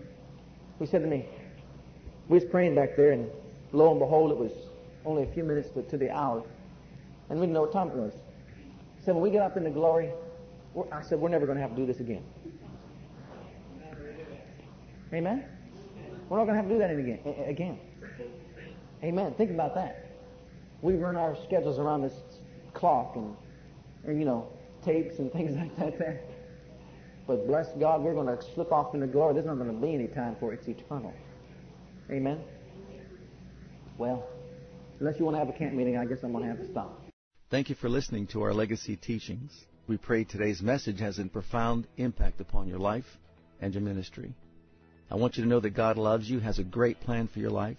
we 0.78 0.86
said 0.86 1.00
to 1.00 1.06
me, 1.06 1.26
we 2.28 2.38
was 2.38 2.44
praying 2.44 2.74
back 2.74 2.96
there, 2.96 3.12
and 3.12 3.30
lo 3.72 3.90
and 3.90 4.00
behold, 4.00 4.32
it 4.32 4.36
was 4.36 4.52
only 5.06 5.22
a 5.22 5.26
few 5.32 5.44
minutes 5.44 5.70
to, 5.70 5.82
to 5.82 5.96
the 5.96 6.10
hour, 6.10 6.42
and 7.30 7.38
we 7.38 7.46
didn't 7.46 7.54
know 7.54 7.62
what 7.62 7.72
time 7.72 7.88
it 7.88 7.94
was. 7.94 8.12
He 8.98 9.04
said, 9.04 9.14
when 9.14 9.22
we 9.22 9.30
get 9.30 9.42
up 9.42 9.56
into 9.56 9.70
glory, 9.70 10.10
I 10.90 11.02
said, 11.02 11.20
we're 11.20 11.28
never 11.28 11.46
going 11.46 11.56
to 11.56 11.62
have 11.62 11.70
to 11.70 11.76
do 11.76 11.86
this 11.86 12.00
again. 12.00 12.24
Amen. 15.12 15.44
We're 16.28 16.38
not 16.38 16.44
going 16.46 16.56
to 16.56 16.62
have 16.62 16.68
to 16.68 16.74
do 16.74 16.78
that 16.80 16.90
again. 16.90 17.20
Again. 17.46 17.78
Amen. 19.02 19.34
Think 19.34 19.50
about 19.50 19.74
that. 19.74 20.06
We 20.82 20.94
run 20.94 21.16
our 21.16 21.36
schedules 21.44 21.78
around 21.78 22.02
this 22.02 22.14
clock 22.72 23.16
and, 23.16 23.34
and 24.06 24.18
you 24.18 24.24
know, 24.24 24.48
tapes 24.84 25.18
and 25.18 25.32
things 25.32 25.56
like 25.56 25.76
that 25.78 25.98
there. 25.98 26.20
But 27.26 27.46
bless 27.46 27.68
God, 27.80 28.02
we're 28.02 28.14
going 28.14 28.26
to 28.26 28.42
slip 28.54 28.70
off 28.70 28.94
into 28.94 29.06
glory. 29.06 29.34
There's 29.34 29.46
not 29.46 29.56
going 29.56 29.74
to 29.74 29.80
be 29.80 29.94
any 29.94 30.08
time 30.08 30.36
for 30.38 30.52
it. 30.52 30.60
It's 30.60 30.68
eternal. 30.68 31.14
Amen? 32.10 32.40
Well, 33.96 34.28
unless 35.00 35.18
you 35.18 35.24
want 35.24 35.36
to 35.36 35.38
have 35.38 35.48
a 35.48 35.58
camp 35.58 35.74
meeting, 35.74 35.96
I 35.96 36.04
guess 36.04 36.18
I'm 36.22 36.32
going 36.32 36.44
to 36.44 36.50
have 36.50 36.60
to 36.60 36.70
stop. 36.70 37.02
Thank 37.50 37.68
you 37.70 37.74
for 37.76 37.88
listening 37.88 38.26
to 38.28 38.42
our 38.42 38.52
legacy 38.52 38.96
teachings. 38.96 39.52
We 39.86 39.96
pray 39.96 40.24
today's 40.24 40.60
message 40.60 41.00
has 41.00 41.18
a 41.18 41.24
profound 41.24 41.86
impact 41.96 42.40
upon 42.40 42.68
your 42.68 42.78
life 42.78 43.18
and 43.60 43.72
your 43.72 43.82
ministry. 43.82 44.34
I 45.10 45.16
want 45.16 45.36
you 45.36 45.44
to 45.44 45.48
know 45.48 45.60
that 45.60 45.70
God 45.70 45.96
loves 45.96 46.28
you, 46.28 46.40
has 46.40 46.58
a 46.58 46.64
great 46.64 47.00
plan 47.00 47.28
for 47.28 47.38
your 47.38 47.50
life. 47.50 47.78